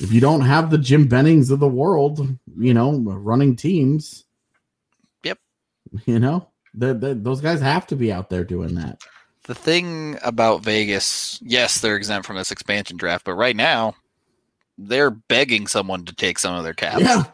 If 0.00 0.12
you 0.12 0.20
don't 0.20 0.40
have 0.40 0.70
the 0.70 0.78
Jim 0.78 1.06
Bennings 1.06 1.50
of 1.50 1.60
the 1.60 1.68
world, 1.68 2.26
you 2.58 2.74
know, 2.74 2.98
running 2.98 3.54
teams, 3.54 4.24
Yep. 5.24 5.38
you 6.06 6.18
know, 6.18 6.48
that 6.74 7.22
those 7.22 7.40
guys 7.40 7.60
have 7.60 7.86
to 7.88 7.96
be 7.96 8.12
out 8.12 8.30
there 8.30 8.44
doing 8.44 8.74
that. 8.74 9.00
The 9.44 9.54
thing 9.54 10.18
about 10.22 10.62
Vegas, 10.62 11.38
yes, 11.42 11.80
they're 11.80 11.96
exempt 11.96 12.26
from 12.26 12.36
this 12.36 12.50
expansion 12.50 12.96
draft, 12.96 13.24
but 13.24 13.34
right 13.34 13.54
now 13.54 13.94
they're 14.78 15.10
begging 15.10 15.66
someone 15.66 16.04
to 16.04 16.14
take 16.14 16.38
some 16.38 16.54
of 16.54 16.64
their 16.64 16.74
caps. 16.74 17.02
Yeah. 17.02 17.24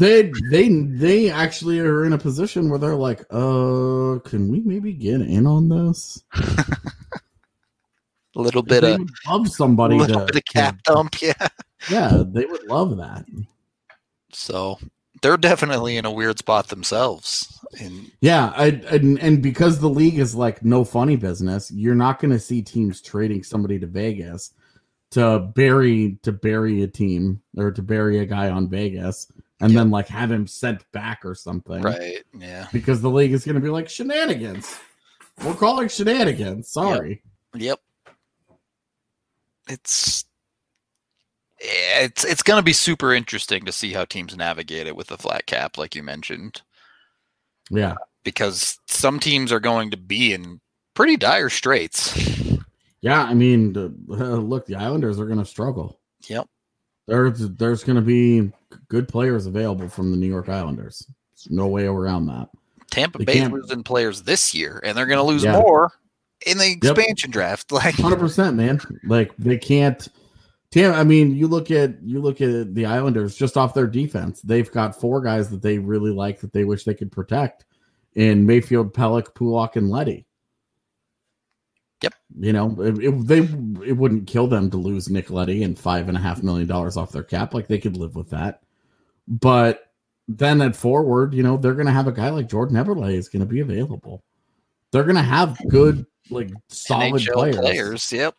They 0.00 0.30
they 0.50 0.68
they 0.68 1.30
actually 1.30 1.80
are 1.80 2.04
in 2.04 2.12
a 2.12 2.18
position 2.18 2.68
where 2.68 2.78
they're 2.78 2.94
like, 2.94 3.20
uh, 3.30 4.18
can 4.24 4.48
we 4.48 4.60
maybe 4.60 4.92
get 4.92 5.20
in 5.20 5.46
on 5.46 5.68
this? 5.68 6.22
A 6.34 6.64
little 8.34 8.62
bit 8.62 8.82
they 8.82 8.94
of 8.94 8.98
would 9.00 9.10
love 9.26 9.48
somebody 9.48 9.96
little 9.96 10.20
to, 10.20 10.26
bit 10.26 10.36
of 10.36 10.44
cap 10.44 10.82
dump, 10.82 11.22
yeah. 11.22 11.48
yeah, 11.90 12.22
they 12.26 12.44
would 12.44 12.64
love 12.64 12.98
that. 12.98 13.24
So 14.32 14.78
they're 15.22 15.36
definitely 15.36 15.96
in 15.96 16.04
a 16.04 16.10
weird 16.10 16.38
spot 16.38 16.68
themselves. 16.68 17.58
And 17.80 18.10
yeah, 18.20 18.52
I, 18.56 18.66
and 18.90 19.18
and 19.20 19.42
because 19.42 19.78
the 19.78 19.88
league 19.88 20.18
is 20.18 20.34
like 20.34 20.62
no 20.62 20.84
funny 20.84 21.16
business, 21.16 21.70
you're 21.70 21.94
not 21.94 22.20
going 22.20 22.32
to 22.32 22.38
see 22.38 22.62
teams 22.62 23.00
trading 23.00 23.42
somebody 23.42 23.78
to 23.78 23.86
Vegas 23.86 24.52
to 25.10 25.38
bury 25.54 26.18
to 26.22 26.32
bury 26.32 26.82
a 26.82 26.86
team 26.86 27.40
or 27.56 27.70
to 27.70 27.82
bury 27.82 28.18
a 28.18 28.26
guy 28.26 28.50
on 28.50 28.68
Vegas 28.68 29.30
and 29.60 29.72
yep. 29.72 29.80
then 29.80 29.90
like 29.90 30.08
have 30.08 30.30
him 30.30 30.46
sent 30.46 30.90
back 30.92 31.24
or 31.24 31.34
something. 31.34 31.82
Right. 31.82 32.22
Yeah. 32.38 32.66
Because 32.72 33.00
the 33.00 33.10
league 33.10 33.32
is 33.32 33.44
going 33.44 33.56
to 33.56 33.60
be 33.60 33.70
like 33.70 33.88
shenanigans. 33.88 34.78
We're 35.44 35.54
calling 35.54 35.88
shenanigans. 35.88 36.68
Sorry. 36.68 37.22
Yep. 37.54 37.62
yep. 37.62 37.80
It's 39.68 40.24
it's 41.58 42.24
it's 42.24 42.42
going 42.42 42.58
to 42.58 42.64
be 42.64 42.72
super 42.72 43.12
interesting 43.12 43.64
to 43.64 43.72
see 43.72 43.92
how 43.92 44.04
teams 44.04 44.36
navigate 44.36 44.86
it 44.86 44.96
with 44.96 45.08
the 45.08 45.18
flat 45.18 45.46
cap, 45.46 45.76
like 45.76 45.94
you 45.94 46.02
mentioned. 46.02 46.62
Yeah, 47.70 47.96
because 48.24 48.78
some 48.86 49.18
teams 49.20 49.52
are 49.52 49.60
going 49.60 49.90
to 49.90 49.96
be 49.96 50.32
in 50.32 50.60
pretty 50.94 51.16
dire 51.16 51.50
straits. 51.50 52.14
Yeah, 53.00 53.22
I 53.22 53.34
mean, 53.34 53.72
the, 53.72 53.94
uh, 54.10 54.14
look, 54.36 54.66
the 54.66 54.76
Islanders 54.76 55.20
are 55.20 55.26
going 55.26 55.38
to 55.38 55.44
struggle. 55.44 56.00
Yep. 56.28 56.46
There's 57.06 57.48
there's 57.50 57.84
going 57.84 57.96
to 57.96 58.02
be 58.02 58.52
good 58.88 59.08
players 59.08 59.46
available 59.46 59.88
from 59.88 60.10
the 60.10 60.16
New 60.16 60.26
York 60.26 60.48
Islanders. 60.48 61.06
There's 61.30 61.50
no 61.50 61.66
way 61.66 61.86
around 61.86 62.26
that. 62.26 62.48
Tampa 62.90 63.24
Bay 63.24 63.46
losing 63.46 63.82
players 63.82 64.22
this 64.22 64.54
year, 64.54 64.80
and 64.84 64.96
they're 64.96 65.06
going 65.06 65.18
to 65.18 65.22
lose 65.22 65.44
yeah. 65.44 65.58
more 65.58 65.92
in 66.46 66.58
the 66.58 66.70
expansion 66.70 67.30
yep. 67.30 67.32
draft. 67.32 67.72
Like 67.72 67.94
hundred 67.94 68.18
percent, 68.18 68.56
man. 68.56 68.80
Like 69.04 69.34
they 69.36 69.56
can't. 69.56 70.06
Tam, 70.70 70.92
I 70.92 71.02
mean, 71.02 71.34
you 71.34 71.48
look 71.48 71.70
at 71.70 72.02
you 72.02 72.20
look 72.20 72.42
at 72.42 72.74
the 72.74 72.84
Islanders 72.84 73.36
just 73.36 73.56
off 73.56 73.72
their 73.72 73.86
defense. 73.86 74.42
They've 74.42 74.70
got 74.70 75.00
four 75.00 75.22
guys 75.22 75.48
that 75.50 75.62
they 75.62 75.78
really 75.78 76.10
like 76.10 76.40
that 76.40 76.52
they 76.52 76.64
wish 76.64 76.84
they 76.84 76.94
could 76.94 77.10
protect 77.10 77.64
in 78.14 78.44
Mayfield, 78.44 78.92
Pelech, 78.92 79.34
Pulock, 79.34 79.76
and 79.76 79.88
Leddy. 79.88 80.26
Yep. 82.02 82.14
You 82.38 82.52
know, 82.52 82.76
it, 82.80 82.98
it, 82.98 83.26
they 83.26 83.38
it 83.86 83.96
wouldn't 83.96 84.26
kill 84.26 84.46
them 84.46 84.70
to 84.70 84.76
lose 84.76 85.10
Nick 85.10 85.30
Leddy 85.30 85.62
and 85.62 85.78
five 85.78 86.08
and 86.08 86.16
a 86.16 86.20
half 86.20 86.42
million 86.42 86.68
dollars 86.68 86.96
off 86.96 87.12
their 87.12 87.24
cap. 87.24 87.54
Like 87.54 87.66
they 87.66 87.78
could 87.78 87.96
live 87.96 88.14
with 88.14 88.30
that. 88.30 88.62
But 89.26 89.92
then 90.28 90.62
at 90.62 90.76
forward, 90.76 91.34
you 91.34 91.42
know, 91.42 91.56
they're 91.56 91.74
going 91.74 91.86
to 91.86 91.92
have 91.92 92.06
a 92.06 92.12
guy 92.12 92.30
like 92.30 92.48
Jordan 92.48 92.76
Eberle 92.76 93.12
is 93.12 93.28
going 93.28 93.40
to 93.40 93.46
be 93.46 93.60
available. 93.60 94.22
They're 94.92 95.04
going 95.04 95.16
to 95.16 95.22
have 95.22 95.58
good, 95.68 96.06
like 96.30 96.50
solid 96.68 97.22
players. 97.22 97.56
players. 97.56 98.12
Yep 98.12 98.34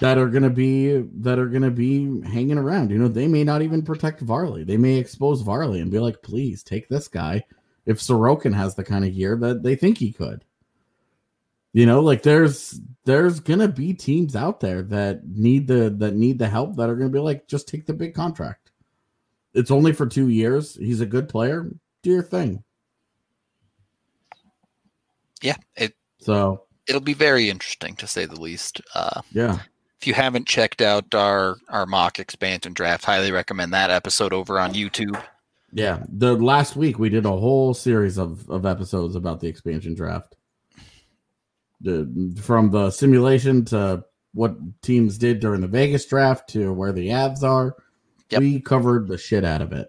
that 0.00 0.18
are 0.18 0.28
going 0.28 0.42
to 0.42 0.50
be 0.50 0.98
that 1.20 1.38
are 1.38 1.46
going 1.46 1.62
to 1.62 1.70
be 1.70 2.20
hanging 2.22 2.58
around. 2.58 2.90
You 2.90 2.98
know, 2.98 3.08
they 3.08 3.28
may 3.28 3.44
not 3.44 3.62
even 3.62 3.82
protect 3.82 4.20
Varley. 4.20 4.64
They 4.64 4.76
may 4.76 4.96
expose 4.96 5.42
Varley 5.42 5.80
and 5.80 5.90
be 5.90 5.98
like, 5.98 6.22
"Please 6.22 6.62
take 6.62 6.88
this 6.88 7.08
guy." 7.08 7.44
If 7.86 8.00
Sorokin 8.00 8.54
has 8.54 8.74
the 8.74 8.84
kind 8.84 9.04
of 9.04 9.12
year 9.12 9.36
that 9.36 9.62
they 9.62 9.76
think 9.76 9.98
he 9.98 10.12
could, 10.12 10.44
you 11.74 11.86
know, 11.86 12.00
like 12.00 12.22
there's 12.22 12.80
there's 13.04 13.40
gonna 13.40 13.68
be 13.68 13.92
teams 13.92 14.36
out 14.36 14.60
there 14.60 14.82
that 14.84 15.26
need 15.26 15.66
the 15.66 15.90
that 15.98 16.14
need 16.14 16.38
the 16.38 16.48
help 16.48 16.76
that 16.76 16.88
are 16.88 16.94
gonna 16.94 17.10
be 17.10 17.18
like, 17.18 17.48
just 17.48 17.66
take 17.66 17.84
the 17.84 17.92
big 17.92 18.14
contract. 18.14 18.70
It's 19.54 19.72
only 19.72 19.92
for 19.92 20.06
two 20.06 20.28
years. 20.28 20.76
He's 20.76 21.00
a 21.00 21.06
good 21.06 21.28
player. 21.28 21.68
Do 22.04 22.10
your 22.10 22.22
thing. 22.22 22.62
Yeah, 25.42 25.56
it 25.76 25.94
so 26.18 26.62
it'll 26.86 27.00
be 27.00 27.12
very 27.12 27.50
interesting 27.50 27.96
to 27.96 28.06
say 28.06 28.24
the 28.24 28.40
least. 28.40 28.80
Uh, 28.94 29.20
yeah, 29.32 29.58
if 30.00 30.06
you 30.06 30.14
haven't 30.14 30.46
checked 30.46 30.80
out 30.80 31.12
our 31.12 31.56
our 31.70 31.86
mock 31.86 32.20
expansion 32.20 32.72
draft, 32.72 33.04
highly 33.04 33.32
recommend 33.32 33.72
that 33.74 33.90
episode 33.90 34.32
over 34.32 34.60
on 34.60 34.74
YouTube. 34.74 35.20
Yeah, 35.72 36.04
the 36.08 36.34
last 36.34 36.76
week 36.76 37.00
we 37.00 37.08
did 37.08 37.26
a 37.26 37.30
whole 37.30 37.74
series 37.74 38.16
of 38.16 38.48
of 38.48 38.64
episodes 38.64 39.16
about 39.16 39.40
the 39.40 39.48
expansion 39.48 39.96
draft. 39.96 40.33
The, 41.84 42.40
from 42.40 42.70
the 42.70 42.90
simulation 42.90 43.64
to 43.66 44.04
what 44.32 44.56
teams 44.82 45.16
did 45.18 45.40
during 45.40 45.60
the 45.60 45.68
Vegas 45.68 46.06
draft 46.06 46.48
to 46.50 46.72
where 46.72 46.92
the 46.92 47.08
Avs 47.08 47.42
are, 47.42 47.76
yep. 48.30 48.40
we 48.40 48.60
covered 48.60 49.06
the 49.06 49.18
shit 49.18 49.44
out 49.44 49.62
of 49.62 49.72
it. 49.72 49.88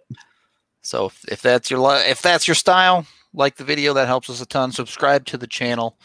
So 0.82 1.08
if, 1.08 1.26
if 1.30 1.42
that's 1.42 1.72
your 1.72 1.96
if 1.96 2.22
that's 2.22 2.48
your 2.48 2.56
style, 2.56 3.08
like 3.34 3.56
the 3.56 3.64
video, 3.64 3.94
that 3.94 4.08
helps 4.08 4.30
us 4.30 4.42
a 4.42 4.46
ton. 4.46 4.72
Subscribe 4.72 5.26
to 5.26 5.38
the 5.38 5.48
channel. 5.48 5.98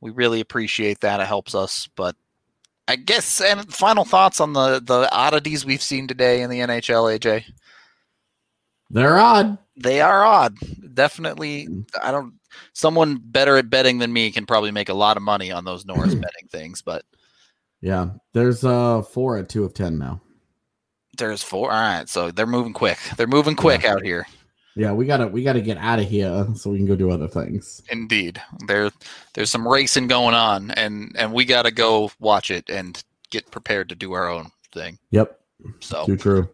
We 0.00 0.10
really 0.10 0.40
appreciate 0.40 1.00
that. 1.00 1.20
It 1.20 1.26
helps 1.26 1.54
us. 1.54 1.88
But 1.94 2.16
I 2.88 2.96
guess 2.96 3.40
and 3.40 3.72
final 3.72 4.04
thoughts 4.04 4.40
on 4.40 4.54
the 4.54 4.80
the 4.80 5.08
oddities 5.12 5.64
we've 5.64 5.82
seen 5.82 6.08
today 6.08 6.42
in 6.42 6.50
the 6.50 6.60
NHL, 6.60 7.18
AJ. 7.18 7.44
They're 8.90 9.18
odd. 9.18 9.58
They 9.76 10.00
are 10.00 10.24
odd. 10.24 10.56
Definitely. 10.94 11.68
I 12.02 12.10
don't. 12.10 12.34
Someone 12.72 13.20
better 13.22 13.56
at 13.56 13.70
betting 13.70 13.98
than 13.98 14.12
me 14.12 14.30
can 14.30 14.46
probably 14.46 14.70
make 14.70 14.88
a 14.88 14.94
lot 14.94 15.16
of 15.16 15.22
money 15.22 15.52
on 15.52 15.64
those 15.64 15.84
Norris 15.84 16.14
betting 16.14 16.48
things, 16.50 16.82
but 16.82 17.04
yeah, 17.80 18.10
there's 18.32 18.64
uh 18.64 19.02
four 19.02 19.38
at 19.38 19.48
two 19.48 19.64
of 19.64 19.74
ten 19.74 19.98
now. 19.98 20.20
There's 21.16 21.42
four. 21.42 21.70
All 21.70 21.80
right, 21.80 22.08
so 22.08 22.30
they're 22.30 22.46
moving 22.46 22.72
quick. 22.72 22.98
They're 23.16 23.26
moving 23.26 23.56
quick 23.56 23.82
yeah. 23.82 23.92
out 23.92 24.02
here. 24.02 24.26
Yeah, 24.74 24.92
we 24.92 25.06
gotta 25.06 25.26
we 25.26 25.42
gotta 25.42 25.60
get 25.60 25.78
out 25.78 25.98
of 25.98 26.08
here 26.08 26.46
so 26.54 26.70
we 26.70 26.78
can 26.78 26.86
go 26.86 26.96
do 26.96 27.10
other 27.10 27.28
things. 27.28 27.82
Indeed, 27.90 28.40
there 28.66 28.90
there's 29.34 29.50
some 29.50 29.66
racing 29.66 30.06
going 30.06 30.34
on, 30.34 30.70
and 30.72 31.14
and 31.18 31.32
we 31.32 31.44
gotta 31.44 31.70
go 31.70 32.10
watch 32.20 32.50
it 32.50 32.70
and 32.70 33.02
get 33.30 33.50
prepared 33.50 33.88
to 33.88 33.94
do 33.94 34.12
our 34.12 34.28
own 34.28 34.50
thing. 34.72 34.98
Yep. 35.10 35.38
So 35.80 36.06
too 36.06 36.16
true. 36.16 36.48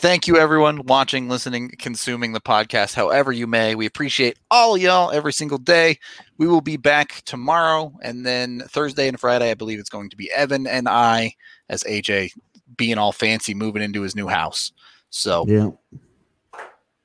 Thank 0.00 0.26
you, 0.26 0.38
everyone, 0.38 0.86
watching, 0.86 1.28
listening, 1.28 1.72
consuming 1.78 2.32
the 2.32 2.40
podcast, 2.40 2.94
however 2.94 3.32
you 3.32 3.46
may. 3.46 3.74
We 3.74 3.86
appreciate 3.86 4.38
all 4.50 4.76
y'all 4.76 5.10
every 5.10 5.32
single 5.32 5.58
day. 5.58 5.98
We 6.38 6.46
will 6.46 6.62
be 6.62 6.76
back 6.76 7.22
tomorrow, 7.26 7.92
and 8.02 8.24
then 8.24 8.62
Thursday 8.68 9.08
and 9.08 9.20
Friday, 9.20 9.50
I 9.50 9.54
believe 9.54 9.78
it's 9.78 9.90
going 9.90 10.10
to 10.10 10.16
be 10.16 10.30
Evan 10.32 10.66
and 10.66 10.88
I, 10.88 11.34
as 11.68 11.84
AJ 11.84 12.32
being 12.76 12.98
all 12.98 13.12
fancy, 13.12 13.54
moving 13.54 13.82
into 13.82 14.00
his 14.00 14.16
new 14.16 14.26
house. 14.26 14.72
So, 15.10 15.44
yeah 15.46 15.70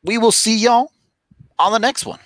we 0.06 0.18
will 0.18 0.32
see 0.32 0.56
y'all 0.56 0.92
on 1.60 1.72
the 1.72 1.80
next 1.80 2.06
one. 2.06 2.20